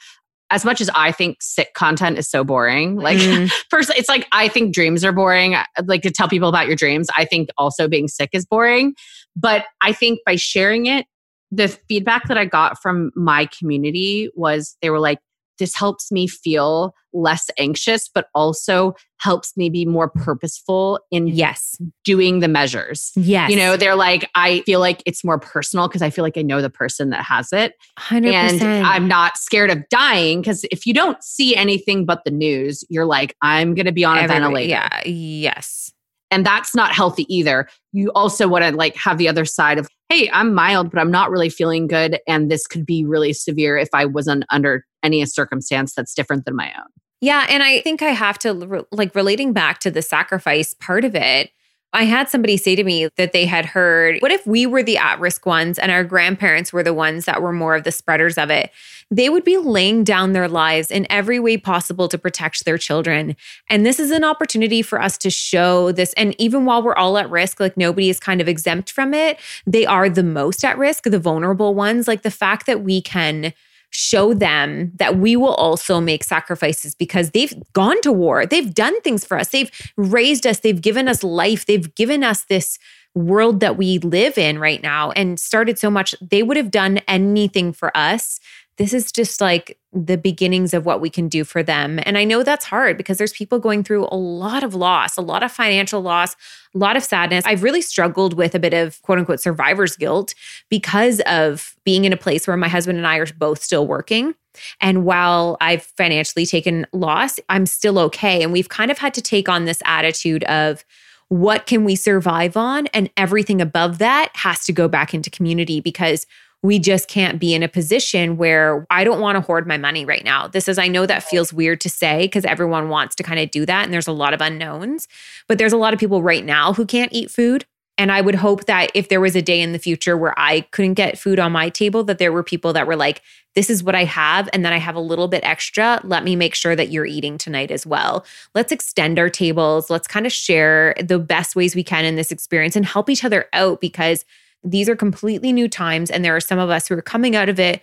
as 0.51 0.65
much 0.65 0.81
as 0.81 0.89
I 0.95 1.11
think 1.11 1.37
sick 1.41 1.73
content 1.75 2.17
is 2.17 2.27
so 2.27 2.43
boring, 2.43 2.95
like 2.95 3.19
Mm. 3.19 3.51
first 3.69 3.91
it's 3.95 4.09
like 4.09 4.27
i 4.31 4.47
think 4.47 4.73
dreams 4.73 5.03
are 5.03 5.11
boring 5.11 5.55
like 5.85 6.01
to 6.03 6.11
tell 6.11 6.29
people 6.29 6.47
about 6.47 6.67
your 6.67 6.75
dreams 6.75 7.07
i 7.17 7.25
think 7.25 7.49
also 7.57 7.87
being 7.87 8.07
sick 8.07 8.29
is 8.33 8.45
boring 8.45 8.93
but 9.35 9.65
i 9.81 9.91
think 9.91 10.19
by 10.25 10.35
sharing 10.35 10.85
it 10.85 11.05
the 11.51 11.67
feedback 11.67 12.27
that 12.27 12.37
i 12.37 12.45
got 12.45 12.81
from 12.81 13.11
my 13.15 13.47
community 13.57 14.29
was 14.35 14.77
they 14.81 14.89
were 14.89 14.99
like 14.99 15.19
this 15.59 15.75
helps 15.75 16.11
me 16.11 16.27
feel 16.27 16.93
less 17.13 17.49
anxious, 17.57 18.07
but 18.07 18.27
also 18.33 18.93
helps 19.17 19.57
me 19.57 19.69
be 19.69 19.85
more 19.85 20.09
purposeful 20.09 20.99
in 21.11 21.27
Yes. 21.27 21.75
doing 22.03 22.39
the 22.39 22.47
measures. 22.47 23.11
Yes. 23.15 23.49
You 23.51 23.57
know, 23.57 23.75
they're 23.77 23.95
like, 23.95 24.29
I 24.35 24.61
feel 24.61 24.79
like 24.79 25.03
it's 25.05 25.23
more 25.23 25.39
personal 25.39 25.87
because 25.87 26.01
I 26.01 26.09
feel 26.09 26.23
like 26.23 26.37
I 26.37 26.41
know 26.41 26.61
the 26.61 26.69
person 26.69 27.09
that 27.09 27.23
has 27.23 27.51
it. 27.51 27.73
100%. 27.99 28.61
And 28.61 28.85
I'm 28.85 29.07
not 29.07 29.37
scared 29.37 29.71
of 29.71 29.87
dying 29.89 30.41
because 30.41 30.63
if 30.71 30.85
you 30.85 30.93
don't 30.93 31.21
see 31.23 31.55
anything 31.55 32.05
but 32.05 32.23
the 32.25 32.31
news, 32.31 32.83
you're 32.89 33.05
like, 33.05 33.35
I'm 33.41 33.75
going 33.75 33.85
to 33.87 33.91
be 33.91 34.05
on 34.05 34.17
a 34.17 34.27
ventilator. 34.27 34.69
Yeah. 34.69 35.01
Yes. 35.05 35.91
And 36.31 36.45
that's 36.45 36.75
not 36.75 36.93
healthy 36.93 37.25
either. 37.33 37.67
You 37.91 38.11
also 38.13 38.47
want 38.47 38.63
to 38.63 38.71
like 38.71 38.95
have 38.95 39.17
the 39.17 39.27
other 39.27 39.45
side 39.45 39.79
of, 39.79 39.87
hey, 40.09 40.29
I'm 40.31 40.53
mild, 40.53 40.91
but 40.91 40.99
I'm 40.99 41.11
not 41.11 41.31
really 41.31 41.49
feeling 41.49 41.87
good. 41.87 42.19
And 42.27 42.51
this 42.51 42.67
could 42.67 42.85
be 42.85 43.03
really 43.03 43.33
severe 43.33 43.77
if 43.77 43.89
I 43.93 44.05
wasn't 44.05 44.45
under 44.49 44.85
any 45.01 45.25
circumstance 45.25 45.93
that's 45.95 46.13
different 46.13 46.45
than 46.45 46.55
my 46.55 46.71
own. 46.77 46.87
Yeah. 47.21 47.45
And 47.49 47.63
I 47.63 47.81
think 47.81 48.01
I 48.01 48.11
have 48.11 48.39
to, 48.39 48.85
like, 48.91 49.13
relating 49.15 49.53
back 49.53 49.79
to 49.79 49.91
the 49.91 50.01
sacrifice 50.01 50.73
part 50.75 51.03
of 51.03 51.15
it. 51.15 51.49
I 51.91 52.03
had 52.03 52.29
somebody 52.29 52.55
say 52.57 52.75
to 52.75 52.83
me 52.83 53.09
that 53.17 53.33
they 53.33 53.45
had 53.45 53.65
heard, 53.65 54.19
what 54.19 54.31
if 54.31 54.45
we 54.45 54.67
were 54.67 54.83
the 54.83 54.97
at 54.97 55.19
risk 55.19 55.47
ones 55.47 55.79
and 55.79 55.91
our 55.91 56.03
grandparents 56.03 56.71
were 56.71 56.83
the 56.83 56.93
ones 56.93 57.25
that 57.25 57.41
were 57.41 57.51
more 57.51 57.75
of 57.75 57.83
the 57.83 57.91
spreaders 57.91 58.37
of 58.37 58.51
it? 58.51 58.69
They 59.09 59.27
would 59.27 59.43
be 59.43 59.57
laying 59.57 60.03
down 60.03 60.33
their 60.33 60.47
lives 60.47 60.91
in 60.91 61.07
every 61.09 61.39
way 61.39 61.57
possible 61.57 62.07
to 62.09 62.17
protect 62.19 62.63
their 62.63 62.77
children. 62.77 63.35
And 63.71 63.87
this 63.87 63.99
is 63.99 64.11
an 64.11 64.23
opportunity 64.23 64.83
for 64.83 65.01
us 65.01 65.17
to 65.19 65.31
show 65.31 65.91
this. 65.91 66.13
And 66.13 66.35
even 66.39 66.65
while 66.65 66.83
we're 66.83 66.93
all 66.93 67.17
at 67.17 67.29
risk, 67.31 67.59
like 67.59 67.75
nobody 67.75 68.09
is 68.09 68.19
kind 68.19 68.39
of 68.39 68.47
exempt 68.47 68.91
from 68.91 69.15
it, 69.15 69.39
they 69.65 69.87
are 69.87 70.09
the 70.09 70.21
most 70.21 70.63
at 70.63 70.77
risk, 70.77 71.05
the 71.05 71.17
vulnerable 71.17 71.73
ones. 71.73 72.07
Like 72.07 72.21
the 72.21 72.29
fact 72.29 72.67
that 72.67 72.83
we 72.83 73.01
can 73.01 73.51
show 73.91 74.33
them 74.33 74.91
that 74.95 75.17
we 75.17 75.35
will 75.35 75.55
also 75.55 75.99
make 75.99 76.23
sacrifices 76.23 76.95
because 76.95 77.31
they've 77.31 77.53
gone 77.73 77.99
to 78.01 78.11
war. 78.11 78.45
They've 78.45 78.73
done 78.73 78.99
things 79.01 79.25
for 79.25 79.37
us. 79.37 79.49
They've 79.49 79.71
raised 79.97 80.45
us. 80.45 80.59
They've 80.59 80.81
given 80.81 81.07
us 81.07 81.23
life. 81.23 81.65
They've 81.65 81.93
given 81.95 82.23
us 82.23 82.43
this 82.45 82.77
world 83.15 83.59
that 83.59 83.77
we 83.77 83.97
live 83.99 84.37
in 84.37 84.59
right 84.59 84.81
now 84.83 85.11
and 85.11 85.39
started 85.39 85.79
so 85.79 85.89
much. 85.89 86.13
They 86.21 86.43
would 86.43 86.57
have 86.57 86.71
done 86.71 86.99
anything 87.07 87.73
for 87.73 87.95
us. 87.97 88.39
This 88.79 88.93
is 88.93 89.11
just 89.11 89.41
like 89.41 89.77
the 89.91 90.17
beginnings 90.17 90.73
of 90.73 90.85
what 90.85 91.01
we 91.01 91.09
can 91.09 91.27
do 91.27 91.43
for 91.43 91.61
them. 91.61 91.99
And 92.03 92.17
I 92.17 92.23
know 92.23 92.43
that's 92.43 92.65
hard 92.65 92.97
because 92.97 93.17
there's 93.17 93.33
people 93.33 93.59
going 93.59 93.83
through 93.83 94.07
a 94.09 94.15
lot 94.15 94.63
of 94.63 94.73
loss, 94.73 95.17
a 95.17 95.21
lot 95.21 95.43
of 95.43 95.51
financial 95.51 96.01
loss, 96.01 96.35
a 96.73 96.77
lot 96.77 96.95
of 96.95 97.03
sadness. 97.03 97.45
I've 97.45 97.61
really 97.61 97.81
struggled 97.81 98.35
with 98.35 98.55
a 98.55 98.59
bit 98.59 98.73
of 98.73 99.01
quote 99.01 99.19
unquote 99.19 99.41
survivor's 99.41 99.97
guilt 99.97 100.33
because 100.69 101.19
of 101.27 101.75
being 101.83 102.05
in 102.05 102.13
a 102.13 102.17
place 102.17 102.47
where 102.47 102.55
my 102.55 102.69
husband 102.69 102.97
and 102.97 103.05
I 103.05 103.17
are 103.17 103.27
both 103.37 103.61
still 103.61 103.85
working. 103.85 104.33
And 104.79 105.03
while 105.03 105.57
I've 105.59 105.83
financially 105.83 106.45
taken 106.45 106.87
loss, 106.93 107.37
I'm 107.49 107.65
still 107.65 107.99
okay. 107.99 108.41
And 108.41 108.53
we've 108.53 108.69
kind 108.69 108.91
of 108.91 108.97
had 108.97 109.13
to 109.15 109.21
take 109.21 109.49
on 109.49 109.65
this 109.65 109.81
attitude 109.85 110.43
of, 110.45 110.85
what 111.27 111.67
can 111.67 111.85
we 111.85 111.95
survive 111.95 112.57
on? 112.57 112.87
And 112.87 113.07
everything 113.15 113.61
above 113.61 113.99
that 113.99 114.31
has 114.33 114.65
to 114.65 114.73
go 114.73 114.87
back 114.87 115.13
into 115.13 115.29
community 115.29 115.79
because 115.79 116.25
we 116.61 116.77
just 116.77 117.07
can't 117.07 117.39
be 117.39 117.53
in 117.53 117.63
a 117.63 117.69
position 117.69 118.35
where 118.37 118.85
I 118.89 119.03
don't 119.03 119.21
want 119.21 119.37
to 119.37 119.41
hoard 119.41 119.65
my 119.65 119.77
money 119.77 120.03
right 120.03 120.23
now. 120.23 120.47
This 120.47 120.67
is, 120.67 120.77
I 120.77 120.87
know 120.87 121.05
that 121.05 121.23
feels 121.23 121.53
weird 121.53 121.79
to 121.81 121.89
say 121.89 122.25
because 122.25 122.43
everyone 122.43 122.89
wants 122.89 123.15
to 123.15 123.23
kind 123.23 123.39
of 123.39 123.49
do 123.51 123.65
that 123.65 123.85
and 123.85 123.93
there's 123.93 124.07
a 124.07 124.11
lot 124.11 124.33
of 124.33 124.41
unknowns, 124.41 125.07
but 125.47 125.57
there's 125.57 125.73
a 125.73 125.77
lot 125.77 125.93
of 125.93 125.99
people 125.99 126.21
right 126.21 126.43
now 126.43 126.73
who 126.73 126.85
can't 126.85 127.13
eat 127.13 127.31
food. 127.31 127.65
And 127.97 128.13
I 128.13 128.21
would 128.21 128.35
hope 128.35 128.65
that 128.65 128.91
if 128.93 129.09
there 129.09 129.19
was 129.19 129.35
a 129.35 129.41
day 129.41 129.59
in 129.61 129.73
the 129.73 129.79
future 129.79 130.15
where 130.15 130.33
I 130.39 130.61
couldn't 130.71 130.93
get 130.93 131.19
food 131.19 131.37
on 131.37 131.51
my 131.51 131.67
table, 131.67 132.05
that 132.05 132.17
there 132.17 132.31
were 132.31 132.43
people 132.43 132.71
that 132.71 132.87
were 132.87 132.95
like, 132.95 133.21
this 133.55 133.69
is 133.69 133.83
what 133.83 133.93
I 133.93 134.05
have, 134.05 134.47
and 134.53 134.63
then 134.63 134.71
I 134.71 134.77
have 134.77 134.95
a 134.95 135.01
little 135.01 135.27
bit 135.27 135.43
extra. 135.43 135.99
Let 136.05 136.23
me 136.23 136.37
make 136.37 136.55
sure 136.55 136.77
that 136.77 136.91
you're 136.91 137.05
eating 137.05 137.37
tonight 137.37 137.71
as 137.71 137.85
well. 137.85 138.25
Let's 138.55 138.71
extend 138.71 139.19
our 139.19 139.29
tables. 139.29 139.89
Let's 139.89 140.07
kind 140.07 140.25
of 140.25 140.31
share 140.31 140.95
the 140.97 141.19
best 141.19 141.57
ways 141.57 141.75
we 141.75 141.83
can 141.83 142.05
in 142.05 142.15
this 142.15 142.31
experience 142.31 142.77
and 142.77 142.85
help 142.85 143.09
each 143.09 143.25
other 143.25 143.47
out 143.51 143.81
because 143.81 144.23
these 144.63 144.89
are 144.89 144.95
completely 144.95 145.51
new 145.53 145.67
times. 145.67 146.11
And 146.11 146.23
there 146.25 146.35
are 146.35 146.39
some 146.41 146.59
of 146.59 146.69
us 146.69 146.87
who 146.87 146.95
are 146.97 147.01
coming 147.01 147.35
out 147.35 147.49
of 147.49 147.59
it, 147.59 147.81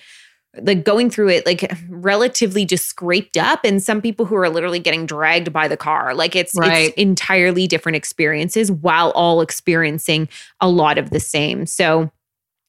like 0.62 0.84
going 0.84 1.10
through 1.10 1.28
it, 1.30 1.46
like 1.46 1.70
relatively 1.88 2.64
just 2.64 2.86
scraped 2.86 3.36
up, 3.36 3.60
and 3.64 3.82
some 3.82 4.00
people 4.00 4.24
who 4.26 4.36
are 4.36 4.48
literally 4.48 4.78
getting 4.78 5.04
dragged 5.06 5.52
by 5.52 5.68
the 5.68 5.76
car. 5.76 6.14
Like 6.14 6.34
it's, 6.36 6.52
Right. 6.56 6.88
it's 6.88 6.94
entirely 6.96 7.66
different 7.66 7.96
experiences 7.96 8.70
while 8.70 9.10
all 9.10 9.40
experiencing 9.40 10.28
a 10.60 10.68
lot 10.68 10.98
of 10.98 11.10
the 11.10 11.20
same. 11.20 11.66
So 11.66 12.10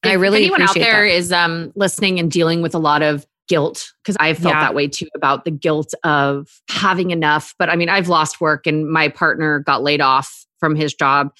I 0.04 0.14
really 0.14 0.40
anyone 0.44 0.62
out 0.62 0.76
there 0.76 1.06
that. 1.08 1.14
is 1.16 1.32
um, 1.32 1.72
listening 1.76 2.20
and 2.20 2.32
dealing 2.32 2.62
with 2.62 2.76
a 2.76 2.80
lot 2.80 3.02
of 3.02 3.26
guilt 3.48 3.94
because 4.04 4.18
I've 4.20 4.38
felt 4.38 4.54
Yeah. 4.56 4.62
that 4.62 4.76
way 4.76 4.88
too 4.90 5.08
about 5.16 5.46
the 5.46 5.52
guilt 5.52 5.94
of 6.04 6.62
having 6.70 7.12
enough. 7.12 7.56
But 7.58 7.70
I 7.70 7.76
mean, 7.78 7.88
I've 7.90 8.10
lost 8.10 8.42
work 8.42 8.68
and 8.68 8.90
my 8.90 9.08
partner 9.08 9.60
got 9.60 9.84
laid 9.84 10.02
off 10.02 10.46
from 10.60 10.76
his 10.76 10.94
job. 10.94 11.32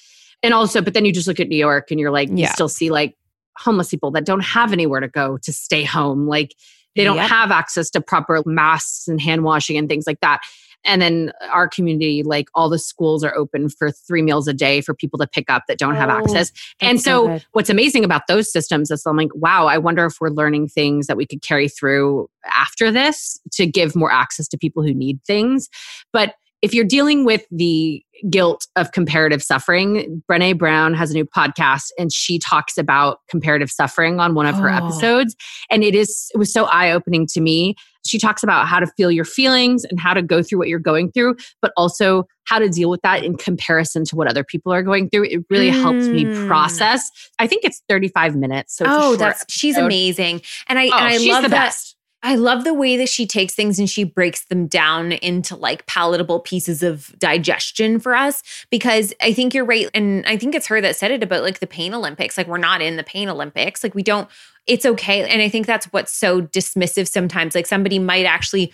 And 0.42 0.54
also, 0.54 0.80
but 0.82 0.94
then 0.94 1.04
you 1.04 1.12
just 1.12 1.26
look 1.26 1.40
at 1.40 1.48
New 1.48 1.56
York 1.56 1.90
and 1.90 1.98
you're 1.98 2.10
like, 2.10 2.28
you 2.30 2.46
still 2.46 2.68
see 2.68 2.90
like 2.90 3.16
homeless 3.56 3.88
people 3.90 4.10
that 4.12 4.24
don't 4.24 4.44
have 4.44 4.72
anywhere 4.72 5.00
to 5.00 5.08
go 5.08 5.36
to 5.38 5.52
stay 5.52 5.82
home. 5.84 6.26
Like 6.28 6.54
they 6.94 7.04
don't 7.04 7.16
Yep. 7.16 7.28
have 7.28 7.50
access 7.50 7.90
to 7.90 8.00
proper 8.00 8.42
masks 8.46 9.08
and 9.08 9.20
hand 9.20 9.42
washing 9.42 9.76
and 9.76 9.88
things 9.88 10.06
like 10.06 10.20
that. 10.20 10.40
And 10.84 11.02
then 11.02 11.32
our 11.50 11.66
community, 11.68 12.22
like 12.22 12.48
all 12.54 12.68
the 12.70 12.78
schools 12.78 13.24
are 13.24 13.34
open 13.36 13.68
for 13.68 13.90
three 13.90 14.22
meals 14.22 14.46
a 14.46 14.54
day 14.54 14.80
for 14.80 14.94
people 14.94 15.18
to 15.18 15.26
pick 15.26 15.50
up 15.50 15.64
that 15.66 15.76
don't 15.76 15.96
have 15.96 16.08
Oh, 16.08 16.12
access. 16.12 16.52
And 16.80 17.00
so 17.00 17.36
so, 17.38 17.44
what's 17.52 17.68
amazing 17.68 18.04
about 18.04 18.28
those 18.28 18.50
systems 18.50 18.92
is 18.92 19.04
I'm 19.04 19.16
like, 19.16 19.34
wow, 19.34 19.66
I 19.66 19.76
wonder 19.78 20.06
if 20.06 20.18
we're 20.20 20.30
learning 20.30 20.68
things 20.68 21.08
that 21.08 21.16
we 21.16 21.26
could 21.26 21.42
carry 21.42 21.68
through 21.68 22.30
after 22.46 22.92
this 22.92 23.40
to 23.54 23.66
give 23.66 23.96
more 23.96 24.12
access 24.12 24.46
to 24.48 24.56
people 24.56 24.84
who 24.84 24.94
need 24.94 25.18
things. 25.24 25.68
But 26.12 26.34
if 26.62 26.74
you're 26.74 26.84
dealing 26.84 27.24
with 27.24 27.44
the 27.50 28.02
guilt 28.30 28.66
of 28.74 28.90
comparative 28.92 29.42
suffering, 29.42 30.22
Brene 30.28 30.58
Brown 30.58 30.92
has 30.94 31.10
a 31.12 31.14
new 31.14 31.24
podcast 31.24 31.90
and 31.98 32.12
she 32.12 32.38
talks 32.38 32.76
about 32.76 33.20
comparative 33.28 33.70
suffering 33.70 34.18
on 34.18 34.34
one 34.34 34.46
of 34.46 34.56
her 34.56 34.68
Oh. 34.70 34.74
episodes. 34.76 35.36
And 35.70 35.84
it 35.84 35.94
is, 35.94 36.28
it 36.34 36.38
was 36.38 36.52
so 36.52 36.64
eye 36.64 36.90
opening 36.90 37.26
to 37.28 37.40
me. 37.40 37.76
She 38.06 38.18
talks 38.18 38.42
about 38.42 38.66
how 38.66 38.80
to 38.80 38.86
feel 38.96 39.12
your 39.12 39.24
feelings 39.24 39.84
and 39.84 40.00
how 40.00 40.14
to 40.14 40.22
go 40.22 40.42
through 40.42 40.58
what 40.58 40.68
you're 40.68 40.78
going 40.80 41.12
through, 41.12 41.36
but 41.62 41.72
also 41.76 42.24
how 42.44 42.58
to 42.58 42.68
deal 42.68 42.90
with 42.90 43.02
that 43.02 43.22
in 43.22 43.36
comparison 43.36 44.04
to 44.06 44.16
what 44.16 44.26
other 44.26 44.42
people 44.42 44.72
are 44.72 44.82
going 44.82 45.10
through. 45.10 45.24
It 45.24 45.44
really 45.50 45.68
helps 45.68 46.08
me 46.08 46.24
Mm. 46.24 46.46
process. 46.48 47.08
I 47.38 47.46
think 47.46 47.64
it's 47.64 47.82
35 47.88 48.34
minutes. 48.34 48.76
So 48.76 48.84
oh, 48.88 49.16
that's 49.16 49.44
she's 49.48 49.76
amazing, 49.76 50.40
and 50.68 50.78
I 50.78 50.86
Oh, 50.86 50.96
and 50.96 51.04
I 51.06 51.18
she's 51.18 51.28
love 51.28 51.42
the 51.42 51.50
that. 51.50 51.66
best. 51.66 51.94
I 52.22 52.34
love 52.34 52.64
the 52.64 52.74
way 52.74 52.96
that 52.96 53.08
she 53.08 53.26
takes 53.26 53.54
things 53.54 53.78
and 53.78 53.88
she 53.88 54.02
breaks 54.02 54.44
them 54.46 54.66
down 54.66 55.12
into 55.12 55.54
like 55.54 55.86
palatable 55.86 56.40
pieces 56.40 56.82
of 56.82 57.14
digestion 57.18 58.00
for 58.00 58.14
us. 58.14 58.42
Because 58.70 59.14
I 59.22 59.32
think 59.32 59.54
you're 59.54 59.64
right, 59.64 59.88
and 59.94 60.26
I 60.26 60.36
think 60.36 60.54
it's 60.54 60.66
her 60.66 60.80
that 60.80 60.96
said 60.96 61.12
it 61.12 61.22
about 61.22 61.42
like 61.44 61.60
the 61.60 61.66
pain 61.66 61.94
Olympics. 61.94 62.36
Like 62.36 62.48
we're 62.48 62.58
not 62.58 62.82
in 62.82 62.96
the 62.96 63.04
pain 63.04 63.28
Olympics. 63.28 63.84
Like 63.84 63.94
we 63.94 64.02
don't. 64.02 64.28
It's 64.66 64.84
okay, 64.84 65.28
and 65.28 65.40
I 65.40 65.48
think 65.48 65.66
that's 65.66 65.86
what's 65.86 66.12
so 66.12 66.42
dismissive 66.42 67.08
sometimes. 67.08 67.54
Like 67.54 67.66
somebody 67.66 67.98
might 67.98 68.26
actually 68.26 68.72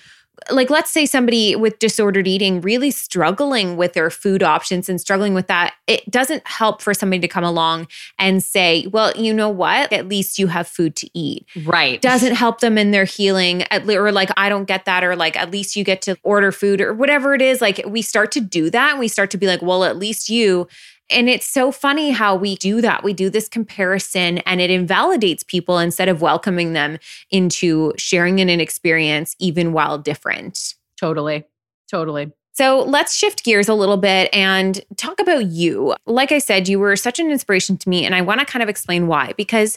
like 0.50 0.70
let's 0.70 0.90
say 0.90 1.06
somebody 1.06 1.56
with 1.56 1.78
disordered 1.78 2.26
eating 2.26 2.60
really 2.60 2.90
struggling 2.90 3.76
with 3.76 3.92
their 3.92 4.10
food 4.10 4.42
options 4.42 4.88
and 4.88 5.00
struggling 5.00 5.32
with 5.32 5.46
that 5.46 5.74
it 5.86 6.08
doesn't 6.10 6.46
help 6.46 6.82
for 6.82 6.92
somebody 6.92 7.20
to 7.20 7.28
come 7.28 7.44
along 7.44 7.86
and 8.18 8.42
say 8.42 8.86
well 8.88 9.12
you 9.16 9.32
know 9.32 9.48
what? 9.48 9.92
At 9.92 10.08
least 10.08 10.38
you 10.38 10.48
have 10.48 10.66
food 10.66 10.96
to 10.96 11.10
eat. 11.14 11.46
Right. 11.64 12.00
doesn't 12.00 12.34
help 12.34 12.60
them 12.60 12.76
in 12.78 12.90
their 12.90 13.04
healing 13.04 13.64
or 13.70 14.12
like 14.12 14.30
i 14.36 14.48
don't 14.48 14.64
get 14.64 14.84
that 14.84 15.04
or 15.04 15.16
like 15.16 15.36
at 15.36 15.50
least 15.50 15.76
you 15.76 15.84
get 15.84 16.02
to 16.02 16.16
order 16.22 16.52
food 16.52 16.80
or 16.80 16.92
whatever 16.92 17.34
it 17.34 17.42
is. 17.42 17.60
Like 17.60 17.82
we 17.86 18.02
start 18.02 18.32
to 18.32 18.40
do 18.40 18.70
that 18.70 18.92
and 18.92 19.00
we 19.00 19.08
start 19.08 19.30
to 19.30 19.38
be 19.38 19.46
like 19.46 19.62
well 19.62 19.84
at 19.84 19.96
least 19.96 20.28
you 20.28 20.66
and 21.10 21.28
it's 21.28 21.46
so 21.46 21.70
funny 21.70 22.10
how 22.10 22.34
we 22.34 22.56
do 22.56 22.80
that. 22.80 23.04
We 23.04 23.12
do 23.12 23.30
this 23.30 23.48
comparison 23.48 24.38
and 24.38 24.60
it 24.60 24.70
invalidates 24.70 25.42
people 25.42 25.78
instead 25.78 26.08
of 26.08 26.22
welcoming 26.22 26.72
them 26.72 26.98
into 27.30 27.92
sharing 27.96 28.38
in 28.38 28.48
an 28.48 28.60
experience, 28.60 29.36
even 29.38 29.72
while 29.72 29.98
different. 29.98 30.74
Totally. 30.98 31.44
Totally. 31.90 32.32
So 32.52 32.82
let's 32.82 33.16
shift 33.16 33.44
gears 33.44 33.68
a 33.68 33.74
little 33.74 33.96
bit 33.96 34.32
and 34.32 34.80
talk 34.96 35.18
about 35.18 35.46
you. 35.46 35.94
Like 36.06 36.30
I 36.30 36.38
said, 36.38 36.68
you 36.68 36.78
were 36.78 36.94
such 36.94 37.18
an 37.18 37.30
inspiration 37.30 37.76
to 37.78 37.88
me, 37.88 38.06
and 38.06 38.14
I 38.14 38.20
want 38.20 38.40
to 38.40 38.46
kind 38.46 38.62
of 38.62 38.68
explain 38.68 39.08
why. 39.08 39.32
Because 39.36 39.76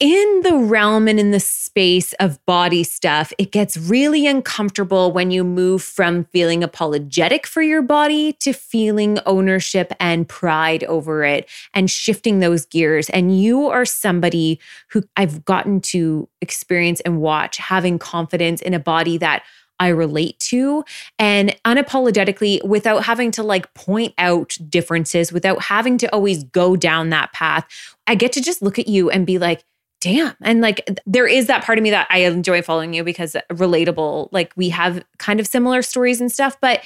in 0.00 0.40
the 0.42 0.56
realm 0.56 1.06
and 1.06 1.20
in 1.20 1.30
the 1.30 1.40
space 1.40 2.12
of 2.14 2.44
body 2.46 2.82
stuff, 2.82 3.32
it 3.38 3.52
gets 3.52 3.76
really 3.76 4.26
uncomfortable 4.26 5.12
when 5.12 5.30
you 5.30 5.44
move 5.44 5.82
from 5.82 6.24
feeling 6.24 6.64
apologetic 6.64 7.46
for 7.46 7.62
your 7.62 7.80
body 7.80 8.32
to 8.40 8.52
feeling 8.52 9.18
ownership 9.24 9.92
and 10.00 10.28
pride 10.28 10.82
over 10.84 11.24
it 11.24 11.48
and 11.72 11.90
shifting 11.90 12.40
those 12.40 12.66
gears. 12.66 13.08
And 13.10 13.40
you 13.40 13.68
are 13.68 13.84
somebody 13.84 14.58
who 14.90 15.04
I've 15.16 15.44
gotten 15.44 15.80
to 15.82 16.28
experience 16.40 17.00
and 17.00 17.20
watch 17.20 17.56
having 17.58 17.98
confidence 17.98 18.60
in 18.60 18.74
a 18.74 18.80
body 18.80 19.16
that 19.18 19.44
I 19.80 19.88
relate 19.88 20.38
to 20.40 20.84
and 21.18 21.56
unapologetically 21.64 22.64
without 22.64 23.04
having 23.04 23.30
to 23.32 23.42
like 23.42 23.72
point 23.74 24.14
out 24.18 24.56
differences, 24.68 25.32
without 25.32 25.62
having 25.62 25.98
to 25.98 26.12
always 26.12 26.44
go 26.44 26.76
down 26.76 27.10
that 27.10 27.32
path. 27.32 27.66
I 28.06 28.14
get 28.14 28.32
to 28.32 28.40
just 28.40 28.62
look 28.62 28.78
at 28.78 28.88
you 28.88 29.10
and 29.10 29.26
be 29.26 29.38
like, 29.38 29.64
damn. 30.04 30.34
And 30.42 30.60
like 30.60 31.00
there 31.06 31.26
is 31.26 31.46
that 31.46 31.64
part 31.64 31.78
of 31.78 31.82
me 31.82 31.88
that 31.88 32.06
I 32.10 32.18
enjoy 32.18 32.60
following 32.60 32.92
you 32.92 33.02
because 33.02 33.34
relatable, 33.50 34.28
like 34.32 34.52
we 34.54 34.68
have 34.68 35.02
kind 35.18 35.40
of 35.40 35.46
similar 35.46 35.80
stories 35.80 36.20
and 36.20 36.30
stuff, 36.30 36.58
but 36.60 36.82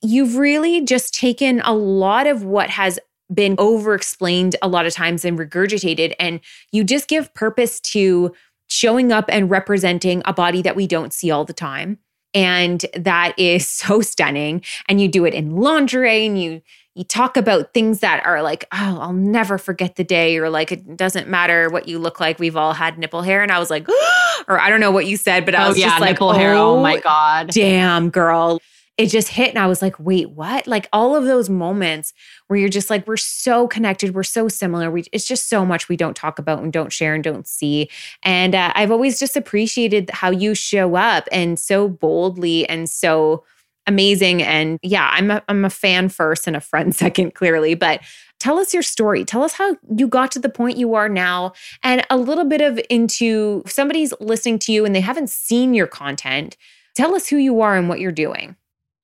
you've 0.00 0.36
really 0.36 0.82
just 0.82 1.12
taken 1.12 1.60
a 1.66 1.74
lot 1.74 2.26
of 2.26 2.44
what 2.44 2.70
has 2.70 2.98
been 3.32 3.56
over 3.58 3.94
explained 3.94 4.56
a 4.62 4.68
lot 4.68 4.86
of 4.86 4.94
times 4.94 5.22
and 5.22 5.38
regurgitated 5.38 6.14
and 6.18 6.40
you 6.70 6.82
just 6.82 7.08
give 7.08 7.32
purpose 7.34 7.78
to 7.78 8.32
showing 8.68 9.12
up 9.12 9.26
and 9.28 9.50
representing 9.50 10.22
a 10.24 10.32
body 10.32 10.62
that 10.62 10.74
we 10.74 10.86
don't 10.86 11.12
see 11.12 11.30
all 11.30 11.44
the 11.44 11.52
time 11.52 11.98
and 12.32 12.86
that 12.94 13.38
is 13.38 13.68
so 13.68 14.00
stunning 14.00 14.62
and 14.88 15.00
you 15.00 15.08
do 15.08 15.24
it 15.26 15.34
in 15.34 15.56
lingerie 15.56 16.26
and 16.26 16.42
you 16.42 16.62
you 16.94 17.04
talk 17.04 17.36
about 17.36 17.72
things 17.72 18.00
that 18.00 18.24
are 18.26 18.42
like 18.42 18.64
oh 18.72 18.98
i'll 19.00 19.12
never 19.12 19.58
forget 19.58 19.96
the 19.96 20.04
day 20.04 20.36
or 20.38 20.50
like 20.50 20.70
it 20.72 20.96
doesn't 20.96 21.28
matter 21.28 21.68
what 21.70 21.88
you 21.88 21.98
look 21.98 22.20
like 22.20 22.38
we've 22.38 22.56
all 22.56 22.72
had 22.72 22.98
nipple 22.98 23.22
hair 23.22 23.42
and 23.42 23.50
i 23.50 23.58
was 23.58 23.70
like 23.70 23.86
or 24.48 24.60
i 24.60 24.68
don't 24.68 24.80
know 24.80 24.90
what 24.90 25.06
you 25.06 25.16
said 25.16 25.44
but 25.44 25.54
i 25.54 25.64
Oh, 25.64 25.68
was 25.68 25.78
yeah, 25.78 25.88
just 25.88 26.00
like 26.00 26.10
nipple 26.12 26.30
oh, 26.30 26.32
hair. 26.32 26.54
Oh 26.54 26.80
my 26.82 26.98
God. 27.00 27.48
damn 27.48 28.10
girl 28.10 28.60
it 28.98 29.06
just 29.06 29.28
hit 29.28 29.48
and 29.48 29.58
i 29.58 29.66
was 29.66 29.80
like 29.80 29.98
wait 29.98 30.30
what 30.30 30.66
like 30.66 30.88
all 30.92 31.16
of 31.16 31.24
those 31.24 31.48
moments 31.48 32.12
where 32.46 32.58
you're 32.58 32.68
just 32.68 32.90
like 32.90 33.06
we're 33.06 33.16
so 33.16 33.66
connected 33.66 34.14
we're 34.14 34.22
so 34.22 34.48
similar 34.48 34.90
we 34.90 35.04
it's 35.12 35.26
just 35.26 35.48
so 35.48 35.64
much 35.64 35.88
we 35.88 35.96
don't 35.96 36.14
talk 36.14 36.38
about 36.38 36.62
and 36.62 36.72
don't 36.72 36.92
share 36.92 37.14
and 37.14 37.24
don't 37.24 37.46
see 37.46 37.88
and 38.22 38.54
uh, 38.54 38.70
i've 38.74 38.90
always 38.90 39.18
just 39.18 39.36
appreciated 39.36 40.10
how 40.10 40.30
you 40.30 40.54
show 40.54 40.94
up 40.94 41.26
and 41.32 41.58
so 41.58 41.88
boldly 41.88 42.68
and 42.68 42.90
so 42.90 43.42
amazing 43.86 44.42
and 44.42 44.78
yeah 44.82 45.10
i'm 45.12 45.30
a, 45.30 45.42
I'm 45.48 45.64
a 45.64 45.70
fan 45.70 46.08
first 46.08 46.46
and 46.46 46.56
a 46.56 46.60
friend 46.60 46.94
second 46.94 47.34
clearly 47.34 47.74
but 47.74 48.00
tell 48.40 48.58
us 48.58 48.72
your 48.72 48.82
story 48.82 49.24
tell 49.24 49.42
us 49.42 49.52
how 49.52 49.76
you 49.96 50.08
got 50.08 50.30
to 50.32 50.38
the 50.38 50.48
point 50.48 50.76
you 50.76 50.94
are 50.94 51.08
now 51.08 51.52
and 51.82 52.04
a 52.10 52.16
little 52.16 52.44
bit 52.44 52.60
of 52.60 52.80
into 52.90 53.62
if 53.64 53.72
somebody's 53.72 54.12
listening 54.20 54.58
to 54.60 54.72
you 54.72 54.84
and 54.84 54.94
they 54.94 55.00
haven't 55.00 55.30
seen 55.30 55.74
your 55.74 55.86
content 55.86 56.56
tell 56.94 57.14
us 57.14 57.28
who 57.28 57.36
you 57.36 57.60
are 57.60 57.76
and 57.76 57.88
what 57.88 58.00
you're 58.00 58.12
doing 58.12 58.56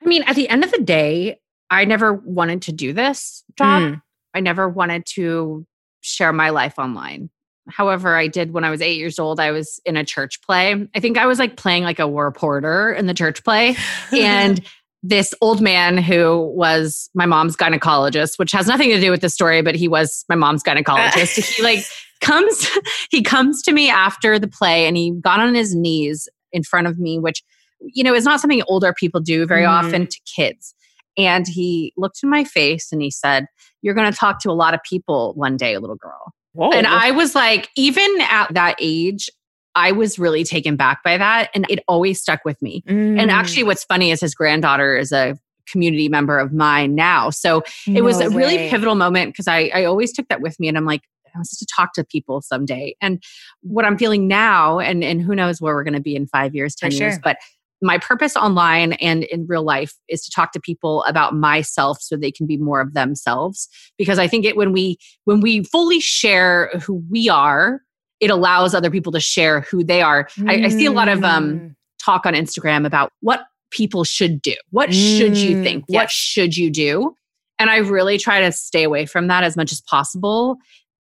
I 0.03 0.07
mean, 0.07 0.23
at 0.25 0.37
the 0.37 0.49
end 0.49 0.65
of 0.65 0.71
the 0.71 0.81
day, 0.81 1.41
I 1.71 1.85
never 1.85 2.13
wanted 2.13 2.63
to 2.63 2.73
do 2.73 2.93
this 2.93 3.45
job. 3.57 3.83
Mm. 3.83 4.03
I 4.35 4.41
never 4.41 4.69
wanted 4.69 5.05
to 5.15 5.67
share 6.01 6.33
my 6.33 6.51
life 6.51 6.79
online. 6.79 7.31
However, 7.69 8.17
I 8.17 8.27
did 8.29 8.53
when 8.53 8.65
I 8.65 8.71
was 8.71 8.81
eight 8.81 8.99
years 8.99 9.19
old. 9.19 9.41
I 9.41 9.51
was 9.51 9.81
in 9.85 9.97
a 9.97 10.05
church 10.05 10.41
play. 10.43 10.89
I 10.95 11.01
think 11.01 11.19
I 11.19 11.27
was 11.27 11.39
like 11.39 11.57
playing 11.57 11.85
like 11.85 11.99
a 11.99 12.09
war 12.09 12.31
porter 12.33 12.93
in 12.93 13.07
the 13.07 13.15
church 13.15 13.45
play. 13.45 13.77
and 14.13 14.61
this 15.03 15.33
old 15.41 15.61
man 15.61 15.97
who 15.99 16.51
was 16.57 17.09
my 17.15 17.27
mom's 17.27 17.57
gynecologist, 17.57 18.39
which 18.39 18.51
has 18.53 18.67
nothing 18.67 18.91
to 18.91 19.01
do 19.01 19.11
with 19.11 19.21
the 19.21 19.31
story, 19.31 19.63
but 19.63 19.75
he 19.77 19.87
was 19.87 20.25
my 20.29 20.35
mom's 20.35 20.63
gynecologist. 20.63 21.55
he 21.57 21.63
like 21.63 21.85
comes, 22.21 22.69
he 23.11 23.23
comes 23.23 23.63
to 23.63 23.73
me 23.73 23.89
after 23.89 24.39
the 24.39 24.49
play 24.49 24.87
and 24.87 24.97
he 24.97 25.13
got 25.13 25.39
on 25.41 25.55
his 25.55 25.75
knees 25.75 26.29
in 26.53 26.63
front 26.65 26.87
of 26.89 26.99
me, 26.99 27.19
which, 27.19 27.45
you 27.81 28.03
know, 28.03 28.15
is 28.15 28.25
not 28.25 28.41
something 28.41 28.63
older 28.67 28.93
people 28.93 29.21
do 29.21 29.47
very 29.47 29.63
Mhm. 29.63 29.69
often 29.71 30.07
to 30.09 30.19
kids. 30.37 30.75
And 31.17 31.47
he 31.47 31.93
looked 31.97 32.21
in 32.23 32.31
my 32.31 32.45
face 32.45 32.91
and 32.93 33.01
he 33.03 33.11
said, 33.11 33.47
You're 33.83 33.95
going 33.95 34.11
to 34.11 34.17
talk 34.17 34.41
to 34.43 34.51
a 34.51 34.53
lot 34.53 34.75
of 34.75 34.81
people 34.83 35.33
one 35.35 35.57
day, 35.57 35.77
little 35.79 35.97
girl. 35.97 36.33
Whoa. 36.53 36.73
And 36.73 36.87
I 36.87 37.11
was 37.11 37.35
like, 37.35 37.69
even 37.77 38.09
at 38.23 38.53
that 38.55 38.77
age, 38.81 39.31
I 39.75 39.93
was 39.93 40.19
really 40.19 40.45
taken 40.45 40.77
back 40.77 41.03
by 41.05 41.17
that. 41.19 41.51
And 41.55 41.67
it 41.69 41.81
always 41.87 42.21
stuck 42.21 42.45
with 42.45 42.61
me. 42.61 42.83
Mm. 42.89 43.21
And 43.21 43.31
actually, 43.31 43.65
what's 43.65 43.85
funny 43.85 44.11
is 44.11 44.21
his 44.21 44.35
granddaughter 44.35 44.97
is 44.97 45.13
a 45.13 45.39
community 45.71 46.09
member 46.09 46.39
of 46.39 46.53
mine 46.53 46.95
now. 46.95 47.31
So 47.31 47.63
it 47.87 48.03
was 48.03 48.19
No 48.19 48.27
a 48.27 48.31
really 48.31 48.69
pivotal 48.71 48.95
moment 48.95 49.33
because 49.33 49.47
I, 49.47 49.71
I 49.75 49.85
always 49.85 50.13
took 50.13 50.29
that 50.29 50.41
with 50.41 50.59
me. 50.59 50.69
And 50.69 50.77
I'm 50.77 50.87
like, 50.87 51.03
I 51.35 51.39
was 51.39 51.51
to 51.51 51.67
talk 51.67 51.93
to 51.95 52.05
people 52.05 52.41
someday. 52.41 52.97
And 53.01 53.23
what 53.61 53.85
I'm 53.85 53.99
feeling 53.99 54.27
now, 54.27 54.79
and, 54.79 55.05
and 55.05 55.23
who 55.23 55.35
knows 55.35 55.61
where 55.61 55.75
we're 55.75 55.85
going 55.85 55.95
to 55.95 56.01
be 56.01 56.17
in 56.17 56.27
five 56.27 56.55
years, 56.55 56.75
For 56.75 56.89
10 56.89 56.99
years, 56.99 57.19
but 57.23 57.37
my 57.81 57.99
purpose 57.99 58.35
online 58.37 58.95
and 58.95 59.25
in 59.25 59.47
real 59.47 59.63
life 59.63 59.95
is 60.09 60.23
to 60.25 60.31
talk 60.31 60.53
to 60.53 60.61
people 60.61 61.05
about 61.05 61.35
myself 61.35 61.99
so 62.01 62.17
they 62.17 62.33
can 62.33 62.47
be 62.47 62.57
more 62.57 62.81
of 62.81 62.95
themselves. 62.95 63.69
Because 63.97 64.19
i 64.19 64.27
think 64.27 64.45
it 64.45 64.57
when 64.57 64.73
we 64.73 64.97
when 65.25 65.41
we 65.41 65.63
fully 65.65 66.01
share 66.01 66.71
who 66.85 67.03
we 67.11 67.29
are 67.29 67.81
it 68.21 68.31
allows 68.31 68.75
other 68.75 68.91
people 68.91 69.13
to 69.13 69.21
share 69.21 69.61
who 69.61 69.85
they 69.85 70.03
are. 70.03 70.29
I, 70.49 70.63
I 70.65 70.69
see 70.71 70.87
a 70.87 70.91
lot 70.93 71.09
of 71.09 71.23
um 71.25 71.53
Mm. 71.55 71.75
talk 72.05 72.27
on 72.27 72.35
instagram 72.35 72.85
about 72.87 73.13
what 73.21 73.45
people 73.71 74.03
should 74.03 74.41
do. 74.43 74.55
What 74.71 74.93
should 74.95 75.37
you 75.43 75.55
Mm, 75.57 75.63
think? 75.63 75.85
What 75.89 76.11
should 76.11 76.57
you 76.57 76.71
do? 76.71 77.15
And 77.61 77.71
i 77.71 77.77
really 77.79 78.19
try 78.19 78.41
to 78.41 78.51
stay 78.53 78.83
away 78.85 79.05
from 79.07 79.27
that 79.29 79.45
as 79.45 79.57
much 79.57 79.71
as 79.73 79.81
possible 79.83 80.57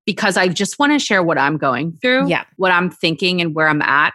because 0.06 0.36
i 0.36 0.46
just 0.48 0.78
want 0.78 0.92
to 0.92 0.98
share 0.98 1.22
what 1.22 1.38
i'm 1.38 1.56
going 1.56 1.92
through 2.00 2.28
Yeah. 2.28 2.44
what 2.56 2.70
i'm 2.72 2.88
thinking 2.90 3.40
and 3.40 3.54
where 3.54 3.68
i'm 3.68 3.82
at. 3.82 4.12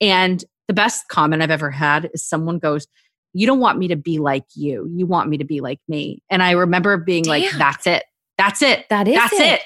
And 0.00 0.44
the 0.68 0.74
best 0.74 1.08
comment 1.08 1.42
I've 1.42 1.50
ever 1.50 1.70
had 1.70 2.10
is 2.14 2.26
someone 2.26 2.58
goes, 2.58 2.86
You 3.32 3.46
don't 3.46 3.60
want 3.60 3.78
me 3.78 3.88
to 3.88 3.96
be 3.96 4.18
like 4.18 4.44
you. 4.54 4.88
You 4.94 5.06
want 5.06 5.28
me 5.28 5.38
to 5.38 5.44
be 5.44 5.60
like 5.60 5.80
me. 5.88 6.22
And 6.30 6.42
I 6.42 6.52
remember 6.52 6.96
being 6.96 7.24
like, 7.24 7.50
That's 7.56 7.86
it. 7.86 8.04
That's 8.38 8.62
it. 8.62 8.86
That 8.90 9.08
is 9.08 9.14
That's 9.14 9.32
it. 9.34 9.40
it. 9.40 9.60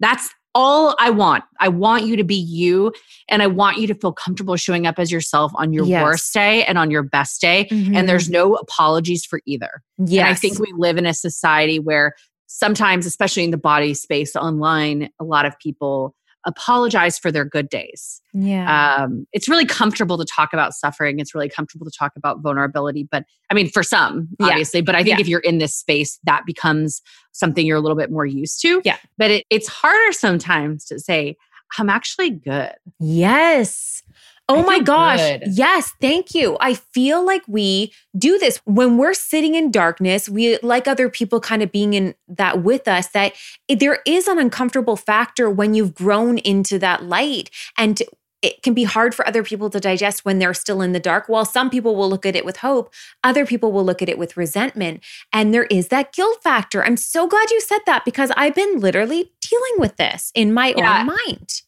That's 0.00 0.28
all 0.54 0.94
I 1.00 1.10
want. 1.10 1.42
I 1.58 1.68
want 1.68 2.04
you 2.04 2.16
to 2.16 2.24
be 2.24 2.36
you. 2.36 2.92
And 3.28 3.42
I 3.42 3.48
want 3.48 3.78
you 3.78 3.86
to 3.88 3.94
feel 3.94 4.12
comfortable 4.12 4.56
showing 4.56 4.86
up 4.86 4.98
as 4.98 5.10
yourself 5.10 5.52
on 5.56 5.72
your 5.72 5.84
Yes. 5.84 6.02
worst 6.02 6.32
day 6.32 6.64
and 6.64 6.78
on 6.78 6.90
your 6.90 7.02
best 7.02 7.40
day. 7.40 7.66
And 7.70 8.08
there's 8.08 8.24
mm-hmm. 8.24 8.32
no 8.34 8.54
apologies 8.54 9.24
for 9.24 9.40
either. 9.46 9.82
yes. 9.98 10.20
And 10.20 10.28
I 10.28 10.34
think 10.34 10.58
we 10.58 10.72
live 10.76 10.96
in 10.96 11.06
a 11.06 11.14
society 11.14 11.78
where 11.78 12.14
sometimes, 12.46 13.04
especially 13.04 13.44
in 13.44 13.50
the 13.50 13.56
body 13.56 13.94
space 13.94 14.36
online, 14.36 15.08
a 15.18 15.24
lot 15.24 15.44
of 15.44 15.58
people 15.58 16.14
apologize 16.46 17.18
for 17.18 17.32
their 17.32 17.44
good 17.44 17.68
days 17.68 18.20
yeah. 18.34 18.96
um, 19.04 19.26
it's 19.32 19.48
really 19.48 19.64
comfortable 19.64 20.18
to 20.18 20.24
talk 20.24 20.52
about 20.52 20.74
suffering. 20.74 21.20
It's 21.20 21.34
really 21.34 21.48
comfortable 21.48 21.86
to 21.86 21.92
talk 21.96 22.12
about 22.16 22.40
vulnerability. 22.40 23.06
But 23.08 23.24
I 23.50 23.54
mean, 23.54 23.70
for 23.70 23.82
some, 23.82 24.28
Yeah. 24.40 24.48
obviously, 24.48 24.80
but 24.80 24.94
I 24.96 25.04
think 25.04 25.18
Yeah. 25.18 25.20
if 25.20 25.28
you're 25.28 25.40
in 25.40 25.58
this 25.58 25.74
space, 25.74 26.18
that 26.24 26.44
becomes 26.44 27.00
something 27.32 27.64
you're 27.64 27.76
a 27.76 27.80
little 27.80 27.96
bit 27.96 28.10
more 28.10 28.26
used 28.26 28.60
to. 28.62 28.82
Yeah. 28.84 28.96
But 29.16 29.30
it, 29.30 29.46
it's 29.50 29.68
harder 29.68 30.12
sometimes 30.12 30.84
to 30.86 30.98
say, 30.98 31.36
I'm 31.78 31.88
actually 31.88 32.30
good. 32.30 32.72
Yes. 33.00 34.02
Oh 34.48 34.62
my 34.62 34.78
gosh. 34.80 35.20
good. 35.20 35.44
Yes. 35.52 35.92
Thank 36.00 36.34
you. 36.34 36.56
I 36.60 36.74
feel 36.74 37.24
like 37.24 37.42
we 37.48 37.92
do 38.18 38.38
this 38.38 38.60
when 38.64 38.98
we're 38.98 39.14
sitting 39.14 39.54
in 39.54 39.70
darkness. 39.70 40.28
We 40.28 40.58
like 40.58 40.86
other 40.86 41.08
people 41.08 41.40
kind 41.40 41.62
of 41.62 41.72
being 41.72 41.94
in 41.94 42.14
that 42.28 42.62
with 42.62 42.86
us, 42.86 43.08
that 43.08 43.32
there 43.68 44.00
is 44.06 44.28
an 44.28 44.38
uncomfortable 44.38 44.96
factor 44.96 45.48
when 45.48 45.72
you've 45.74 45.94
grown 45.94 46.38
into 46.38 46.78
that 46.80 47.04
light. 47.04 47.48
And 47.78 48.02
it 48.42 48.62
can 48.62 48.74
be 48.74 48.84
hard 48.84 49.14
for 49.14 49.26
other 49.26 49.42
people 49.42 49.70
to 49.70 49.80
digest 49.80 50.26
when 50.26 50.38
they're 50.38 50.52
still 50.52 50.82
in 50.82 50.92
the 50.92 51.00
dark. 51.00 51.30
While 51.30 51.46
some 51.46 51.70
people 51.70 51.96
will 51.96 52.10
look 52.10 52.26
at 52.26 52.36
it 52.36 52.44
with 52.44 52.58
hope, 52.58 52.92
other 53.22 53.46
people 53.46 53.72
will 53.72 53.84
look 53.84 54.02
at 54.02 54.10
it 54.10 54.18
with 54.18 54.36
resentment. 54.36 55.02
And 55.32 55.54
there 55.54 55.64
is 55.64 55.88
that 55.88 56.12
guilt 56.12 56.42
factor. 56.42 56.84
I'm 56.84 56.98
so 56.98 57.26
glad 57.26 57.50
you 57.50 57.62
said 57.62 57.80
that 57.86 58.04
because 58.04 58.30
I've 58.36 58.54
been 58.54 58.80
literally 58.80 59.32
dealing 59.40 59.74
with 59.78 59.96
this 59.96 60.30
in 60.34 60.52
my 60.52 60.74
Yeah. 60.76 61.00
own 61.00 61.06
mind. 61.06 61.62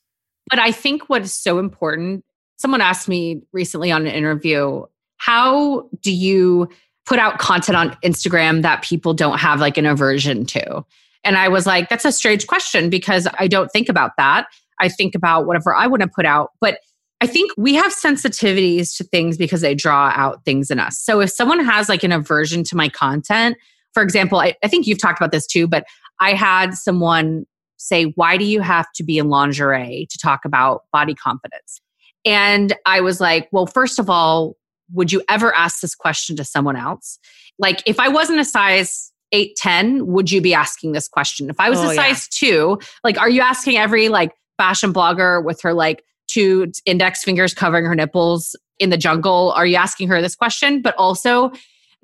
But 0.51 0.59
I 0.59 0.71
think 0.71 1.09
what 1.09 1.23
is 1.23 1.33
so 1.33 1.59
important, 1.59 2.23
someone 2.57 2.81
asked 2.81 3.09
me 3.09 3.43
recently 3.53 3.91
on 3.91 4.07
an 4.07 4.13
interview, 4.13 4.85
how 5.19 5.89
do 6.03 6.13
you 6.13 6.69
put 7.07 7.19
out 7.19 7.39
content 7.39 7.77
on 7.77 7.97
Instagram 8.05 8.63
that 8.63 8.83
people 8.83 9.15
don't 9.15 9.39
have 9.39 9.61
like 9.61 9.79
an 9.79 9.87
aversion 9.87 10.45
to? 10.47 10.85
And 11.25 11.37
I 11.37 11.49
was 11.49 11.67
like, 11.67 11.89
that's 11.89 12.05
a 12.05 12.13
strange 12.13 12.47
question 12.47 12.89
because 12.91 13.27
I 13.39 13.49
don't 13.49 13.69
think 13.69 13.89
about 13.89 14.13
that. 14.17 14.47
I 14.81 14.89
think 14.89 15.15
about 15.15 15.47
whatever 15.47 15.75
I 15.75 15.87
want 15.87 16.03
to 16.03 16.09
put 16.09 16.25
out. 16.27 16.53
But 16.61 16.79
I 17.21 17.27
think 17.27 17.51
we 17.57 17.75
have 17.75 17.93
sensitivities 17.93 18.97
to 18.99 19.05
things 19.05 19.37
because 19.37 19.63
they 19.63 19.75
draw 19.75 20.13
out 20.15 20.45
things 20.45 20.71
in 20.71 20.79
us. 20.79 20.99
So 20.99 21.21
if 21.21 21.31
someone 21.31 21.65
has 21.65 21.89
like 21.89 22.05
an 22.05 22.13
aversion 22.13 22.63
to 22.65 22.77
my 22.77 22.89
content, 22.89 23.57
for 23.95 24.03
example, 24.03 24.39
I, 24.39 24.55
I 24.63 24.69
think 24.69 24.87
you've 24.87 25.01
talked 25.01 25.19
about 25.19 25.33
this 25.33 25.47
too, 25.47 25.67
but 25.67 25.87
I 26.21 26.35
had 26.35 26.75
someone 26.75 27.47
say, 27.79 28.13
Why 28.17 28.37
do 28.37 28.45
you 28.45 28.61
have 28.61 28.87
to 28.97 29.03
be 29.03 29.19
in 29.19 29.29
lingerie 29.29 30.07
to 30.11 30.19
talk 30.19 30.45
about 30.45 30.85
body 30.93 31.15
confidence? 31.15 31.81
And 32.27 32.75
I 32.85 33.01
was 33.01 33.21
like, 33.21 33.49
Well, 33.53 33.67
first 33.67 33.99
of 33.99 34.11
all, 34.11 34.57
would 34.93 35.11
you 35.13 35.23
ever 35.29 35.55
ask 35.55 35.81
this 35.81 35.95
question 35.95 36.37
to 36.37 36.45
someone 36.45 36.77
else? 36.77 37.19
Like, 37.59 37.83
if 37.87 37.99
I 37.99 38.09
wasn't 38.09 38.41
a 38.41 38.45
size 38.45 39.11
8, 39.33 39.57
10, 39.57 40.07
would 40.07 40.31
you 40.31 40.41
be 40.43 40.53
asking 40.53 40.93
this 40.93 41.09
question? 41.09 41.49
If 41.49 41.59
I 41.59 41.71
was 41.71 41.79
Oh, 41.81 41.89
a 41.91 41.95
yeah. 41.95 42.03
size 42.13 42.29
two, 42.29 42.79
like, 43.03 43.19
are 43.19 43.31
you 43.31 43.41
asking 43.41 43.77
every 43.79 44.09
like 44.09 44.33
fashion 44.59 44.93
blogger 44.93 45.43
with 45.45 45.61
her 45.63 45.73
like 45.73 46.05
two 46.29 46.71
index 46.85 47.25
fingers 47.25 47.55
covering 47.55 47.85
her 47.87 47.95
nipples 47.95 48.55
in 48.79 48.91
the 48.91 48.97
jungle? 48.99 49.53
Are 49.57 49.67
you 49.67 49.77
asking 49.77 50.09
her 50.09 50.21
this 50.21 50.37
question? 50.37 50.83
But 50.83 50.95
also, 50.99 51.51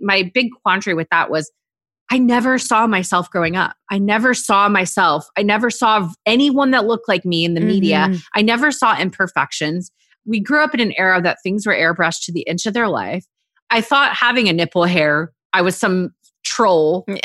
my 0.00 0.30
big 0.35 0.48
quandary 0.64 0.94
with 0.94 1.08
that 1.11 1.30
was 1.30 1.50
I 2.11 2.18
never 2.18 2.58
saw 2.58 2.87
myself 2.87 3.30
growing 3.30 3.56
up. 3.56 3.74
I 3.90 3.98
never 3.98 4.35
saw 4.35 4.68
myself. 4.68 5.26
I 5.37 5.42
never 5.42 5.70
saw 5.70 6.11
anyone 6.26 6.70
that 6.72 6.87
looked 6.87 7.08
like 7.08 7.24
me 7.24 7.44
in 7.44 7.54
the 7.54 7.61
media. 7.61 8.08
Mhm. 8.11 8.22
I 8.35 8.42
never 8.42 8.70
saw 8.70 8.98
imperfections. 8.98 9.90
We 10.24 10.40
grew 10.40 10.62
up 10.62 10.74
in 10.74 10.80
an 10.80 10.92
era 10.96 11.20
that 11.22 11.38
things 11.42 11.66
were 11.66 11.74
airbrushed 11.74 12.24
to 12.26 12.32
the 12.32 12.42
inch 12.42 12.66
of 12.66 12.74
their 12.74 12.88
life. 12.88 13.24
I 13.70 13.80
thought 13.80 14.14
having 14.14 14.48
a 14.48 14.52
nipple 14.52 14.85
hair, 14.85 15.32
I 15.52 15.62
was 15.62 15.76
some 15.76 16.14
troll. 16.44 17.06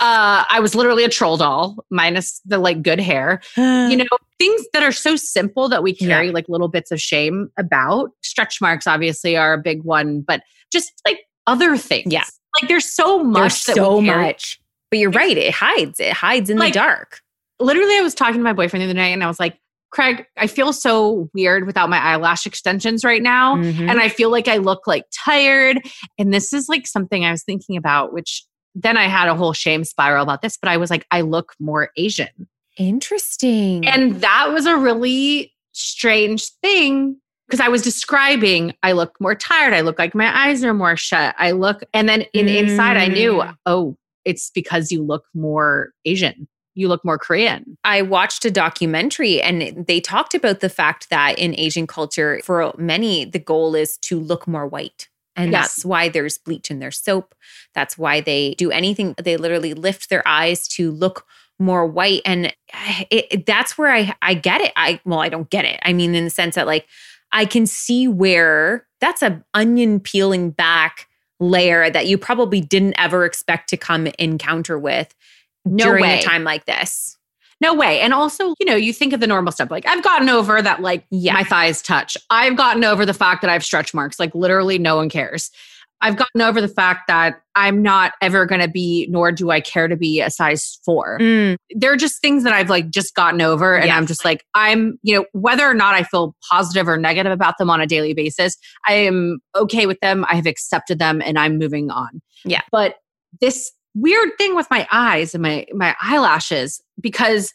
Uh, 0.00 0.44
I 0.48 0.60
was 0.60 0.76
literally 0.76 1.02
a 1.02 1.08
troll 1.08 1.36
doll, 1.36 1.84
minus 1.90 2.40
the 2.46 2.58
like 2.58 2.82
good 2.82 3.00
hair. 3.00 3.40
you 3.56 3.96
know, 3.96 4.04
things 4.38 4.64
that 4.72 4.84
are 4.84 4.92
so 4.92 5.16
simple 5.16 5.68
that 5.68 5.82
we 5.82 5.92
carry 5.92 6.26
Yeah. 6.26 6.32
like 6.32 6.48
little 6.48 6.68
bits 6.68 6.92
of 6.92 7.00
shame 7.00 7.50
about. 7.58 8.10
Stretch 8.22 8.60
marks, 8.60 8.86
obviously, 8.86 9.36
are 9.36 9.54
a 9.54 9.58
big 9.58 9.82
one, 9.82 10.20
but 10.20 10.42
just 10.72 10.92
like 11.04 11.18
other 11.48 11.76
things. 11.76 12.12
Yeah. 12.12 12.22
Like 12.62 12.68
there's 12.68 12.84
so 12.88 13.24
much 13.24 13.40
There's 13.40 13.64
that 13.64 13.74
so 13.74 14.00
much. 14.00 14.60
But 14.92 15.00
you're 15.00 15.10
right. 15.10 15.36
It 15.36 15.52
hides. 15.52 15.98
It 15.98 16.12
hides 16.12 16.48
in 16.48 16.58
Like- 16.58 16.74
the 16.74 16.78
dark. 16.78 17.20
literally 17.58 17.96
I 17.96 18.00
was 18.00 18.14
talking 18.14 18.36
to 18.36 18.44
my 18.44 18.52
boyfriend 18.52 18.82
the 18.82 18.84
other 18.86 18.94
night 18.94 19.08
and 19.08 19.24
I 19.24 19.26
was 19.26 19.40
like, 19.40 19.58
Craig, 19.90 20.26
I 20.36 20.46
feel 20.46 20.72
so 20.72 21.30
weird 21.34 21.66
without 21.66 21.88
my 21.88 21.98
eyelash 21.98 22.44
extensions 22.46 23.04
right 23.04 23.22
now. 23.22 23.56
Mhm. 23.56 23.88
And 23.90 24.00
I 24.00 24.08
feel 24.08 24.30
like 24.30 24.46
I 24.48 24.58
look 24.58 24.86
like 24.86 25.04
tired. 25.12 25.80
And 26.18 26.32
this 26.32 26.52
is 26.52 26.68
like 26.68 26.86
something 26.86 27.24
I 27.24 27.30
was 27.30 27.42
thinking 27.42 27.76
about, 27.76 28.12
which 28.12 28.44
then 28.74 28.96
I 28.96 29.04
had 29.04 29.28
a 29.28 29.34
whole 29.34 29.52
shame 29.54 29.84
spiral 29.84 30.22
about 30.22 30.42
this, 30.42 30.56
but 30.56 30.68
I 30.70 30.76
was 30.76 30.90
like, 30.90 31.06
I 31.10 31.22
look 31.22 31.54
more 31.58 31.90
Asian. 31.96 32.28
Interesting. 32.76 33.86
And 33.86 34.20
that 34.20 34.50
was 34.52 34.66
a 34.66 34.76
really 34.76 35.52
strange 35.72 36.50
thing 36.62 37.16
because 37.48 37.60
I 37.60 37.68
was 37.68 37.82
describing 37.82 38.74
I 38.82 38.92
look 38.92 39.16
more 39.20 39.34
tired. 39.34 39.72
I 39.74 39.80
look 39.80 39.98
like 39.98 40.14
my 40.14 40.46
eyes 40.46 40.62
are 40.64 40.74
more 40.74 40.96
shut. 40.96 41.34
I 41.38 41.52
look, 41.52 41.82
and 41.94 42.08
then 42.08 42.22
in 42.34 42.46
inside, 42.48 42.96
I 42.96 43.08
knew, 43.08 43.34
Mm. 43.34 43.56
oh, 43.66 43.96
it's 44.24 44.50
because 44.50 44.92
you 44.92 45.02
look 45.02 45.24
more 45.34 45.92
Asian. 46.04 46.46
You 46.78 46.86
look 46.88 47.04
more 47.04 47.18
Korean. 47.18 47.76
I 47.82 48.02
watched 48.02 48.44
a 48.44 48.50
documentary 48.52 49.42
and 49.42 49.84
they 49.88 50.00
talked 50.00 50.34
about 50.34 50.60
the 50.60 50.68
fact 50.68 51.10
that 51.10 51.36
in 51.38 51.58
Asian 51.58 51.86
culture, 51.88 52.40
for 52.44 52.72
many, 52.78 53.24
the 53.24 53.40
goal 53.40 53.74
is 53.74 53.96
to 53.98 54.20
look 54.20 54.46
more 54.46 54.66
white. 54.66 55.08
And 55.34 55.50
Yes. 55.50 55.74
that's 55.74 55.84
why 55.84 56.08
there's 56.08 56.38
bleach 56.38 56.70
in 56.70 56.78
their 56.78 56.90
soap. 56.92 57.34
That's 57.74 57.98
why 57.98 58.20
they 58.20 58.54
do 58.58 58.70
anything. 58.70 59.14
They 59.22 59.36
literally 59.36 59.74
lift 59.74 60.08
their 60.08 60.26
eyes 60.26 60.68
to 60.68 60.92
look 60.92 61.26
more 61.58 61.84
white. 61.84 62.22
And 62.24 62.46
it, 63.10 63.26
it- 63.30 63.46
that's 63.46 63.76
where 63.76 63.92
I, 63.92 64.14
I 64.22 64.34
get 64.34 64.60
it. 64.60 64.72
I, 64.76 65.00
well, 65.04 65.20
I 65.20 65.28
don't 65.28 65.50
get 65.50 65.64
it. 65.64 65.80
I 65.82 65.92
mean, 65.92 66.14
in 66.14 66.24
the 66.24 66.30
sense 66.30 66.54
that 66.54 66.66
like, 66.68 66.86
I 67.32 67.44
can 67.44 67.66
see 67.66 68.06
where 68.08 68.86
that's 69.00 69.22
a 69.22 69.42
onion 69.52 70.00
peeling 70.00 70.50
back 70.50 71.08
layer 71.40 71.90
that 71.90 72.06
you 72.06 72.18
probably 72.18 72.60
didn't 72.60 72.94
ever 72.98 73.24
expect 73.24 73.68
to 73.70 73.76
come 73.76 74.08
encounter 74.18 74.78
with 74.78 75.14
No 75.70 75.84
during 75.84 76.02
way. 76.02 76.18
a 76.18 76.22
time 76.22 76.44
like 76.44 76.64
this. 76.66 77.16
No 77.60 77.74
way. 77.74 78.00
And 78.00 78.14
also, 78.14 78.54
you 78.60 78.66
know, 78.66 78.76
you 78.76 78.92
think 78.92 79.12
of 79.12 79.20
the 79.20 79.26
normal 79.26 79.50
stuff. 79.52 79.70
Like 79.70 79.86
I've 79.86 80.04
gotten 80.04 80.28
over 80.28 80.62
that, 80.62 80.80
like 80.80 81.04
Yeah. 81.10 81.32
my 81.34 81.42
thighs 81.44 81.82
touch. 81.82 82.16
I've 82.30 82.56
gotten 82.56 82.84
over 82.84 83.04
the 83.04 83.14
fact 83.14 83.42
that 83.42 83.50
I 83.50 83.52
have 83.54 83.64
stretch 83.64 83.92
marks. 83.92 84.20
Like 84.20 84.34
literally, 84.34 84.78
no 84.78 84.96
one 84.96 85.08
cares. 85.08 85.50
I've 86.00 86.14
gotten 86.14 86.40
over 86.42 86.60
the 86.60 86.68
fact 86.68 87.08
that 87.08 87.40
I'm 87.56 87.82
not 87.82 88.12
ever 88.22 88.46
going 88.46 88.60
to 88.60 88.68
be, 88.68 89.08
nor 89.10 89.32
do 89.32 89.50
I 89.50 89.60
care 89.60 89.88
to 89.88 89.96
be 89.96 90.20
a 90.20 90.30
size 90.30 90.78
four. 90.84 91.18
Mm, 91.18 91.56
They're 91.74 91.96
just 91.96 92.20
things 92.20 92.44
that 92.44 92.52
I've 92.52 92.70
like 92.70 92.88
just 92.90 93.16
gotten 93.16 93.42
over. 93.42 93.74
And 93.74 93.86
Yeah. 93.88 93.96
I'm 93.96 94.06
just 94.06 94.24
like, 94.24 94.44
I'm, 94.54 94.96
you 95.02 95.16
know, 95.16 95.26
whether 95.32 95.66
or 95.68 95.74
not 95.74 95.96
I 95.96 96.04
feel 96.04 96.36
positive 96.52 96.86
or 96.86 96.96
negative 96.96 97.32
about 97.32 97.58
them 97.58 97.68
on 97.68 97.80
a 97.80 97.86
daily 97.88 98.14
basis, 98.14 98.56
I 98.86 98.92
am 98.92 99.40
okay 99.56 99.86
with 99.86 99.98
them. 99.98 100.24
I 100.28 100.36
have 100.36 100.46
accepted 100.46 101.00
them 101.00 101.20
and 101.20 101.36
I'm 101.36 101.58
moving 101.58 101.90
on. 101.90 102.20
Yeah. 102.44 102.62
But 102.70 102.94
this 103.40 103.72
weird 103.94 104.30
thing 104.38 104.54
with 104.54 104.68
my 104.70 104.86
eyes 104.92 105.34
and 105.34 105.42
my 105.42 105.66
my 105.74 105.94
eyelashes 106.00 106.80
because 107.00 107.52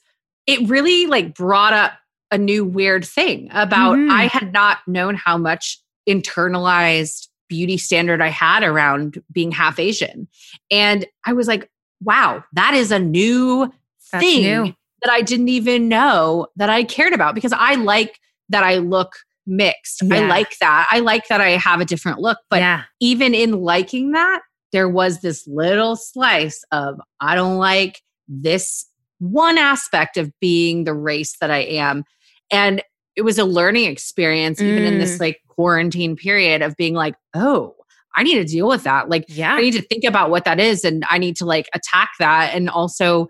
it 0.47 0.67
really 0.69 1.05
like 1.07 1.33
brought 1.35 1.73
up 1.73 1.93
a 2.31 2.37
new 2.37 2.65
weird 2.65 3.05
thing 3.05 3.47
about 3.51 3.97
Mhm. 3.97 4.09
I 4.11 4.27
had 4.27 4.51
not 4.51 4.79
known 4.87 5.15
how 5.15 5.37
much 5.37 5.79
internalized 6.09 7.27
beauty 7.47 7.77
standard 7.77 8.21
I 8.21 8.29
had 8.29 8.63
around 8.63 9.21
being 9.31 9.51
half 9.51 9.77
Asian. 9.79 10.27
And 10.71 11.05
I 11.25 11.33
was 11.33 11.47
like, 11.47 11.69
wow, 12.01 12.43
that 12.53 12.73
is 12.73 12.91
a 12.91 12.99
new 12.99 13.71
That's 14.11 14.23
thing 14.23 14.41
new. 14.41 14.75
that 15.03 15.11
I 15.11 15.21
didn't 15.21 15.49
even 15.49 15.87
know 15.87 16.47
that 16.55 16.69
I 16.69 16.83
cared 16.83 17.13
about 17.13 17.35
because 17.35 17.53
I 17.53 17.75
like 17.75 18.19
that 18.49 18.63
I 18.63 18.77
look 18.77 19.17
mixed. 19.45 20.01
I 20.11 20.25
like 20.27 20.57
that. 20.59 20.87
I 20.89 20.99
like 20.99 21.27
that 21.27 21.41
I 21.41 21.51
have 21.51 21.79
a 21.81 21.85
different 21.85 22.19
look. 22.19 22.39
But 22.49 22.59
yeah. 22.61 22.83
even 22.99 23.33
in 23.35 23.61
liking 23.61 24.11
that, 24.13 24.41
there 24.73 24.89
was 24.89 25.21
this 25.21 25.47
little 25.47 25.95
slice 25.95 26.61
of 26.73 26.99
I 27.21 27.35
don't 27.35 27.57
like 27.57 28.01
this 28.27 28.85
one 29.19 29.57
aspect 29.57 30.17
of 30.17 30.31
being 30.41 30.83
the 30.83 30.93
race 30.93 31.37
that 31.39 31.49
I 31.49 31.59
am. 31.59 32.03
And 32.51 32.83
it 33.15 33.21
was 33.21 33.37
a 33.39 33.45
learning 33.45 33.85
experience, 33.89 34.59
even 34.59 34.83
in 34.83 34.97
this 34.99 35.17
Mm. 35.17 35.21
like 35.21 35.39
quarantine 35.47 36.15
period 36.17 36.61
of 36.61 36.75
being 36.75 36.93
like, 36.95 37.15
oh, 37.33 37.75
I 38.15 38.23
need 38.23 38.35
to 38.35 38.43
deal 38.43 38.67
with 38.67 38.83
that. 38.83 39.07
Like, 39.09 39.25
Yeah. 39.29 39.53
I 39.53 39.61
need 39.61 39.71
to 39.73 39.81
think 39.81 40.03
about 40.03 40.29
what 40.29 40.43
that 40.45 40.59
is 40.59 40.83
and 40.83 41.05
I 41.09 41.17
need 41.19 41.35
to 41.37 41.45
like 41.45 41.69
attack 41.73 42.09
that. 42.19 42.53
And 42.53 42.69
also, 42.69 43.27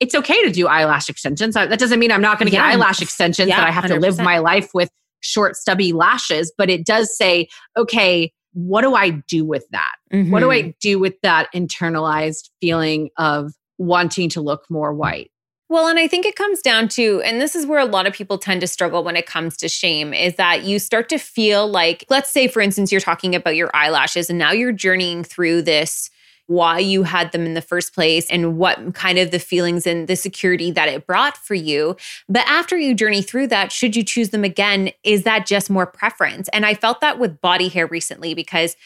it's 0.00 0.14
okay 0.14 0.42
to 0.42 0.50
do 0.50 0.66
eyelash 0.66 1.08
extensions. 1.08 1.56
Uh, 1.56 1.66
That 1.66 1.78
doesn't 1.78 1.98
mean 1.98 2.10
I'm 2.12 2.20
not 2.20 2.38
going 2.38 2.48
to 2.50 2.52
Yeah. 2.54 2.66
get 2.70 2.74
eyelash 2.74 3.00
extensions, 3.00 3.48
Yeah, 3.48 3.56
that 3.60 3.68
I 3.68 3.70
have 3.70 3.86
to 3.86 4.00
live 4.00 4.18
my 4.18 4.38
life 4.38 4.70
with 4.74 4.90
short, 5.20 5.56
stubby 5.56 5.92
lashes. 5.92 6.52
But 6.56 6.68
it 6.70 6.84
does 6.84 7.16
say, 7.16 7.48
okay, 7.76 8.32
what 8.52 8.82
do 8.82 8.94
I 8.94 9.10
do 9.28 9.44
with 9.44 9.64
that? 9.70 9.92
What 10.10 10.40
do. 10.40 10.50
I 10.50 10.62
mm-hmm. 10.62 10.70
do 10.80 10.98
with 10.98 11.20
that 11.22 11.48
internalized 11.54 12.50
feeling 12.60 13.10
of 13.16 13.52
wanting 13.78 14.28
to 14.30 14.40
look 14.40 14.64
more 14.70 14.94
white? 14.94 15.30
Well, 15.68 15.88
and 15.88 15.98
I 15.98 16.06
think 16.06 16.24
it 16.24 16.36
comes 16.36 16.62
down 16.62 16.86
to, 16.90 17.20
and 17.22 17.40
this 17.40 17.56
is 17.56 17.66
where 17.66 17.80
a 17.80 17.84
lot 17.84 18.06
of 18.06 18.12
people 18.14 18.38
tend 18.38 18.60
to 18.60 18.68
struggle 18.68 19.02
when 19.02 19.16
it 19.16 19.26
comes 19.26 19.56
to 19.56 19.68
shame, 19.68 20.14
is 20.14 20.36
that 20.36 20.62
you 20.62 20.78
start 20.78 21.08
to 21.08 21.18
feel 21.18 21.66
like, 21.66 22.04
let's 22.08 22.30
say, 22.30 22.46
for 22.46 22.60
instance, 22.60 22.92
you're 22.92 23.00
talking 23.00 23.34
about 23.34 23.56
your 23.56 23.70
eyelashes 23.74 24.30
and 24.30 24.38
now 24.38 24.52
you're 24.52 24.70
journeying 24.70 25.24
through 25.24 25.62
this, 25.62 26.08
why 26.46 26.78
you 26.78 27.02
had 27.02 27.32
them 27.32 27.44
in 27.44 27.54
the 27.54 27.60
first 27.60 27.92
place 27.92 28.30
and 28.30 28.56
what 28.56 28.94
kind 28.94 29.18
of 29.18 29.32
the 29.32 29.40
feelings 29.40 29.88
and 29.88 30.06
the 30.06 30.14
security 30.14 30.70
that 30.70 30.88
it 30.88 31.04
brought 31.04 31.36
for 31.36 31.54
you. 31.54 31.96
But 32.28 32.46
after 32.46 32.78
you 32.78 32.94
journey 32.94 33.20
through 33.20 33.48
that, 33.48 33.72
should 33.72 33.96
you 33.96 34.04
choose 34.04 34.30
them 34.30 34.44
again, 34.44 34.92
is 35.02 35.24
that 35.24 35.46
just 35.46 35.68
more 35.68 35.86
preference? 35.86 36.48
And 36.52 36.64
I 36.64 36.74
felt 36.74 37.00
that 37.00 37.18
with 37.18 37.40
body 37.40 37.66
hair 37.66 37.88
recently 37.88 38.34
because 38.34 38.76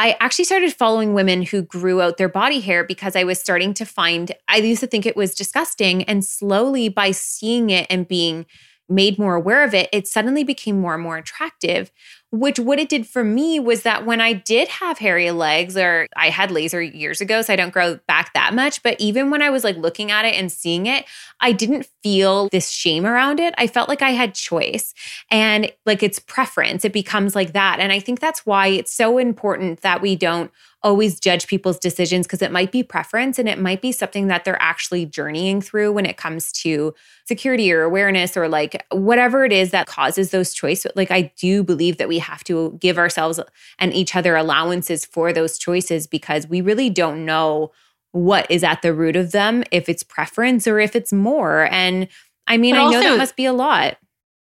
I 0.00 0.16
actually 0.18 0.46
started 0.46 0.72
following 0.72 1.12
women 1.12 1.42
who 1.42 1.60
grew 1.60 2.00
out 2.00 2.16
their 2.16 2.30
body 2.30 2.60
hair 2.60 2.84
because 2.84 3.14
I 3.14 3.24
was 3.24 3.38
starting 3.38 3.74
to 3.74 3.84
find, 3.84 4.32
I 4.48 4.56
used 4.56 4.80
to 4.80 4.86
think 4.86 5.04
it 5.04 5.14
was 5.14 5.34
disgusting. 5.34 6.04
And 6.04 6.24
slowly, 6.24 6.88
by 6.88 7.10
seeing 7.10 7.68
it 7.68 7.86
and 7.90 8.08
being 8.08 8.46
made 8.88 9.18
more 9.18 9.34
aware 9.34 9.62
of 9.62 9.74
it, 9.74 9.90
it 9.92 10.08
suddenly 10.08 10.42
became 10.42 10.80
more 10.80 10.94
and 10.94 11.02
more 11.02 11.18
attractive. 11.18 11.92
Which, 12.32 12.60
what 12.60 12.78
it 12.78 12.88
did 12.88 13.08
for 13.08 13.24
me 13.24 13.58
was 13.58 13.82
that 13.82 14.06
when 14.06 14.20
I 14.20 14.32
did 14.32 14.68
have 14.68 14.98
hairy 14.98 15.32
legs, 15.32 15.76
or 15.76 16.06
I 16.16 16.30
had 16.30 16.52
laser 16.52 16.80
years 16.80 17.20
ago, 17.20 17.42
so 17.42 17.52
I 17.52 17.56
don't 17.56 17.72
grow 17.72 17.98
back 18.06 18.32
that 18.34 18.54
much. 18.54 18.82
But 18.84 19.00
even 19.00 19.30
when 19.30 19.42
I 19.42 19.50
was 19.50 19.64
like 19.64 19.76
looking 19.76 20.12
at 20.12 20.24
it 20.24 20.34
and 20.34 20.50
seeing 20.50 20.86
it, 20.86 21.06
I 21.40 21.50
didn't 21.50 21.88
feel 22.02 22.48
this 22.50 22.70
shame 22.70 23.04
around 23.04 23.40
it. 23.40 23.54
I 23.58 23.66
felt 23.66 23.88
like 23.88 24.02
I 24.02 24.10
had 24.10 24.34
choice 24.34 24.94
and 25.30 25.72
like 25.86 26.02
it's 26.02 26.18
preference. 26.20 26.84
It 26.84 26.92
becomes 26.92 27.34
like 27.34 27.52
that. 27.52 27.80
And 27.80 27.90
I 27.92 27.98
think 27.98 28.20
that's 28.20 28.46
why 28.46 28.68
it's 28.68 28.92
so 28.92 29.18
important 29.18 29.80
that 29.80 30.00
we 30.00 30.14
don't 30.14 30.52
always 30.82 31.20
judge 31.20 31.46
people's 31.46 31.78
decisions 31.78 32.26
because 32.26 32.40
it 32.40 32.50
might 32.50 32.72
be 32.72 32.82
preference 32.82 33.38
and 33.38 33.48
it 33.48 33.58
might 33.58 33.82
be 33.82 33.92
something 33.92 34.28
that 34.28 34.44
they're 34.44 34.60
actually 34.62 35.04
journeying 35.04 35.60
through 35.60 35.92
when 35.92 36.06
it 36.06 36.16
comes 36.16 36.52
to 36.52 36.94
security 37.26 37.70
or 37.70 37.82
awareness 37.82 38.36
or 38.36 38.48
like 38.48 38.84
whatever 38.90 39.44
it 39.44 39.52
is 39.52 39.72
that 39.72 39.86
causes 39.86 40.30
those 40.30 40.54
choices. 40.54 40.90
Like 40.96 41.10
I 41.10 41.32
do 41.36 41.62
believe 41.62 41.98
that 41.98 42.08
we 42.08 42.18
have 42.20 42.44
to 42.44 42.78
give 42.80 42.96
ourselves 42.98 43.38
and 43.78 43.92
each 43.92 44.14
other 44.16 44.36
allowances 44.36 45.04
for 45.04 45.32
those 45.32 45.58
choices 45.58 46.06
because 46.06 46.46
we 46.46 46.60
really 46.60 46.88
don't 46.88 47.24
know 47.26 47.72
what 48.12 48.50
is 48.50 48.64
at 48.64 48.82
the 48.82 48.94
root 48.94 49.16
of 49.16 49.32
them, 49.32 49.62
if 49.70 49.88
it's 49.88 50.02
preference 50.02 50.66
or 50.66 50.78
if 50.80 50.96
it's 50.96 51.12
more. 51.12 51.68
And 51.70 52.08
I 52.46 52.56
mean, 52.56 52.74
But 52.74 52.80
I 52.80 52.90
know 52.90 52.96
also- 52.98 53.10
that 53.10 53.18
must 53.18 53.36
be 53.36 53.44
a 53.44 53.52
lot. 53.52 53.96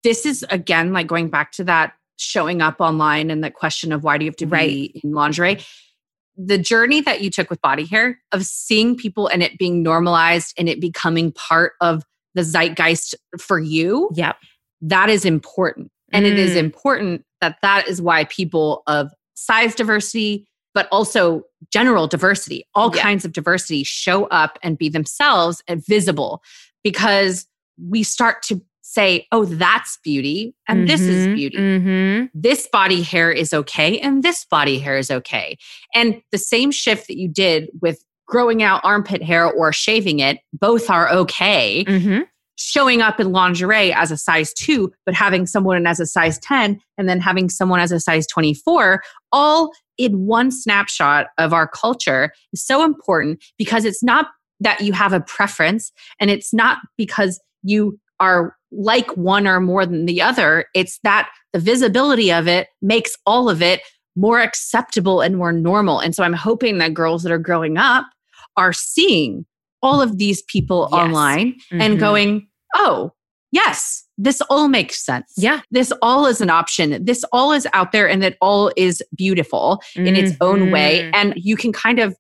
This 0.05 0.25
is 0.25 0.45
again 0.51 0.93
like 0.93 1.07
going 1.07 1.29
back 1.29 1.51
to 1.53 1.65
that 1.65 1.93
showing 2.17 2.63
up 2.63 2.81
online 2.81 3.31
and 3.31 3.43
that 3.45 3.55
question 3.55 3.93
of 3.93 4.05
why 4.05 4.19
do 4.19 4.25
you 4.25 4.31
have 4.31 4.37
to 4.37 4.47
be 4.47 5.01
in 5.03 5.13
lingerie? 5.13 5.59
The 6.37 6.59
journey 6.59 7.01
that 7.01 7.21
you 7.21 7.31
took 7.31 7.51
with 7.51 7.61
body 7.63 7.85
hair 7.85 8.21
of 8.33 8.45
seeing 8.45 8.97
people 8.97 9.27
and 9.27 9.43
it 9.43 9.59
being 9.59 9.83
normalized 9.83 10.55
and 10.57 10.69
it 10.69 10.81
becoming 10.81 11.33
part 11.33 11.73
of 11.81 12.05
the 12.35 12.43
zeitgeist 12.43 13.15
for 13.41 13.59
you, 13.59 14.09
Yep. 14.15 14.37
that 14.83 15.11
is 15.11 15.25
important. 15.25 15.91
And 16.13 16.27
it 16.27 16.39
is 16.39 16.53
Mm. 16.55 16.59
important 16.59 17.25
that 17.41 17.59
that 17.63 17.89
is 17.89 18.01
why 18.03 18.25
people 18.25 18.83
of 18.87 19.11
size 19.35 19.75
diversity, 19.75 20.47
but 20.75 20.89
also 20.91 21.43
general 21.73 22.07
diversity, 22.07 22.65
all 22.75 22.95
Yeah. 22.95 23.03
kinds 23.03 23.25
of 23.25 23.33
diversity 23.33 23.85
show 23.85 24.27
up 24.27 24.59
and 24.63 24.77
be 24.79 24.89
themselves 24.89 25.63
and 25.69 25.85
visible 25.87 26.43
because 26.83 27.47
we 27.89 28.03
start 28.03 28.43
to 28.45 28.61
say, 28.83 29.27
oh, 29.33 29.45
that's 29.45 29.99
beauty 30.03 30.55
and 30.67 30.89
this 30.89 31.03
is 31.03 31.27
Mhm, 31.27 31.35
beauty. 31.35 31.59
mhm. 31.59 32.31
This 32.33 32.67
body 32.73 33.03
hair 33.03 33.31
is 33.31 33.53
okay 33.53 33.99
and 34.01 34.23
this 34.23 34.47
body 34.47 34.79
hair 34.79 34.97
is 34.97 35.11
okay. 35.11 35.57
And 35.95 36.23
the 36.33 36.39
same 36.39 36.71
shift 36.71 37.07
that 37.09 37.19
you 37.19 37.29
did 37.29 37.69
with 37.83 38.03
growing 38.27 38.63
out 38.63 38.81
armpit 38.85 39.23
hair 39.23 39.47
or 39.51 39.73
shaving 39.73 40.21
it, 40.21 40.39
both 40.53 40.89
are 40.91 41.11
okay 41.11 41.85
Mhm. 41.87 42.27
Showing 42.59 43.01
up 43.01 43.21
in 43.21 43.33
lingerie 43.33 43.93
as 43.93 44.11
a 44.11 44.17
size 44.17 44.53
two, 44.53 44.93
but 45.07 45.15
having 45.15 45.47
someone 45.47 45.87
as 45.87 46.01
a 46.01 46.07
size 46.07 46.39
10 46.41 46.81
and 46.99 47.09
then 47.09 47.21
having 47.21 47.49
someone 47.49 47.81
as 47.81 47.93
a 47.93 48.01
size 48.01 48.27
24, 48.27 49.03
all 49.33 49.73
in 49.97 50.27
one 50.27 50.51
snapshot 50.51 51.29
of 51.39 51.53
our 51.53 51.67
culture 51.69 52.33
is 52.53 52.65
so 52.65 52.85
important 52.85 53.43
because 53.59 53.85
it's 53.85 54.03
not 54.03 54.27
that 54.61 54.81
you 54.81 54.93
have 54.93 55.13
a 55.13 55.21
preference 55.21 55.93
and 56.21 56.31
it's 56.31 56.53
not 56.53 56.79
because 56.97 57.41
you 57.63 57.99
are 58.21 58.57
like 58.73 59.09
one 59.17 59.47
or 59.47 59.61
more 59.61 59.87
than 59.87 60.07
the 60.07 60.21
other. 60.21 60.67
It's 60.75 60.99
that 61.05 61.29
the 61.53 61.61
visibility 61.61 62.33
of 62.33 62.49
it 62.49 62.69
makes 62.83 63.17
all 63.25 63.49
of 63.49 63.63
it 63.63 63.81
more 64.17 64.41
acceptable 64.41 65.21
and 65.21 65.37
more 65.37 65.53
normal. 65.53 66.01
And 66.01 66.13
so 66.15 66.25
I'm 66.25 66.33
hoping 66.33 66.79
that 66.79 66.93
girls 66.93 67.23
that 67.23 67.31
are 67.31 67.39
growing 67.39 67.77
up 67.79 68.05
are 68.57 68.73
seeing 68.73 69.47
all 69.81 70.01
of 70.01 70.19
these 70.19 70.43
people 70.43 70.89
Yes. 70.91 71.01
online 71.01 71.55
Mhm. 71.73 71.81
and 71.81 71.99
going, 72.01 72.48
oh, 72.75 73.13
yes, 73.53 74.05
this 74.17 74.41
all 74.51 74.69
makes 74.69 75.05
sense. 75.05 75.33
Yeah. 75.37 75.61
This 75.71 75.93
all 76.03 76.27
is 76.27 76.41
an 76.41 76.51
option. 76.51 77.05
This 77.05 77.25
all 77.33 77.53
is 77.53 77.67
out 77.73 77.93
there 77.93 78.09
and 78.09 78.23
that 78.23 78.37
all 78.41 78.73
is 78.77 79.03
beautiful 79.17 79.81
in 79.95 80.17
its 80.17 80.37
own 80.41 80.71
way. 80.71 81.03
Mhm. 81.03 81.11
And 81.15 81.35
you 81.37 81.57
can 81.57 81.73
kind 81.73 81.99
of, 81.99 82.17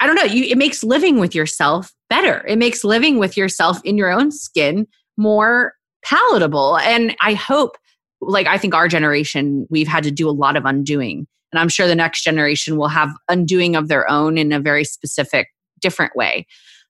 I 0.00 0.06
don't 0.06 0.16
know, 0.16 0.24
you, 0.24 0.44
it 0.44 0.58
makes 0.58 0.82
living 0.82 1.18
with 1.18 1.34
yourself 1.34 1.92
better. 2.08 2.44
It 2.46 2.58
makes 2.58 2.84
living 2.84 3.18
with 3.18 3.36
yourself 3.36 3.80
in 3.84 3.96
your 3.98 4.10
own 4.10 4.30
skin 4.30 4.86
more 5.16 5.74
palatable. 6.04 6.78
And 6.78 7.16
I 7.20 7.34
hope, 7.34 7.76
like, 8.20 8.46
I 8.46 8.56
think 8.56 8.74
our 8.74 8.88
generation, 8.88 9.66
we've 9.70 9.88
had 9.88 10.04
to 10.04 10.10
do 10.10 10.28
a 10.28 10.30
lot 10.30 10.56
of 10.56 10.64
undoing. 10.64 11.26
And 11.52 11.60
I'm 11.60 11.68
sure 11.68 11.86
the 11.86 11.94
next 11.94 12.22
generation 12.22 12.76
will 12.76 12.88
have 12.88 13.10
undoing 13.28 13.76
of 13.76 13.88
their 13.88 14.10
own 14.10 14.38
in 14.38 14.52
a 14.52 14.60
very 14.60 14.84
specific, 14.84 15.48
different 15.80 16.16
way. 16.16 16.46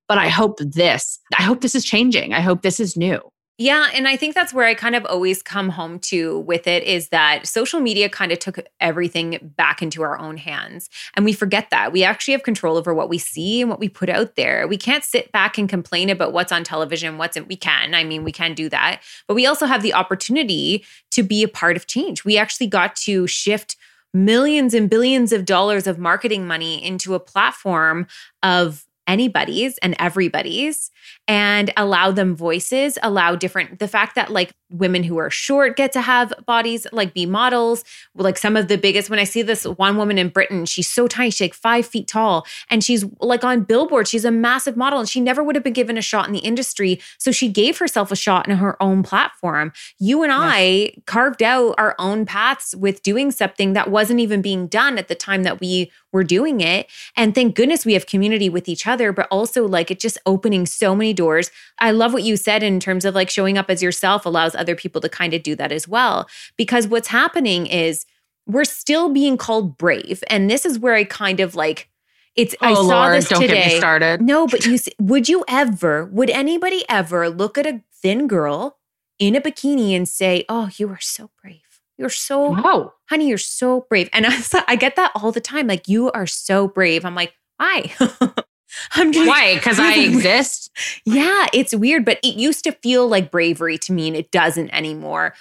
But 0.08 0.18
I 0.18 0.28
hope 0.28 0.58
this, 0.58 1.18
I 1.38 1.42
hope 1.42 1.60
this 1.60 1.74
is 1.74 1.84
changing. 1.84 2.34
I 2.34 2.40
hope 2.40 2.62
this 2.62 2.80
is 2.80 2.96
new. 2.96 3.20
Yeah, 3.58 3.90
and 3.94 4.08
I 4.08 4.16
think 4.16 4.34
that's 4.34 4.52
where 4.52 4.66
I 4.66 4.74
kind 4.74 4.96
of 4.96 5.04
always 5.04 5.42
come 5.42 5.68
home 5.68 5.98
to 6.00 6.40
with 6.40 6.66
it 6.66 6.82
is 6.84 7.10
that 7.10 7.46
social 7.46 7.80
media 7.80 8.08
kind 8.08 8.32
of 8.32 8.38
took 8.38 8.58
everything 8.80 9.52
back 9.56 9.82
into 9.82 10.02
our 10.02 10.18
own 10.18 10.38
hands. 10.38 10.88
And 11.14 11.24
we 11.24 11.34
forget 11.34 11.68
that. 11.70 11.92
We 11.92 12.02
actually 12.02 12.32
have 12.32 12.42
control 12.42 12.78
over 12.78 12.94
what 12.94 13.10
we 13.10 13.18
see 13.18 13.60
and 13.60 13.70
what 13.70 13.78
we 13.78 13.90
put 13.90 14.08
out 14.08 14.36
there. 14.36 14.66
We 14.66 14.78
can't 14.78 15.04
sit 15.04 15.30
back 15.32 15.58
and 15.58 15.68
complain 15.68 16.08
about 16.08 16.32
what's 16.32 16.50
on 16.50 16.64
television, 16.64 17.18
what's 17.18 17.36
in, 17.36 17.46
we 17.46 17.56
can. 17.56 17.94
I 17.94 18.04
mean, 18.04 18.24
we 18.24 18.32
can 18.32 18.54
do 18.54 18.70
that. 18.70 19.02
But 19.28 19.34
we 19.34 19.46
also 19.46 19.66
have 19.66 19.82
the 19.82 19.94
opportunity 19.94 20.84
to 21.10 21.22
be 21.22 21.42
a 21.42 21.48
part 21.48 21.76
of 21.76 21.86
change. 21.86 22.24
We 22.24 22.38
actually 22.38 22.68
got 22.68 22.96
to 22.96 23.26
shift 23.26 23.76
millions 24.14 24.74
and 24.74 24.88
billions 24.90 25.30
of 25.30 25.44
dollars 25.44 25.86
of 25.86 25.98
marketing 25.98 26.46
money 26.46 26.82
into 26.84 27.14
a 27.14 27.20
platform 27.20 28.06
of 28.42 28.86
anybody's 29.06 29.78
and 29.78 29.94
everybody's 29.98 30.90
and 31.28 31.72
allow 31.76 32.10
them 32.10 32.36
voices 32.36 32.98
allow 33.02 33.34
different 33.34 33.78
the 33.78 33.88
fact 33.88 34.14
that 34.14 34.30
like 34.30 34.52
women 34.72 35.02
who 35.02 35.18
are 35.18 35.30
short 35.30 35.76
get 35.76 35.92
to 35.92 36.00
have 36.00 36.32
bodies 36.46 36.86
like 36.92 37.14
be 37.14 37.26
models. 37.26 37.84
Like 38.14 38.38
some 38.38 38.56
of 38.56 38.68
the 38.68 38.78
biggest 38.78 39.10
when 39.10 39.18
i 39.18 39.24
see 39.24 39.42
this 39.42 39.64
one 39.64 39.96
woman 39.96 40.18
in 40.18 40.28
britain 40.28 40.64
she's 40.64 40.90
so 40.90 41.06
tiny 41.06 41.30
she's 41.30 41.40
like 41.40 41.54
five 41.54 41.86
feet 41.86 42.08
tall 42.08 42.46
and 42.70 42.82
she's 42.82 43.04
like 43.20 43.44
on 43.44 43.62
billboard 43.62 44.08
she's 44.08 44.24
a 44.24 44.30
massive 44.30 44.76
model 44.76 44.98
and 44.98 45.08
she 45.08 45.20
never 45.20 45.42
would 45.42 45.54
have 45.54 45.64
been 45.64 45.72
given 45.72 45.96
a 45.96 46.02
shot 46.02 46.26
in 46.26 46.32
the 46.32 46.40
industry 46.40 47.00
so 47.18 47.30
she 47.30 47.48
gave 47.48 47.78
herself 47.78 48.10
a 48.10 48.16
shot 48.16 48.48
in 48.48 48.56
her 48.56 48.80
own 48.82 49.02
platform. 49.02 49.72
You 49.98 50.22
and 50.22 50.32
i 50.34 50.92
carved 51.06 51.42
out 51.42 51.74
our 51.78 51.94
own 51.98 52.26
paths 52.26 52.74
with 52.74 53.02
doing 53.02 53.30
something 53.30 53.72
that 53.74 53.90
wasn't 53.90 54.20
even 54.20 54.42
being 54.42 54.66
done 54.66 54.98
at 54.98 55.08
the 55.08 55.14
time 55.14 55.42
that 55.44 55.60
we 55.60 55.90
were 56.12 56.24
doing 56.24 56.60
it 56.60 56.86
and 57.16 57.34
thank 57.34 57.54
goodness 57.54 57.86
we 57.86 57.94
have 57.94 58.06
community 58.06 58.48
with 58.48 58.68
each 58.68 58.86
other 58.86 59.12
but 59.12 59.26
also 59.30 59.66
like 59.66 59.90
it 59.90 60.00
just 60.00 60.18
opening 60.26 60.66
so 60.66 60.94
many 60.94 61.12
doors. 61.12 61.50
I 61.78 61.90
love 61.90 62.12
what 62.12 62.22
you 62.22 62.36
said 62.36 62.62
in 62.62 62.80
terms 62.80 63.04
of 63.04 63.14
like 63.14 63.30
showing 63.30 63.56
up 63.56 63.70
as 63.70 63.82
yourself 63.82 64.26
allows 64.26 64.54
other 64.62 64.74
people 64.74 65.00
to 65.02 65.08
kind 65.08 65.34
of 65.34 65.42
do 65.42 65.54
that 65.56 65.72
as 65.72 65.86
well 65.86 66.26
because 66.56 66.86
what's 66.86 67.08
happening 67.08 67.66
is 67.66 68.06
we're 68.46 68.64
still 68.64 69.08
being 69.12 69.36
called 69.36 69.76
brave 69.76 70.22
and 70.30 70.48
this 70.50 70.64
is 70.64 70.78
where 70.78 70.94
i 70.94 71.04
kind 71.04 71.40
of 71.40 71.54
like 71.54 71.88
it's 72.36 72.54
i 72.62 72.72
Oh, 72.74 72.82
saw 72.82 73.02
Lord, 73.02 73.12
this 73.14 73.28
don't 73.28 73.40
today 73.42 73.54
get 73.54 73.66
me 73.74 73.78
started. 73.78 74.20
no 74.22 74.46
but 74.46 74.64
you 74.64 74.78
would 74.98 75.28
you 75.28 75.44
ever 75.48 76.06
would 76.06 76.30
anybody 76.30 76.84
ever 76.88 77.28
look 77.28 77.58
at 77.58 77.66
a 77.66 77.82
thin 78.02 78.26
girl 78.28 78.78
in 79.18 79.36
a 79.36 79.40
bikini 79.40 79.94
and 79.96 80.08
say 80.08 80.44
oh 80.48 80.70
you 80.78 80.88
are 80.88 81.00
so 81.00 81.30
brave 81.42 81.60
you're 81.98 82.08
so 82.08 82.54
No. 82.56 82.94
honey, 83.10 83.28
you're 83.28 83.38
so 83.38 83.86
brave. 83.88 84.08
And 84.12 84.26
I, 84.28 84.64
I 84.66 84.76
get 84.76 84.96
that 84.96 85.12
all 85.14 85.30
the 85.30 85.40
time. 85.42 85.66
Like, 85.68 85.86
you 85.86 86.10
are 86.12 86.26
so 86.26 86.66
brave. 86.66 87.04
I'm 87.04 87.14
like, 87.14 87.34
why? 87.58 87.92
I'm 88.92 89.12
just, 89.12 89.28
Why? 89.28 89.54
Because 89.54 89.78
I 89.78 89.94
exist. 89.94 90.70
yeah, 91.04 91.46
it's 91.52 91.74
weird, 91.74 92.04
but 92.04 92.18
it 92.22 92.36
used 92.36 92.64
to 92.64 92.72
feel 92.72 93.08
like 93.08 93.30
bravery 93.30 93.78
to 93.78 93.92
me 93.92 94.08
and 94.08 94.16
it 94.16 94.30
doesn't 94.30 94.70
anymore. 94.70 95.34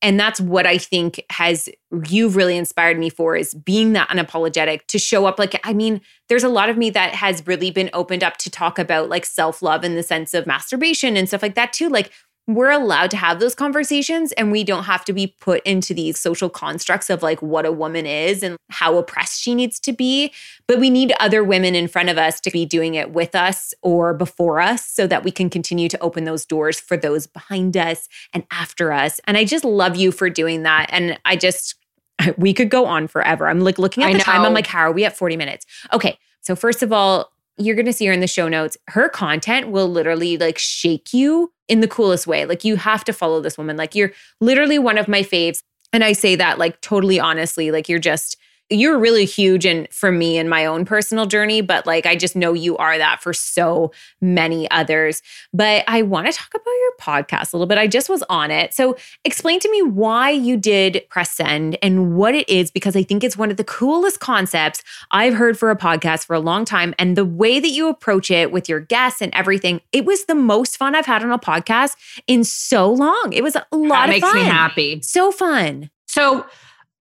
And 0.00 0.18
that's 0.18 0.40
what 0.40 0.64
I 0.64 0.78
think 0.78 1.20
has 1.30 1.68
you've 2.08 2.36
really 2.36 2.56
inspired 2.56 2.98
me 2.98 3.10
for 3.10 3.34
is 3.34 3.52
being 3.52 3.94
that 3.94 4.08
unapologetic 4.10 4.86
to 4.86 4.98
show 4.98 5.26
up. 5.26 5.40
Like, 5.40 5.60
I 5.64 5.72
mean, 5.72 6.00
there's 6.28 6.44
a 6.44 6.48
lot 6.48 6.68
of 6.68 6.76
me 6.76 6.90
that 6.90 7.14
has 7.16 7.44
really 7.48 7.72
been 7.72 7.90
opened 7.92 8.22
up 8.22 8.36
to 8.38 8.50
talk 8.50 8.78
about 8.78 9.08
like 9.08 9.26
self 9.26 9.60
love 9.60 9.84
in 9.84 9.96
the 9.96 10.04
sense 10.04 10.34
of 10.34 10.46
masturbation 10.46 11.16
and 11.16 11.26
stuff 11.26 11.42
like 11.42 11.56
that 11.56 11.72
too. 11.72 11.88
Like, 11.88 12.12
we're 12.48 12.70
allowed 12.70 13.10
to 13.10 13.16
have 13.18 13.40
those 13.40 13.54
conversations 13.54 14.32
and 14.32 14.50
we 14.50 14.64
don't 14.64 14.84
have 14.84 15.04
to 15.04 15.12
be 15.12 15.26
put 15.38 15.62
into 15.64 15.92
these 15.92 16.18
social 16.18 16.48
constructs 16.48 17.10
of 17.10 17.22
like 17.22 17.42
what 17.42 17.66
a 17.66 17.70
woman 17.70 18.06
is 18.06 18.42
and 18.42 18.56
how 18.70 18.96
oppressed 18.96 19.38
she 19.38 19.54
needs 19.54 19.78
to 19.78 19.92
be. 19.92 20.32
But 20.66 20.80
we 20.80 20.88
need 20.88 21.12
other 21.20 21.44
women 21.44 21.74
in 21.74 21.88
front 21.88 22.08
of 22.08 22.16
us 22.16 22.40
to 22.40 22.50
be 22.50 22.64
doing 22.64 22.94
it 22.94 23.10
with 23.10 23.34
us 23.34 23.74
or 23.82 24.14
before 24.14 24.60
us 24.60 24.88
so 24.88 25.06
that 25.06 25.24
we 25.24 25.30
can 25.30 25.50
continue 25.50 25.90
to 25.90 26.00
open 26.00 26.24
those 26.24 26.46
doors 26.46 26.80
for 26.80 26.96
those 26.96 27.26
behind 27.26 27.76
us 27.76 28.08
and 28.32 28.44
after 28.50 28.94
us. 28.94 29.20
And 29.24 29.36
I 29.36 29.44
just 29.44 29.64
love 29.64 29.94
you 29.94 30.10
for 30.10 30.30
doing 30.30 30.62
that. 30.62 30.86
And 30.88 31.20
I 31.26 31.36
just, 31.36 31.74
we 32.38 32.54
could 32.54 32.70
go 32.70 32.86
on 32.86 33.08
forever. 33.08 33.46
I'm 33.46 33.60
like 33.60 33.78
looking 33.78 34.04
at 34.04 34.14
the 34.14 34.20
time. 34.20 34.40
I'm 34.40 34.54
like, 34.54 34.66
how 34.66 34.80
are 34.80 34.92
we 34.92 35.04
at 35.04 35.14
40 35.14 35.36
minutes? 35.36 35.66
Okay. 35.92 36.18
So, 36.40 36.56
first 36.56 36.82
of 36.82 36.94
all, 36.94 37.30
you're 37.58 37.74
going 37.74 37.86
to 37.86 37.92
see 37.92 38.06
her 38.06 38.12
in 38.12 38.20
the 38.20 38.26
show 38.26 38.48
notes. 38.48 38.76
Her 38.88 39.08
content 39.08 39.70
will 39.70 39.88
literally 39.88 40.36
like 40.36 40.58
shake 40.58 41.12
you 41.12 41.52
in 41.68 41.80
the 41.80 41.88
coolest 41.88 42.26
way. 42.26 42.46
Like 42.46 42.64
you 42.64 42.76
have 42.76 43.04
to 43.04 43.12
follow 43.12 43.40
this 43.40 43.58
woman. 43.58 43.76
Like 43.76 43.94
you're 43.94 44.12
literally 44.40 44.78
one 44.78 44.98
of 44.98 45.08
my 45.08 45.22
faves. 45.22 45.62
And 45.92 46.04
I 46.04 46.12
say 46.12 46.36
that 46.36 46.58
like 46.58 46.80
totally 46.80 47.18
honestly, 47.18 47.70
like 47.70 47.88
you're 47.88 47.98
just 47.98 48.36
you're 48.70 48.98
really 48.98 49.24
huge 49.24 49.64
and 49.64 49.88
for 49.90 50.12
me 50.12 50.36
in 50.36 50.48
my 50.48 50.66
own 50.66 50.84
personal 50.84 51.24
journey, 51.26 51.60
but 51.62 51.86
like 51.86 52.04
I 52.04 52.16
just 52.16 52.36
know 52.36 52.52
you 52.52 52.76
are 52.76 52.98
that 52.98 53.22
for 53.22 53.32
so 53.32 53.92
many 54.20 54.70
others. 54.70 55.22
But 55.54 55.84
I 55.88 56.02
want 56.02 56.26
to 56.26 56.32
talk 56.32 56.50
about 56.54 56.70
your 56.70 56.92
podcast 57.00 57.52
a 57.52 57.56
little 57.56 57.66
bit. 57.66 57.78
I 57.78 57.86
just 57.86 58.08
was 58.08 58.22
on 58.28 58.50
it. 58.50 58.74
So 58.74 58.96
explain 59.24 59.58
to 59.60 59.70
me 59.70 59.82
why 59.82 60.30
you 60.30 60.56
did 60.56 61.02
press 61.08 61.30
send 61.30 61.78
and 61.82 62.14
what 62.16 62.34
it 62.34 62.48
is, 62.48 62.70
because 62.70 62.94
I 62.94 63.02
think 63.02 63.24
it's 63.24 63.36
one 63.36 63.50
of 63.50 63.56
the 63.56 63.64
coolest 63.64 64.20
concepts 64.20 64.82
I've 65.10 65.34
heard 65.34 65.58
for 65.58 65.70
a 65.70 65.76
podcast 65.76 66.26
for 66.26 66.34
a 66.34 66.40
long 66.40 66.64
time. 66.64 66.94
And 66.98 67.16
the 67.16 67.24
way 67.24 67.60
that 67.60 67.70
you 67.70 67.88
approach 67.88 68.30
it 68.30 68.52
with 68.52 68.68
your 68.68 68.80
guests 68.80 69.22
and 69.22 69.34
everything, 69.34 69.80
it 69.92 70.04
was 70.04 70.26
the 70.26 70.34
most 70.34 70.76
fun 70.76 70.94
I've 70.94 71.06
had 71.06 71.22
on 71.22 71.30
a 71.30 71.38
podcast 71.38 71.96
in 72.26 72.44
so 72.44 72.92
long. 72.92 73.32
It 73.32 73.42
was 73.42 73.56
a 73.56 73.64
lot 73.72 73.88
That 73.88 74.04
of 74.04 74.10
makes 74.10 74.28
fun. 74.28 74.36
me 74.36 74.42
happy. 74.42 75.00
So 75.02 75.32
fun. 75.32 75.90
So 76.06 76.44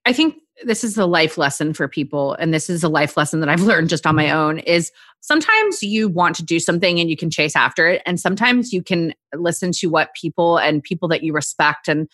I 0.06 0.14
think 0.14 0.36
this 0.64 0.84
is 0.84 0.98
a 0.98 1.06
life 1.06 1.38
lesson 1.38 1.74
for 1.74 1.88
people. 1.88 2.34
And 2.34 2.54
this 2.54 2.70
is 2.70 2.84
a 2.84 2.90
life 2.90 3.18
lesson 3.18 3.40
that 3.42 3.50
I've 3.50 3.62
learned 3.64 3.90
just 3.90 4.06
on 4.06 4.16
my 4.16 4.26
mm-hmm. 4.26 4.38
own 4.38 4.60
is 4.60 4.92
sometimes 5.22 5.84
you 5.84 6.10
want 6.10 6.36
to 6.38 6.44
do 6.44 6.60
something 6.60 7.00
and 7.00 7.10
you 7.10 7.18
can 7.18 7.30
chase 7.30 7.56
after 7.56 7.88
it. 7.88 8.02
And 8.06 8.20
sometimes 8.20 8.74
you 8.74 8.82
can 8.82 9.14
listen 9.34 9.72
to 9.74 9.88
what 9.88 10.14
people 10.20 10.58
and 10.58 10.84
people 10.84 11.08
that 11.10 11.24
you 11.24 11.34
respect 11.34 11.88
and 11.88 12.08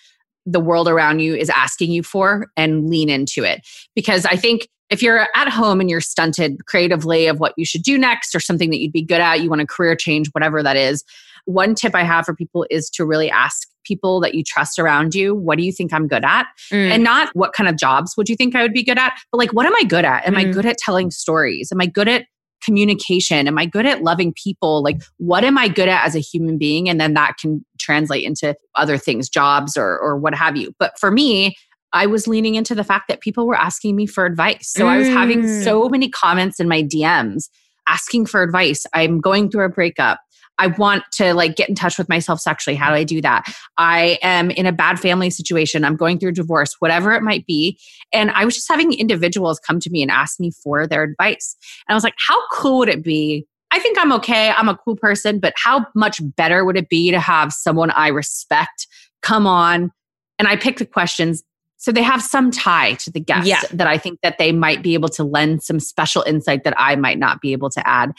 the 0.46 0.60
world 0.60 0.88
around 0.88 1.20
you 1.20 1.36
is 1.36 1.50
asking 1.50 1.92
you 1.92 2.04
for 2.04 2.48
and 2.58 2.90
lean 2.90 3.10
into 3.10 3.44
it. 3.44 3.62
Because 3.96 4.26
I 4.26 4.36
think 4.36 4.68
if 4.90 5.02
you're 5.02 5.28
at 5.36 5.50
home 5.50 5.80
and 5.80 5.90
you're 5.90 6.02
stunted 6.02 6.66
creatively 6.66 7.28
of 7.28 7.40
what 7.40 7.54
you 7.58 7.66
should 7.66 7.84
do 7.84 7.98
next 7.98 8.36
or 8.36 8.40
something 8.40 8.70
that 8.70 8.80
you'd 8.80 8.92
be 8.92 9.02
good 9.02 9.22
at, 9.22 9.42
you 9.42 9.50
want 9.50 9.62
a 9.62 9.66
career 9.66 9.96
change, 9.96 10.30
whatever 10.34 10.62
that 10.62 10.76
is, 10.76 11.04
one 11.46 11.76
tip 11.76 11.96
I 11.96 12.04
have 12.04 12.26
for 12.26 12.36
people 12.36 12.66
is 12.70 12.90
to 12.92 13.06
really 13.06 13.30
ask 13.30 13.68
people 13.84 14.22
that 14.22 14.34
you 14.34 14.44
trust 14.46 14.80
around 14.80 15.14
you, 15.14 15.36
what 15.36 15.58
do 15.58 15.64
you 15.66 15.72
think 15.72 15.92
I'm 15.92 16.08
good 16.08 16.24
at? 16.24 16.46
Mm. 16.72 16.92
And 16.92 17.04
not 17.04 17.30
what 17.34 17.54
kind 17.54 17.68
of 17.68 17.76
jobs 17.76 18.16
would 18.16 18.30
you 18.30 18.36
think 18.36 18.56
I 18.56 18.62
would 18.62 18.72
be 18.72 18.84
good 18.84 18.98
at, 18.98 19.14
but 19.32 19.38
like, 19.38 19.52
what 19.52 19.66
am 19.66 19.76
I 19.76 19.84
good 19.84 20.06
at? 20.06 20.26
Am 20.26 20.38
I 20.38 20.46
Mm. 20.46 20.54
good 20.54 20.66
at 20.66 20.78
telling 20.78 21.12
stories? 21.12 21.70
Am 21.72 21.82
I 21.82 21.86
good 21.86 22.08
at 22.08 22.26
communication? 22.64 23.48
Am 23.48 23.58
I 23.58 23.66
good 23.66 23.86
at 23.86 24.02
loving 24.02 24.34
people? 24.34 24.82
Like, 24.84 25.02
what 25.18 25.44
am 25.44 25.58
I 25.58 25.68
good 25.68 25.90
at 25.90 26.06
as 26.06 26.16
a 26.16 26.20
human 26.20 26.58
being? 26.58 26.90
And 26.90 27.00
then 27.00 27.14
that 27.14 27.38
can 27.38 27.66
translate 27.80 28.24
into 28.24 28.56
other 28.76 28.98
things, 28.98 29.30
jobs 29.30 29.76
or, 29.78 29.98
or 30.00 30.18
what 30.18 30.34
have 30.34 30.56
you. 30.58 30.74
But 30.80 30.98
for 31.00 31.12
me, 31.12 31.56
I 31.92 32.08
was 32.08 32.28
leaning 32.28 32.56
into 32.56 32.74
the 32.74 32.84
fact 32.84 33.08
that 33.08 33.22
people 33.22 33.46
were 33.46 33.56
asking 33.56 33.96
me 33.96 34.08
for 34.08 34.26
advice. 34.26 34.68
So 34.68 34.88
I 34.88 34.98
was 34.98 35.08
having 35.10 35.44
Mm. 35.44 35.64
so 35.64 35.88
many 35.90 36.10
comments 36.10 36.60
in 36.60 36.68
my 36.68 36.82
DMs 36.82 37.50
asking 37.88 38.26
for 38.26 38.42
advice. 38.42 38.86
I'm 38.94 39.20
going 39.22 39.52
through 39.52 39.66
a 39.66 39.70
breakup. 39.70 40.20
I 40.60 40.68
want 40.68 41.04
to 41.14 41.34
like 41.34 41.56
get 41.56 41.68
in 41.70 41.76
touch 41.76 41.98
with 41.98 42.08
myself 42.10 42.40
sexually. 42.40 42.76
How 42.76 42.90
do 42.90 42.96
I 42.96 43.04
do 43.04 43.22
that? 43.22 43.44
I 43.78 44.20
am 44.22 44.52
in 44.52 44.66
a 44.66 44.72
bad 44.72 45.00
family 45.00 45.30
situation. 45.30 45.84
I'm 45.84 45.96
going 45.96 46.20
through 46.20 46.34
divorce, 46.34 46.76
whatever 46.80 47.12
it 47.14 47.24
might 47.24 47.46
be. 47.48 47.80
And 48.14 48.30
I 48.32 48.46
was 48.46 48.56
just 48.56 48.70
having 48.70 48.94
individuals 48.94 49.60
come 49.60 49.80
to 49.80 49.90
me 49.90 50.02
and 50.02 50.12
ask 50.12 50.40
me 50.40 50.52
for 50.64 50.86
their 50.88 51.04
advice. 51.04 51.56
And 51.88 51.94
I 51.94 51.96
was 51.96 52.04
like, 52.04 52.14
how 52.28 52.40
cool 52.52 52.80
would 52.80 52.90
it 52.90 53.04
be? 53.04 53.46
I 53.72 53.80
think 53.80 53.98
I'm 54.00 54.12
okay. 54.14 54.52
I'm 54.52 54.70
a 54.70 54.78
cool 54.78 54.96
person, 54.96 55.40
but 55.40 55.54
how 55.58 55.88
much 55.96 56.22
better 56.36 56.64
would 56.64 56.78
it 56.78 56.90
be 56.90 57.10
to 57.10 57.20
have 57.20 57.52
someone 57.52 57.90
I 57.92 58.10
respect 58.10 58.86
come 59.24 59.48
on? 59.48 59.92
And 60.38 60.48
I 60.48 60.56
pick 60.56 60.78
the 60.78 60.86
questions 60.86 61.44
so 61.78 61.92
they 61.92 62.04
have 62.04 62.22
some 62.22 62.50
tie 62.52 62.94
to 62.94 63.12
the 63.12 63.20
guest 63.20 63.48
Yeah. 63.48 63.60
that 63.72 63.88
I 63.88 63.98
think 63.98 64.20
that 64.22 64.38
they 64.38 64.52
might 64.54 64.82
be 64.84 64.94
able 64.94 65.10
to 65.10 65.24
lend 65.24 65.64
some 65.64 65.80
special 65.82 66.22
insight 66.24 66.64
that 66.64 66.76
I 66.78 66.96
might 66.96 67.18
not 67.20 67.42
be 67.42 67.52
able 67.54 67.70
to 67.72 67.86
add. 67.88 68.12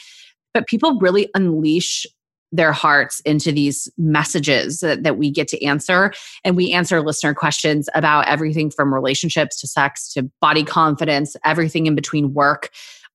but 0.53 0.67
people 0.67 0.97
really 0.99 1.29
unleash 1.35 2.05
their 2.55 2.71
hearts 2.71 3.19
into 3.21 3.51
these 3.51 3.89
messages 3.97 4.79
that, 4.79 5.03
that 5.03 5.17
we 5.17 5.29
get 5.29 5.47
to 5.49 5.63
answer. 5.63 6.13
And 6.43 6.55
we 6.55 6.71
answer 6.71 7.01
listener 7.01 7.33
questions 7.33 7.89
about 7.93 8.27
everything 8.27 8.71
from 8.71 8.93
relationships 8.93 9.59
to 9.61 9.67
sex 9.67 10.11
to 10.13 10.29
body 10.41 10.63
confidence, 10.63 11.35
everything 11.43 11.85
in 11.85 11.95
between 11.95 12.33
work, 12.33 12.69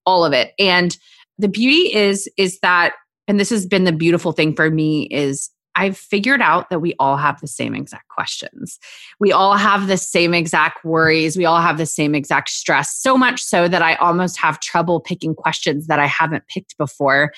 all 0.05 0.25
of 0.25 0.33
it. 0.33 0.53
And 0.59 0.97
the 1.39 1.49
beauty 1.49 1.95
is, 1.95 2.29
is 2.37 2.59
that, 2.61 2.95
and 3.27 3.41
this 3.41 3.51
has 3.51 3.67
been 3.67 3.85
the 3.85 3.93
beautiful 3.93 4.33
thing 4.33 4.55
for 4.55 4.71
me, 4.71 5.05
is 5.05 5.51
I've 5.77 5.97
figured 5.97 6.41
out 6.43 6.69
that 6.71 6.81
we 6.81 6.95
all 6.99 7.17
have 7.17 7.41
the 7.41 7.47
same 7.47 7.75
exact 7.75 8.09
questions. 8.09 8.79
We 9.19 9.33
all 9.33 9.57
have 9.57 9.87
the 9.87 9.97
same 9.97 10.35
exact 10.35 10.85
worries. 10.85 11.37
We 11.37 11.45
all 11.45 11.61
have 11.61 11.79
the 11.79 11.87
same 11.87 12.15
exact 12.15 12.51
stress. 12.51 12.95
So 12.97 13.17
much 13.17 13.43
so 13.43 13.69
that 13.69 13.83
I 13.83 13.95
almost 13.97 14.37
have 14.39 14.61
trouble 14.61 15.01
picking 15.01 15.35
questions 15.35 15.87
that 15.87 15.99
I 15.99 16.07
haven't 16.07 16.47
picked 16.49 16.77
before 16.77 17.33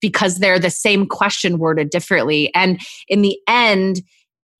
because 0.00 0.38
they're 0.38 0.58
the 0.58 0.70
same 0.70 1.06
question 1.06 1.58
worded 1.58 1.90
differently. 1.90 2.52
And 2.54 2.80
in 3.08 3.22
the 3.22 3.38
end, 3.46 4.02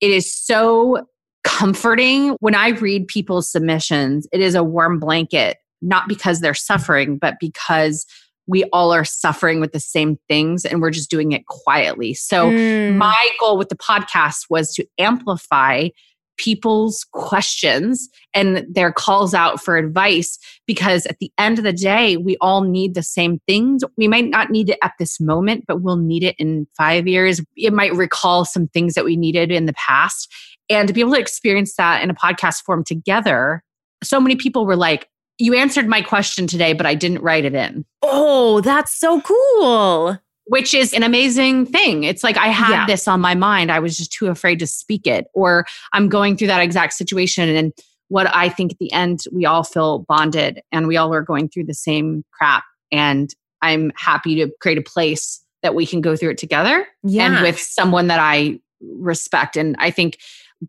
it 0.01 0.11
is 0.11 0.33
so 0.33 1.07
comforting 1.45 2.31
when 2.41 2.55
I 2.55 2.69
read 2.69 3.07
people's 3.07 3.51
submissions. 3.51 4.27
It 4.33 4.41
is 4.41 4.55
a 4.55 4.65
warm 4.65 4.99
blanket, 4.99 5.59
not 5.83 6.09
because 6.09 6.41
they're 6.41 6.55
suffering, 6.55 7.19
but 7.19 7.37
because 7.41 8.07
we 8.47 8.65
all 8.73 8.93
are 8.93 9.05
suffering 9.05 9.61
with 9.61 9.73
the 9.73 9.81
same 9.81 10.19
things 10.29 10.65
and 10.65 10.81
we're 10.81 10.91
just 10.91 11.11
doing 11.11 11.33
it 11.33 11.47
quietly. 11.47 12.15
So, 12.15 12.51
mm. 12.51 12.97
my 12.97 13.29
goal 13.41 13.57
with 13.57 13.69
the 13.69 13.77
podcast 13.77 14.47
was 14.51 14.75
to 14.75 14.87
amplify 14.99 15.89
people's 16.37 17.07
questions 17.13 18.09
and 18.33 18.67
their 18.69 18.93
calls 18.93 19.35
out 19.35 19.63
for 19.63 19.77
advice 19.77 20.39
because 20.67 21.07
at 21.07 21.19
the 21.21 21.31
end 21.39 21.59
of 21.59 21.65
the 21.65 21.73
day, 21.73 22.17
we 22.17 22.37
all 22.41 22.63
need 22.63 22.95
the 22.95 23.03
same 23.03 23.41
things. 23.47 23.85
We 23.97 24.09
might 24.09 24.29
not 24.29 24.51
need 24.51 24.71
it 24.71 24.79
at 24.83 24.93
this 24.99 25.21
moment, 25.21 25.65
but 25.67 25.83
we'll 25.83 25.97
need 25.97 26.25
it 26.25 26.35
in 26.39 26.67
five 26.77 27.07
years. 27.07 27.41
It 27.57 27.73
might 27.73 27.95
recall 27.95 28.45
some 28.45 28.69
things 28.69 28.95
that 28.95 29.05
we 29.05 29.17
needed 29.17 29.51
in 29.51 29.67
the 29.67 29.75
past. 29.75 30.33
And 30.69 30.89
to 30.89 30.95
be 30.95 31.01
able 31.01 31.13
to 31.13 31.21
experience 31.21 31.77
that 31.77 32.03
in 32.03 32.11
a 32.11 32.15
podcast 32.15 32.63
form 32.65 32.85
together, 32.85 33.63
so 34.03 34.21
many 34.21 34.37
people 34.37 34.67
were 34.67 34.77
like, 34.77 35.09
you 35.39 35.55
answered 35.55 35.89
my 35.89 36.03
question 36.03 36.47
today, 36.47 36.73
but 36.73 36.87
I 36.87 36.95
didn't 36.95 37.23
write 37.23 37.45
it 37.45 37.55
in. 37.55 37.85
Oh, 38.03 38.61
that's 38.61 38.93
so 38.93 39.21
cool. 39.21 40.19
Which 40.47 40.75
is 40.75 40.93
an 40.93 41.03
amazing 41.03 41.67
thing. 41.67 42.05
It's 42.05 42.23
like 42.23 42.37
I 42.37 42.49
had 42.49 42.71
yeah. 42.71 42.87
this 42.87 43.09
on 43.09 43.21
my 43.21 43.35
mind. 43.35 43.73
I 43.73 43.79
was 43.79 43.97
just 43.97 44.13
too 44.13 44.27
afraid 44.27 44.59
to 44.59 44.67
speak 44.67 45.07
it. 45.07 45.27
Or 45.33 45.65
I'm 45.93 46.09
going 46.09 46.37
through 46.37 46.49
that 46.49 46.61
exact 46.61 46.93
situation. 46.93 47.49
And 47.49 47.73
what 48.09 48.33
I 48.35 48.51
think 48.51 48.73
at 48.73 48.79
the 48.79 48.93
end, 48.93 49.21
we 49.33 49.47
all 49.47 49.65
feel 49.65 50.01
bonded 50.01 50.61
and 50.71 50.87
we 50.87 50.97
all 50.97 51.13
are 51.15 51.23
going 51.23 51.49
through 51.49 51.65
the 51.65 51.75
same 51.75 52.25
crap. 52.33 52.65
And 52.93 53.35
I'm 53.63 53.91
happy 53.97 54.35
to 54.37 54.51
create 54.61 54.79
a 54.79 54.83
place 54.83 55.43
that 55.63 55.75
we 55.75 55.87
can 55.87 56.03
go 56.03 56.15
through 56.15 56.31
it 56.31 56.39
together 56.39 56.87
yeah. 57.03 57.25
and 57.25 57.43
with 57.43 57.59
someone 57.59 58.09
that 58.09 58.21
I 58.21 58.61
respect. 58.83 59.57
And 59.57 59.75
I 59.79 59.91
think 59.91 60.19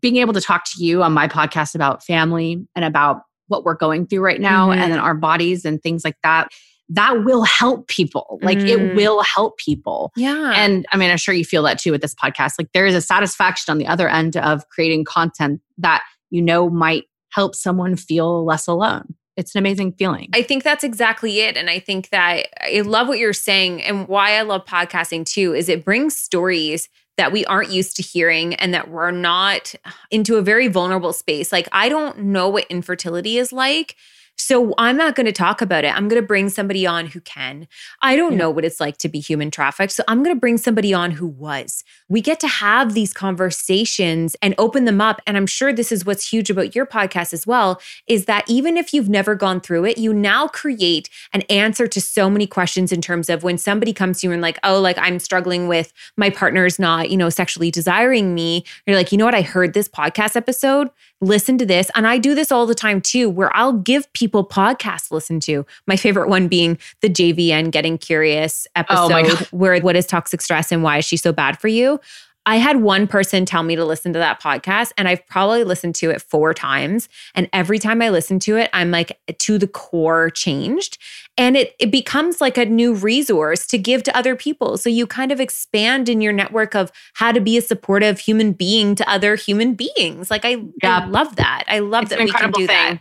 being 0.00 0.16
able 0.16 0.32
to 0.32 0.40
talk 0.40 0.64
to 0.64 0.82
you 0.82 1.02
on 1.02 1.12
my 1.12 1.28
podcast 1.28 1.74
about 1.74 2.02
family 2.02 2.66
and 2.74 2.84
about 2.84 3.22
what 3.48 3.64
we're 3.64 3.74
going 3.74 4.06
through 4.06 4.20
right 4.20 4.40
now 4.40 4.70
mm-hmm. 4.70 4.80
and 4.80 4.92
then 4.92 4.98
our 4.98 5.14
bodies 5.14 5.64
and 5.64 5.82
things 5.82 6.04
like 6.04 6.16
that 6.22 6.48
that 6.88 7.24
will 7.24 7.42
help 7.42 7.88
people 7.88 8.38
like 8.42 8.58
mm. 8.58 8.68
it 8.68 8.94
will 8.94 9.22
help 9.22 9.58
people 9.58 10.12
yeah 10.16 10.52
and 10.54 10.86
i 10.92 10.96
mean 10.96 11.10
i'm 11.10 11.16
sure 11.16 11.34
you 11.34 11.44
feel 11.44 11.62
that 11.62 11.78
too 11.78 11.90
with 11.90 12.00
this 12.00 12.14
podcast 12.14 12.52
like 12.58 12.70
there 12.72 12.86
is 12.86 12.94
a 12.94 13.00
satisfaction 13.00 13.72
on 13.72 13.78
the 13.78 13.86
other 13.86 14.08
end 14.08 14.36
of 14.36 14.68
creating 14.68 15.04
content 15.04 15.60
that 15.78 16.02
you 16.30 16.40
know 16.40 16.70
might 16.70 17.04
help 17.30 17.54
someone 17.54 17.96
feel 17.96 18.44
less 18.44 18.66
alone 18.66 19.14
it's 19.36 19.54
an 19.54 19.58
amazing 19.58 19.92
feeling. 19.92 20.30
I 20.32 20.42
think 20.42 20.62
that's 20.62 20.82
exactly 20.82 21.40
it. 21.40 21.56
And 21.56 21.68
I 21.68 21.78
think 21.78 22.08
that 22.08 22.46
I 22.58 22.80
love 22.80 23.06
what 23.06 23.18
you're 23.18 23.34
saying. 23.34 23.82
And 23.82 24.08
why 24.08 24.32
I 24.38 24.42
love 24.42 24.64
podcasting 24.64 25.26
too 25.26 25.54
is 25.54 25.68
it 25.68 25.84
brings 25.84 26.16
stories 26.16 26.88
that 27.16 27.32
we 27.32 27.44
aren't 27.46 27.70
used 27.70 27.96
to 27.96 28.02
hearing 28.02 28.54
and 28.54 28.74
that 28.74 28.90
we're 28.90 29.10
not 29.10 29.74
into 30.10 30.36
a 30.36 30.42
very 30.42 30.68
vulnerable 30.68 31.12
space. 31.12 31.50
Like, 31.52 31.68
I 31.72 31.88
don't 31.88 32.18
know 32.18 32.48
what 32.48 32.66
infertility 32.68 33.38
is 33.38 33.52
like. 33.52 33.96
So 34.36 34.74
I'm 34.78 34.96
not 34.96 35.14
going 35.14 35.26
to 35.26 35.32
talk 35.32 35.60
about 35.60 35.84
it. 35.84 35.94
I'm 35.94 36.08
going 36.08 36.20
to 36.20 36.26
bring 36.26 36.48
somebody 36.48 36.86
on 36.86 37.06
who 37.06 37.20
can. 37.20 37.66
I 38.02 38.16
don't 38.16 38.32
yeah. 38.32 38.38
know 38.38 38.50
what 38.50 38.64
it's 38.64 38.80
like 38.80 38.98
to 38.98 39.08
be 39.08 39.18
human 39.18 39.50
trafficked. 39.50 39.92
So 39.92 40.04
I'm 40.08 40.22
going 40.22 40.36
to 40.36 40.40
bring 40.40 40.58
somebody 40.58 40.92
on 40.92 41.10
who 41.12 41.26
was. 41.26 41.82
We 42.08 42.20
get 42.20 42.38
to 42.40 42.48
have 42.48 42.94
these 42.94 43.12
conversations 43.12 44.36
and 44.42 44.54
open 44.58 44.84
them 44.84 45.00
up. 45.00 45.22
And 45.26 45.36
I'm 45.36 45.46
sure 45.46 45.72
this 45.72 45.90
is 45.90 46.04
what's 46.04 46.28
huge 46.28 46.50
about 46.50 46.74
your 46.74 46.86
podcast 46.86 47.32
as 47.32 47.46
well 47.46 47.80
is 48.06 48.26
that 48.26 48.44
even 48.48 48.76
if 48.76 48.92
you've 48.92 49.08
never 49.08 49.34
gone 49.34 49.60
through 49.60 49.86
it, 49.86 49.98
you 49.98 50.12
now 50.12 50.48
create 50.48 51.08
an 51.32 51.42
answer 51.42 51.86
to 51.86 52.00
so 52.00 52.28
many 52.28 52.46
questions 52.46 52.92
in 52.92 53.00
terms 53.00 53.28
of 53.28 53.42
when 53.42 53.58
somebody 53.58 53.92
comes 53.92 54.20
to 54.20 54.26
you 54.26 54.32
and 54.32 54.42
like, 54.42 54.58
oh, 54.64 54.80
like 54.80 54.98
I'm 54.98 55.18
struggling 55.18 55.66
with 55.66 55.92
my 56.16 56.30
partner's 56.30 56.78
not, 56.78 57.10
you 57.10 57.16
know, 57.16 57.30
sexually 57.30 57.70
desiring 57.70 58.34
me. 58.34 58.64
You're 58.86 58.96
like, 58.96 59.12
you 59.12 59.18
know 59.18 59.24
what? 59.24 59.34
I 59.34 59.42
heard 59.42 59.72
this 59.72 59.88
podcast 59.88 60.36
episode 60.36 60.90
listen 61.20 61.58
to 61.58 61.66
this. 61.66 61.90
And 61.94 62.06
I 62.06 62.18
do 62.18 62.34
this 62.34 62.52
all 62.52 62.66
the 62.66 62.74
time 62.74 63.00
too, 63.00 63.30
where 63.30 63.54
I'll 63.56 63.72
give 63.72 64.12
people 64.12 64.46
podcasts 64.46 65.08
to 65.08 65.14
listen 65.14 65.40
to. 65.40 65.64
My 65.86 65.96
favorite 65.96 66.28
one 66.28 66.48
being 66.48 66.78
the 67.00 67.08
JVN 67.08 67.70
Getting 67.70 67.98
Curious 67.98 68.66
oh 68.76 68.80
episode, 68.80 69.42
oh 69.42 69.46
where 69.50 69.80
what 69.80 69.96
is 69.96 70.06
toxic 70.06 70.40
stress 70.40 70.70
and 70.70 70.82
why 70.82 70.98
is 70.98 71.04
she 71.04 71.16
so 71.16 71.32
bad 71.32 71.58
for 71.58 71.68
you? 71.68 72.00
I 72.46 72.56
had 72.56 72.80
one 72.80 73.08
person 73.08 73.44
tell 73.44 73.64
me 73.64 73.74
to 73.74 73.84
listen 73.84 74.12
to 74.12 74.20
that 74.20 74.40
podcast, 74.40 74.92
and 74.96 75.08
I've 75.08 75.26
probably 75.26 75.64
listened 75.64 75.96
to 75.96 76.10
it 76.10 76.22
four 76.22 76.54
times. 76.54 77.08
And 77.34 77.50
every 77.52 77.80
time 77.80 78.00
I 78.00 78.08
listen 78.08 78.38
to 78.40 78.56
it, 78.56 78.70
I'm 78.72 78.92
like 78.92 79.18
to 79.36 79.58
the 79.58 79.66
core 79.66 80.30
changed. 80.30 80.98
And 81.36 81.56
it, 81.56 81.74
it 81.80 81.90
becomes 81.90 82.40
like 82.40 82.56
a 82.56 82.64
new 82.64 82.94
resource 82.94 83.66
to 83.66 83.78
give 83.78 84.04
to 84.04 84.16
other 84.16 84.36
people. 84.36 84.78
So 84.78 84.88
you 84.88 85.08
kind 85.08 85.32
of 85.32 85.40
expand 85.40 86.08
in 86.08 86.20
your 86.20 86.32
network 86.32 86.76
of 86.76 86.92
how 87.14 87.32
to 87.32 87.40
be 87.40 87.58
a 87.58 87.62
supportive 87.62 88.20
human 88.20 88.52
being 88.52 88.94
to 88.94 89.10
other 89.10 89.34
human 89.34 89.74
beings. 89.74 90.30
Like, 90.30 90.44
I, 90.44 90.62
yeah. 90.82 91.00
I 91.00 91.06
love 91.06 91.36
that. 91.36 91.64
I 91.66 91.80
love 91.80 92.04
it's 92.04 92.10
that 92.10 92.20
we 92.20 92.30
can 92.30 92.52
do 92.52 92.66
thing. 92.66 92.68
that. 92.68 92.98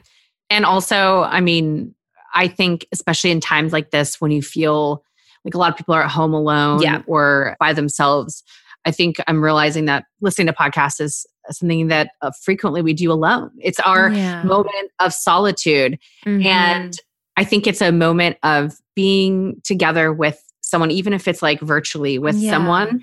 And 0.50 0.66
also, 0.66 1.22
I 1.22 1.40
mean, 1.40 1.94
I 2.34 2.48
think, 2.48 2.88
especially 2.92 3.30
in 3.30 3.42
times 3.42 3.72
like 3.72 3.92
this, 3.92 4.20
when 4.20 4.32
you 4.32 4.42
feel 4.42 5.04
like 5.44 5.54
a 5.54 5.58
lot 5.60 5.70
of 5.70 5.78
people 5.78 5.94
are 5.94 6.04
at 6.04 6.10
home 6.10 6.34
alone 6.34 6.82
yeah. 6.82 7.04
or 7.06 7.56
by 7.60 7.72
themselves 7.72 8.44
I 8.86 8.92
think 8.92 9.18
I'm 9.28 9.44
realizing 9.44 9.86
that 9.86 10.06
listening 10.22 10.48
to 10.48 10.54
podcasts 10.54 11.02
is 11.02 11.26
something 11.50 11.88
that 11.88 12.10
uh, 12.22 12.32
frequently 12.44 12.82
we 12.82 12.94
do 12.94 13.12
alone. 13.12 13.52
It's 13.60 13.80
our 13.82 14.10
yeah. 14.10 14.44
moment 14.44 14.92
of 15.00 15.14
solitude. 15.14 16.00
Mm-hmm. 16.26 16.46
And 16.46 16.98
I 17.38 17.44
think 17.44 17.68
it's 17.68 17.82
a 17.82 17.92
moment 17.92 18.38
of 18.44 18.74
being 18.96 19.62
together 19.64 20.14
with 20.14 20.42
someone, 20.62 20.92
even 20.92 21.14
if 21.14 21.28
it's 21.28 21.42
like 21.42 21.60
virtually 21.62 22.18
with 22.18 22.36
yeah. 22.36 22.52
someone. 22.52 23.02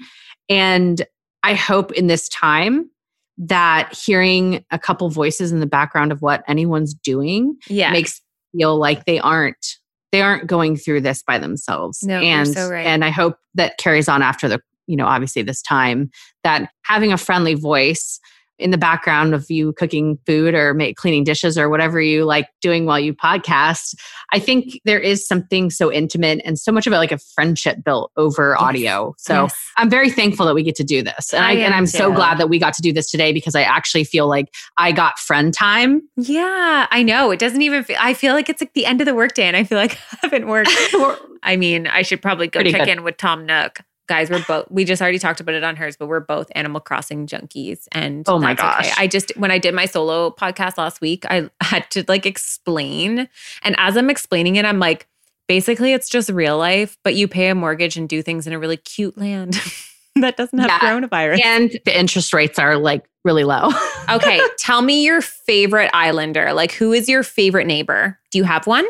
And 0.49 1.05
I 1.43 1.55
hope 1.55 1.93
in 1.93 2.07
this 2.07 2.29
time 2.29 2.91
that 3.39 3.93
hearing 3.95 4.65
a 4.71 4.79
couple 4.79 5.09
voices 5.09 5.53
in 5.53 5.61
the 5.61 5.67
background 5.67 6.13
of 6.13 6.23
what 6.23 6.45
anyone's 6.47 6.95
doing 6.95 7.57
yeah. 7.69 7.91
makes 7.93 8.21
feel 8.53 8.77
like 8.77 9.05
they 9.07 9.19
aren't 9.19 9.79
they 10.13 10.21
aren't 10.21 10.47
going 10.47 10.77
through 10.77 11.01
this 11.01 11.23
by 11.23 11.39
themselves. 11.39 12.03
No, 12.03 12.21
and 12.21 12.47
so 12.47 12.69
right. 12.69 12.87
and 12.87 13.03
I 13.03 13.09
hope 13.09 13.39
that 13.55 13.79
carries 13.79 14.09
on 14.09 14.21
after 14.21 14.47
the 14.47 14.61
you 14.87 14.97
know, 14.97 15.07
obviously 15.07 15.43
this 15.43 15.63
time, 15.63 16.11
that 16.45 16.71
having 16.83 17.13
a 17.13 17.19
friendly 17.19 17.55
voice 17.55 18.21
in 18.63 18.71
the 18.71 18.79
background 18.79 19.35
of 19.35 19.51
you 19.51 19.73
cooking 19.75 20.19
food 20.27 20.55
or 20.55 20.73
make, 20.73 20.97
cleaning 20.97 21.25
dishes 21.25 21.59
or 21.59 21.69
whatever 21.69 22.01
you 22.01 22.25
like 22.25 22.49
doing 22.61 22.87
while 22.87 22.99
you 22.99 23.13
podcast, 23.13 23.95
I 24.33 24.39
think 24.39 24.81
there 24.85 25.01
is 25.01 25.27
something 25.27 25.71
so 25.71 25.93
intimate 25.93 26.41
and 26.45 26.59
so 26.59 26.73
much 26.73 26.87
of 26.87 26.93
it 26.93 26.97
like 26.97 27.13
a 27.13 27.19
friendship 27.19 27.83
built 27.85 28.13
over 28.17 28.53
yes. 28.53 28.63
audio. 28.63 29.15
So 29.19 29.43
yes. 29.43 29.71
I'm 29.77 29.91
very 29.91 30.11
thankful 30.11 30.47
that 30.47 30.55
we 30.55 30.63
get 30.63 30.77
to 30.77 30.85
do 30.85 31.03
this. 31.03 31.35
And, 31.35 31.45
I, 31.45 31.51
I 31.51 31.55
and 31.55 31.75
I'm 31.75 31.85
too. 31.85 31.99
so 31.99 32.13
glad 32.13 32.39
that 32.39 32.49
we 32.49 32.59
got 32.59 32.75
to 32.75 32.83
do 32.83 32.93
this 32.93 33.11
today 33.11 33.33
because 33.33 33.55
I 33.55 33.63
actually 33.63 34.05
feel 34.05 34.29
like 34.29 34.55
I 34.79 34.93
got 34.93 35.19
friend 35.19 35.53
time. 35.53 36.03
Yeah, 36.17 36.87
I 36.91 37.03
know. 37.03 37.31
It 37.31 37.39
doesn't 37.39 37.63
even 37.63 37.85
feel, 37.85 37.97
I 38.01 38.15
feel 38.15 38.35
like 38.35 38.49
it's 38.49 38.63
like 38.63 38.75
the 38.75 38.87
end 38.87 39.01
of 39.01 39.07
the 39.07 39.15
workday 39.15 39.45
and 39.45 39.57
I 39.57 39.65
feel 39.65 39.79
like 39.79 39.99
I 40.13 40.19
haven't 40.23 40.47
worked. 40.47 40.71
I 41.43 41.57
mean, 41.57 41.87
I 41.89 42.03
should 42.03 42.23
probably 42.23 42.47
go 42.47 42.59
Pretty 42.59 42.73
check 42.73 42.87
good. 42.87 42.99
in 42.99 43.03
with 43.03 43.17
Tom 43.17 43.45
Nook 43.47 43.81
guys 44.13 44.29
we're 44.29 44.45
both 44.45 44.67
we 44.71 44.85
just 44.85 45.01
already 45.01 45.19
talked 45.19 45.41
about 45.41 45.55
it 45.55 45.65
on 45.65 45.75
hers 45.75 45.97
but 45.97 46.07
we're 46.07 46.21
both 46.21 46.53
animal 46.55 46.83
crossing 46.83 47.27
junkies 47.27 47.89
and 47.93 48.29
oh 48.29 48.39
my 48.39 48.53
gosh 48.53 48.85
okay. 48.85 48.95
i 48.99 49.07
just 49.07 49.35
when 49.39 49.51
i 49.51 49.57
did 49.57 49.73
my 49.73 49.87
solo 49.87 50.31
podcast 50.31 50.77
last 50.77 51.01
week 51.01 51.25
i 51.31 51.49
had 51.63 51.91
to 51.91 52.05
like 52.09 52.27
explain. 52.27 53.27
And 53.63 53.75
as 53.79 53.97
i'm 53.97 54.11
explaining 54.11 54.57
it 54.57 54.67
i'm 54.67 54.79
like 54.79 55.09
basically 55.49 55.95
it's 55.95 56.11
just 56.11 56.29
real 56.29 56.59
life 56.59 56.99
but 57.05 57.15
you 57.15 57.27
pay 57.27 57.49
a 57.49 57.55
mortgage 57.55 57.97
and 57.97 58.07
do 58.07 58.21
things 58.21 58.47
in 58.47 58.53
a 58.53 58.59
really 58.59 58.77
cute 58.77 59.17
land 59.17 59.59
that 60.17 60.37
doesn't 60.37 60.59
have 60.59 60.69
yeah. 60.69 60.79
coronavirus. 60.79 61.43
And 61.43 61.81
the 61.87 61.99
interest 61.99 62.35
rates 62.35 62.59
are 62.59 62.77
like 62.77 63.07
really 63.25 63.45
low. 63.45 63.71
Okay 64.11 64.41
tell 64.59 64.83
me 64.83 65.05
your 65.05 65.23
favorite 65.23 65.89
islander. 65.95 66.53
Like 66.53 66.73
who 66.73 66.93
is 66.93 67.09
your 67.09 67.23
favorite 67.23 67.67
neighbor? 67.67 68.19
Do 68.31 68.37
you 68.37 68.45
have 68.45 68.67
one 68.67 68.85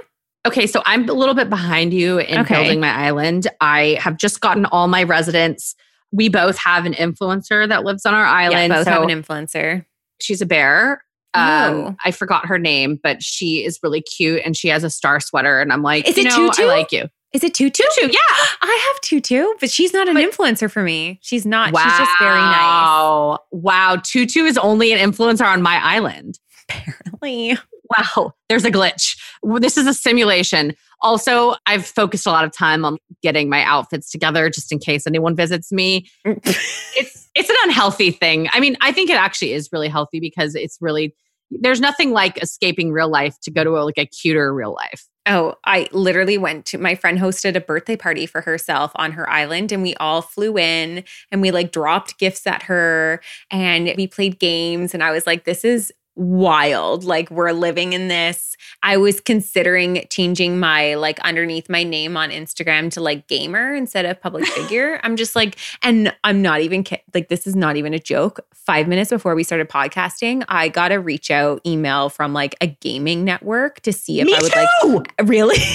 Okay, 0.45 0.67
so 0.67 0.83
I'm 0.87 1.09
a 1.09 1.13
little 1.13 1.35
bit 1.35 1.49
behind 1.49 1.95
you 1.95 2.19
in 2.19 2.41
okay. 2.41 2.57
building 2.57 2.81
my 2.81 2.91
island. 2.91 3.47
I 3.61 3.97
have 4.01 4.17
just 4.17 4.41
gotten 4.41 4.67
all 4.67 4.89
my 4.89 5.05
residents. 5.05 5.77
We 6.11 6.29
both 6.29 6.59
have 6.59 6.85
an 6.85 6.95
influencer 6.95 7.69
that 7.69 7.85
lives 7.85 8.05
on 8.05 8.15
our 8.15 8.25
island. 8.25 8.73
Yeah, 8.73 8.79
both 8.79 8.85
so 8.85 8.91
have 8.91 9.03
an 9.03 9.09
influencer. 9.09 9.85
She's 10.21 10.41
a 10.41 10.47
bear. 10.47 11.05
Um, 11.35 11.75
oh. 11.75 11.97
I 12.05 12.11
forgot 12.11 12.47
her 12.47 12.59
name, 12.59 12.99
but 13.03 13.23
she 13.23 13.65
is 13.65 13.79
really 13.83 14.03
cute 14.03 14.43
and 14.45 14.57
she 14.57 14.69
has 14.69 14.85
a 14.85 14.91
star 14.91 15.21
sweater. 15.21 15.61
And 15.61 15.73
I'm 15.73 15.83
like, 15.83 16.09
is 16.09 16.17
you 16.17 16.25
know, 16.25 16.51
Tutu? 16.51 16.65
I 16.65 16.67
like 16.67 16.93
you. 16.93 17.09
Is 17.33 17.43
it 17.43 17.55
Tutu? 17.55 17.83
Tutu, 17.95 18.13
yeah. 18.13 18.19
I 18.61 18.91
have 18.93 19.01
Tutu, 19.01 19.47
but 19.59 19.71
she's 19.71 19.93
not 19.95 20.09
an 20.09 20.15
But- 20.15 20.31
influencer 20.31 20.71
for 20.71 20.83
me. 20.83 21.19
She's 21.23 21.47
not. 21.47 21.73
wow. 21.73 21.83
She's 21.83 21.99
just 21.99 22.19
very 22.19 22.35
nice. 22.35 22.59
Wow. 22.59 23.39
Wow. 23.53 23.97
Tutu 24.03 24.45
is 24.45 24.59
only 24.59 24.93
an 24.93 24.99
influencer 24.99 25.47
on 25.47 25.63
my 25.63 25.77
island. 25.83 26.39
Apparently. 26.69 27.59
Wow. 27.99 28.33
There's 28.49 28.65
a 28.65 28.71
glitch. 28.71 29.19
This 29.61 29.77
is 29.77 29.87
a 29.87 29.95
simulation. 29.95 30.75
Also, 31.01 31.55
I've 31.67 31.85
focused 31.85 32.27
a 32.27 32.31
lot 32.31 32.45
of 32.45 32.53
time 32.53 32.85
on 32.85 32.99
getting 33.23 33.49
my 33.49 33.65
outfits 33.65 34.11
together 34.11 34.49
just 34.51 34.71
in 34.71 34.79
case 34.79 35.07
anyone 35.07 35.35
visits 35.35 35.73
me. 35.73 36.09
it's 36.25 37.29
it's 37.35 37.51
an 37.51 37.57
unhealthy 37.65 38.11
thing. 38.11 38.49
I 38.53 38.61
mean, 38.61 38.77
I 38.81 38.93
think 38.93 39.11
it 39.11 39.17
actually 39.17 39.53
is 39.53 39.71
really 39.73 39.89
healthy 39.89 40.21
because 40.21 40.55
it's 40.55 40.79
really 40.81 41.15
there's 41.61 41.81
nothing 41.81 42.13
like 42.13 42.43
escaping 42.43 42.93
real 42.93 43.09
life 43.09 43.39
to 43.43 43.51
go 43.51 43.65
to 43.65 43.79
a, 43.79 43.83
like 43.83 43.99
a 43.99 44.07
cuter 44.07 44.55
real 44.55 44.73
life. 44.73 45.07
Oh, 45.27 45.55
I 45.65 45.89
literally 45.93 46.37
went 46.37 46.67
to 46.67 46.79
my 46.79 46.95
friend 46.95 47.19
hosted 47.19 47.55
a 47.55 47.61
birthday 47.61 47.97
party 47.97 48.27
for 48.27 48.41
herself 48.41 48.91
on 48.97 49.13
her 49.13 49.29
island 49.31 49.71
and 49.71 49.83
we 49.83 49.95
all 49.97 50.21
flew 50.21 50.59
in 50.59 51.05
and 51.31 51.41
we 51.41 51.53
like 51.53 51.71
dropped 51.71 52.19
gifts 52.19 52.47
at 52.47 52.65
her 52.65 53.21
and 53.51 53.93
we 53.97 54.09
played 54.09 54.41
games 54.41 54.95
and 54.95 55.03
I 55.03 55.13
was 55.13 55.27
like 55.27 55.45
this 55.45 55.65
is 55.65 55.93
wild 56.15 57.05
like 57.05 57.31
we're 57.31 57.53
living 57.53 57.93
in 57.95 58.09
this. 58.09 58.57
I 58.83 58.97
was 58.97 59.21
considering 59.21 60.05
changing 60.11 60.61
my 60.61 60.95
like 60.95 61.19
underneath 61.21 61.69
my 61.71 61.83
name 61.85 62.17
on 62.17 62.31
Instagram 62.31 62.91
to 62.93 63.01
like 63.01 63.29
gamer 63.29 63.75
instead 63.75 64.05
of 64.05 64.21
public 64.21 64.47
figure. 64.49 65.01
I'm 65.03 65.17
just 65.17 65.35
like 65.35 65.57
and 65.83 66.15
I'm 66.25 66.43
not 66.43 66.61
even 66.61 66.85
ki- 66.85 67.03
like 67.15 67.29
this 67.29 67.47
is 67.47 67.57
not 67.57 67.77
even 67.77 67.95
a 67.95 67.99
joke. 67.99 68.41
5 68.55 68.87
minutes 68.87 69.11
before 69.11 69.35
we 69.35 69.43
started 69.43 69.69
podcasting, 69.69 70.45
I 70.49 70.69
got 70.69 70.93
a 70.93 71.01
reach 71.01 71.31
out 71.31 71.61
email 71.67 72.09
from 72.09 72.33
like 72.33 72.55
a 72.61 72.67
gaming 72.69 73.25
network 73.25 73.81
to 73.81 73.93
see 73.93 74.21
if 74.21 74.27
Me 74.27 74.35
I 74.37 74.41
would 74.43 74.53
too. 74.53 74.89
like 74.99 75.29
Really? 75.29 75.57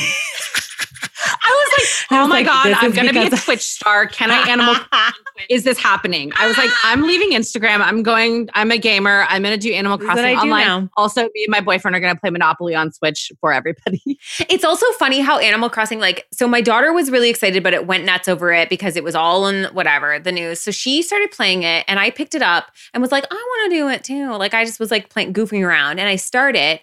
Like, 2.10 2.22
oh 2.22 2.28
my 2.28 2.36
like, 2.38 2.46
god, 2.46 2.78
I'm 2.80 2.92
gonna 2.92 3.14
be 3.14 3.26
a 3.26 3.30
Twitch 3.30 3.62
star. 3.62 4.08
Can 4.08 4.32
I 4.32 4.50
animal? 4.50 4.76
Crossing? 4.76 5.24
Is 5.50 5.64
this 5.64 5.78
happening? 5.78 6.32
I 6.36 6.48
was 6.48 6.58
like, 6.58 6.70
I'm 6.84 7.04
leaving 7.04 7.32
Instagram. 7.32 7.82
I'm 7.82 8.02
going. 8.04 8.50
I'm 8.54 8.72
a 8.72 8.78
gamer. 8.78 9.26
I'm 9.30 9.44
gonna 9.44 9.58
do 9.58 9.72
Animal 9.74 9.98
Crossing 9.98 10.24
do 10.24 10.42
online. 10.42 10.66
now. 10.66 10.90
Also, 10.98 11.24
me 11.24 11.44
and 11.46 11.52
my 11.52 11.62
boyfriend 11.62 11.96
are 11.96 12.00
gonna 12.00 12.16
play 12.16 12.30
Monopoly 12.30 12.76
on 12.76 12.92
Switch 12.92 13.32
for 13.40 13.54
everybody. 13.54 14.20
It's 14.50 14.64
also 14.64 14.86
funny 14.94 15.20
how 15.20 15.40
Animal 15.40 15.70
Crossing, 15.70 16.00
like, 16.00 16.26
so 16.32 16.48
my 16.48 16.62
daughter 16.62 16.94
was 16.94 17.12
really 17.12 17.30
excited, 17.30 17.64
but 17.64 17.74
it 17.74 17.86
went 17.86 18.06
nuts 18.06 18.28
over 18.28 18.52
it 18.52 18.70
because 18.70 18.96
it 18.96 19.04
was 19.04 19.16
all 19.16 19.48
in 19.48 19.66
whatever 19.74 20.20
the 20.20 20.32
news. 20.32 20.60
So 20.60 20.72
she 20.72 21.02
started 21.02 21.32
playing 21.32 21.64
it, 21.64 21.84
and 21.88 22.00
I 22.00 22.10
picked 22.10 22.34
it 22.34 22.42
up 22.42 22.72
and 22.94 23.02
was 23.02 23.12
like, 23.12 23.26
I 23.30 23.36
want 23.36 23.72
to 23.72 23.78
do 23.78 23.88
it 23.90 24.04
too. 24.04 24.36
Like, 24.38 24.54
I 24.54 24.64
just 24.64 24.80
was 24.80 24.92
like 24.92 25.10
playing, 25.10 25.34
goofing 25.34 25.66
around, 25.66 26.00
and 26.00 26.08
I 26.08 26.16
started. 26.16 26.80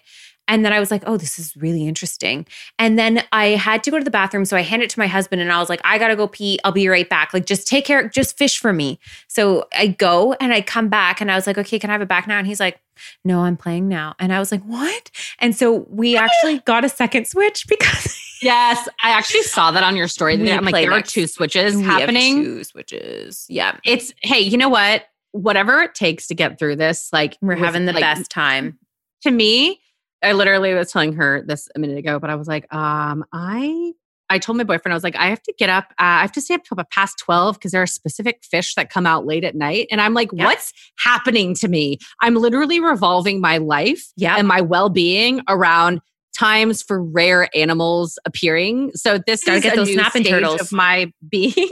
And 0.47 0.63
then 0.63 0.73
I 0.73 0.79
was 0.79 0.91
like, 0.91 1.03
oh, 1.05 1.17
this 1.17 1.39
is 1.39 1.55
really 1.57 1.87
interesting. 1.87 2.45
And 2.77 2.99
then 2.99 3.23
I 3.31 3.49
had 3.49 3.83
to 3.85 3.91
go 3.91 3.97
to 3.97 4.03
the 4.03 4.11
bathroom. 4.11 4.45
So 4.45 4.55
I 4.55 4.61
handed 4.61 4.85
it 4.85 4.89
to 4.91 4.99
my 4.99 5.07
husband 5.07 5.41
and 5.41 5.51
I 5.51 5.59
was 5.59 5.69
like, 5.69 5.81
I 5.83 5.97
got 5.97 6.09
to 6.09 6.15
go 6.15 6.27
pee. 6.27 6.59
I'll 6.63 6.71
be 6.71 6.87
right 6.87 7.09
back. 7.09 7.33
Like, 7.33 7.45
just 7.45 7.67
take 7.67 7.85
care, 7.85 8.07
just 8.07 8.37
fish 8.37 8.59
for 8.59 8.71
me. 8.73 8.99
So 9.27 9.67
I 9.75 9.87
go 9.87 10.33
and 10.33 10.53
I 10.53 10.61
come 10.61 10.87
back 10.89 11.21
and 11.21 11.31
I 11.31 11.35
was 11.35 11.47
like, 11.47 11.57
okay, 11.57 11.79
can 11.79 11.89
I 11.89 11.93
have 11.93 12.01
it 12.01 12.07
back 12.07 12.27
now? 12.27 12.37
And 12.37 12.47
he's 12.47 12.59
like, 12.59 12.79
no, 13.23 13.41
I'm 13.41 13.57
playing 13.57 13.87
now. 13.87 14.15
And 14.19 14.31
I 14.33 14.39
was 14.39 14.51
like, 14.51 14.63
what? 14.63 15.11
And 15.39 15.55
so 15.55 15.85
we 15.89 16.15
actually 16.17 16.59
got 16.59 16.85
a 16.85 16.89
second 16.89 17.27
switch 17.27 17.65
because 17.67 18.17
yes, 18.41 18.87
I 19.03 19.09
actually 19.09 19.43
saw 19.43 19.71
that 19.71 19.83
on 19.83 19.95
your 19.95 20.07
story. 20.07 20.33
I'm 20.51 20.63
like, 20.63 20.73
there 20.73 20.93
are 20.93 21.01
two 21.01 21.27
switches 21.27 21.75
we 21.75 21.83
happening. 21.83 22.43
two 22.43 22.63
switches. 22.63 23.45
Yeah. 23.49 23.77
It's 23.83 24.13
hey, 24.21 24.39
you 24.39 24.57
know 24.57 24.69
what? 24.69 25.05
Whatever 25.31 25.81
it 25.81 25.95
takes 25.95 26.27
to 26.27 26.35
get 26.35 26.57
through 26.57 26.77
this, 26.77 27.09
like 27.11 27.37
We're 27.41 27.55
having 27.55 27.85
the 27.85 27.91
like, 27.93 28.01
best 28.01 28.31
time. 28.31 28.79
to 29.23 29.31
me, 29.31 29.81
I 30.25 30.33
literally 30.33 30.73
was 30.73 30.91
telling 30.91 31.13
her 31.13 31.43
this 31.45 31.69
a 31.75 31.79
minute 31.79 31.97
ago, 31.97 32.19
but 32.19 32.29
I 32.29 32.35
was 32.35 32.47
like, 32.47 32.71
um, 32.73 33.23
I 33.33 33.93
I 34.27 34.39
told 34.39 34.57
my 34.57 34.63
boyfriend, 34.63 34.91
I 34.91 34.95
was 34.95 35.03
like, 35.03 35.15
I 35.15 35.27
have 35.27 35.43
to 35.43 35.53
get 35.55 35.69
up, 35.69 35.85
uh, 35.91 36.17
I 36.17 36.21
have 36.21 36.31
to 36.31 36.41
stay 36.41 36.55
up 36.55 36.63
till 36.63 36.73
about 36.73 36.89
past 36.89 37.19
12 37.19 37.57
because 37.59 37.71
there 37.71 37.83
are 37.83 37.87
specific 37.87 38.43
fish 38.43 38.73
that 38.73 38.89
come 38.89 39.05
out 39.05 39.27
late 39.27 39.43
at 39.43 39.53
night. 39.53 39.87
And 39.91 40.01
I'm 40.01 40.15
like, 40.15 40.29
Yeah. 40.33 40.45
what's 40.45 40.73
happening 40.97 41.53
to 41.55 41.67
me? 41.67 41.99
I'm 42.23 42.33
literally 42.33 42.79
revolving 42.79 43.39
my 43.39 43.59
life 43.59 44.03
Yeah. 44.17 44.35
and 44.37 44.47
my 44.47 44.61
well-being 44.61 45.41
around 45.47 46.01
times 46.35 46.81
for 46.81 47.03
rare 47.03 47.55
animals 47.55 48.17
appearing. 48.25 48.91
So 48.95 49.19
this 49.19 49.43
Gotta 49.43 49.57
is 49.57 49.63
get 49.63 49.73
a 49.73 49.75
those 49.77 49.87
new 49.89 49.93
snapping 49.93 50.23
stage 50.23 50.33
turtles. 50.33 50.59
of 50.59 50.71
my 50.71 51.11
being. 51.29 51.69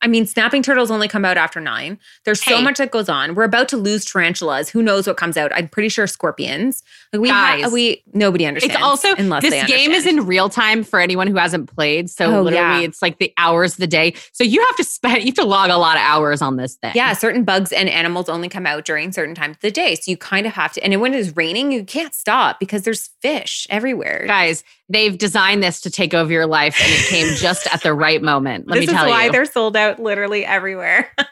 I 0.00 0.06
mean, 0.06 0.26
snapping 0.26 0.62
turtles 0.62 0.90
only 0.90 1.08
come 1.08 1.24
out 1.24 1.36
after 1.36 1.60
nine. 1.60 1.98
There's 2.24 2.42
so 2.42 2.60
much 2.62 2.78
that 2.78 2.90
goes 2.92 3.08
on. 3.08 3.34
We're 3.34 3.44
about 3.44 3.68
to 3.70 3.76
lose 3.76 4.04
tarantulas. 4.04 4.68
Who 4.68 4.82
knows 4.82 5.06
what 5.06 5.16
comes 5.16 5.36
out? 5.36 5.50
I'm 5.54 5.68
pretty 5.68 5.88
sure 5.88 6.06
scorpions. 6.06 6.82
Like 7.12 7.22
we, 7.22 7.28
ha- 7.30 7.58
Guys. 7.62 7.72
we 7.72 8.02
nobody 8.12 8.46
understands. 8.46 8.74
It's 8.76 8.82
also 8.84 9.14
unless 9.16 9.42
this 9.42 9.66
game 9.66 9.90
is 9.90 10.06
in 10.06 10.26
real 10.26 10.48
time 10.48 10.84
for 10.84 11.00
anyone 11.00 11.26
who 11.26 11.36
hasn't 11.36 11.74
played. 11.74 12.10
So 12.10 12.26
Oh, 12.26 12.42
literally, 12.42 12.80
yeah. 12.82 12.86
it's 12.86 13.02
like 13.02 13.18
the 13.18 13.32
hours 13.38 13.72
of 13.72 13.78
the 13.78 13.86
day. 13.86 14.14
So 14.32 14.44
you 14.44 14.60
have 14.64 14.76
to 14.76 14.84
spend 14.84 15.18
you 15.22 15.26
have 15.26 15.34
to 15.36 15.44
log 15.44 15.70
a 15.70 15.76
lot 15.78 15.96
of 15.96 16.02
hours 16.02 16.42
on 16.42 16.56
this 16.56 16.74
thing. 16.76 16.92
Yeah, 16.94 17.12
certain 17.14 17.42
bugs 17.44 17.72
and 17.72 17.88
animals 17.88 18.28
only 18.28 18.48
come 18.48 18.66
out 18.66 18.84
during 18.84 19.10
certain 19.10 19.34
times 19.34 19.56
of 19.56 19.60
the 19.62 19.70
day. 19.70 19.94
So 19.96 20.10
you 20.10 20.16
kind 20.16 20.46
of 20.46 20.52
have 20.52 20.72
to. 20.74 20.84
And 20.84 21.00
when 21.00 21.14
it's 21.14 21.36
raining, 21.36 21.72
you 21.72 21.82
can't 21.84 22.14
stop 22.14 22.60
because 22.60 22.82
there's 22.82 23.08
fish 23.22 23.66
everywhere. 23.70 24.24
guys, 24.26 24.62
they've 24.88 25.16
designed 25.18 25.62
this 25.62 25.80
to 25.80 25.90
take 25.90 26.14
over 26.14 26.30
your 26.32 26.46
life, 26.46 26.76
and 26.80 26.92
it 26.92 27.06
came 27.08 27.34
just 27.36 27.66
at 27.74 27.82
the 27.82 27.92
right 27.94 28.22
moment. 28.22 28.68
Let 28.68 28.80
this 28.80 28.86
me 28.86 28.92
tell 28.92 29.06
is 29.06 29.10
why 29.10 29.28
they're 29.30 29.44
sold 29.46 29.76
out 29.76 29.87
literally 29.96 30.44
everywhere. 30.44 31.10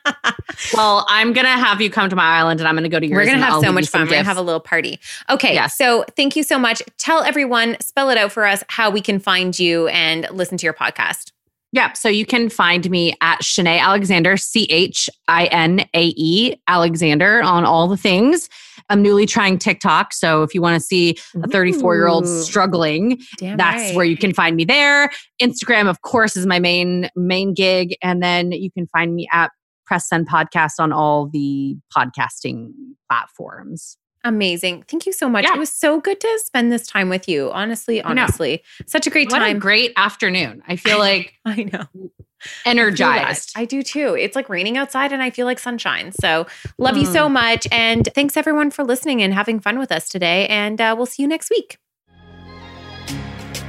Well, 0.72 1.04
I'm 1.10 1.34
gonna 1.34 1.48
have 1.50 1.82
you 1.82 1.90
come 1.90 2.08
to 2.08 2.16
my 2.16 2.24
island, 2.24 2.60
and 2.60 2.68
I'm 2.68 2.74
gonna 2.76 2.88
go 2.88 2.98
to 2.98 3.06
yours. 3.06 3.26
We're 3.26 3.32
gonna 3.32 3.44
have 3.44 3.54
I'll 3.54 3.62
so 3.62 3.72
much 3.72 3.88
fun. 3.88 4.02
We're 4.02 4.06
gonna 4.12 4.24
have 4.24 4.38
a 4.38 4.42
little 4.42 4.60
party. 4.60 4.98
Okay, 5.28 5.52
Yes. 5.52 5.76
so 5.76 6.04
thank 6.16 6.34
you 6.34 6.42
so 6.42 6.58
much. 6.58 6.82
Tell 6.96 7.22
everyone, 7.22 7.76
spell 7.80 8.08
it 8.08 8.16
out 8.16 8.32
for 8.32 8.46
us, 8.46 8.64
how 8.68 8.88
we 8.90 9.02
can 9.02 9.18
find 9.18 9.58
you 9.58 9.88
and 9.88 10.26
listen 10.30 10.56
to 10.56 10.64
your 10.64 10.72
podcast. 10.72 11.30
Yeah. 11.72 11.92
So 11.92 12.08
you 12.08 12.24
can 12.24 12.48
find 12.48 12.88
me 12.90 13.14
at 13.20 13.42
Chinae 13.42 13.78
Alexander, 13.78 14.38
C 14.38 14.66
H 14.70 15.10
I 15.28 15.44
N 15.46 15.80
A 15.92 16.14
E 16.16 16.54
Alexander 16.68 17.42
on 17.42 17.64
all 17.66 17.86
the 17.86 17.98
things. 17.98 18.48
I'm 18.88 19.02
newly 19.02 19.26
trying 19.26 19.58
TikTok. 19.58 20.12
So 20.12 20.42
if 20.42 20.54
you 20.54 20.62
want 20.62 20.74
to 20.74 20.80
see 20.80 21.16
a 21.42 21.48
34 21.48 21.94
year 21.96 22.08
old 22.08 22.26
struggling, 22.26 23.18
Damn 23.38 23.56
that's 23.56 23.82
right. 23.82 23.96
where 23.96 24.04
you 24.04 24.16
can 24.16 24.32
find 24.32 24.56
me 24.56 24.64
there. 24.64 25.10
Instagram, 25.40 25.88
of 25.88 26.02
course, 26.02 26.36
is 26.36 26.46
my 26.46 26.58
main 26.58 27.08
main 27.16 27.54
gig. 27.54 27.96
And 28.02 28.22
then 28.22 28.52
you 28.52 28.70
can 28.70 28.86
find 28.86 29.14
me 29.14 29.28
at 29.32 29.50
Press 29.86 30.08
Send 30.08 30.28
Podcast 30.28 30.74
on 30.78 30.92
all 30.92 31.28
the 31.28 31.76
podcasting 31.96 32.70
platforms. 33.08 33.96
Amazing. 34.26 34.82
Thank 34.88 35.06
you 35.06 35.12
so 35.12 35.28
much. 35.28 35.44
Yeah. 35.44 35.54
It 35.54 35.58
was 35.58 35.70
so 35.70 36.00
good 36.00 36.18
to 36.20 36.40
spend 36.44 36.72
this 36.72 36.86
time 36.86 37.08
with 37.08 37.28
you. 37.28 37.50
Honestly, 37.52 38.02
honestly. 38.02 38.62
Such 38.86 39.06
a 39.06 39.10
great 39.10 39.30
What 39.30 39.38
time. 39.38 39.56
a 39.56 39.60
great 39.60 39.92
afternoon. 39.96 40.62
I 40.66 40.74
feel 40.76 40.98
like 41.08 41.32
I 41.44 41.62
know. 41.62 41.78
I 41.80 41.84
feel 41.84 42.10
energized. 42.66 43.52
I 43.56 43.64
do 43.64 43.82
too. 43.82 44.14
It's 44.18 44.34
like 44.34 44.48
raining 44.48 44.76
outside 44.76 45.12
and 45.12 45.22
I 45.22 45.30
feel 45.30 45.46
like 45.46 45.58
sunshine. 45.60 46.10
So 46.12 46.46
love 46.78 46.96
you 46.96 47.06
Mm. 47.06 47.12
so 47.12 47.28
much. 47.28 47.68
And 47.70 48.08
thanks 48.14 48.36
everyone 48.36 48.70
for 48.72 48.82
listening 48.84 49.22
and 49.22 49.32
having 49.32 49.60
fun 49.60 49.78
with 49.78 49.92
us 49.92 50.08
today. 50.08 50.46
And 50.48 50.80
uh, 50.80 50.94
we'll 50.96 51.06
see 51.06 51.22
you 51.22 51.28
next 51.28 51.48
week. 51.50 51.78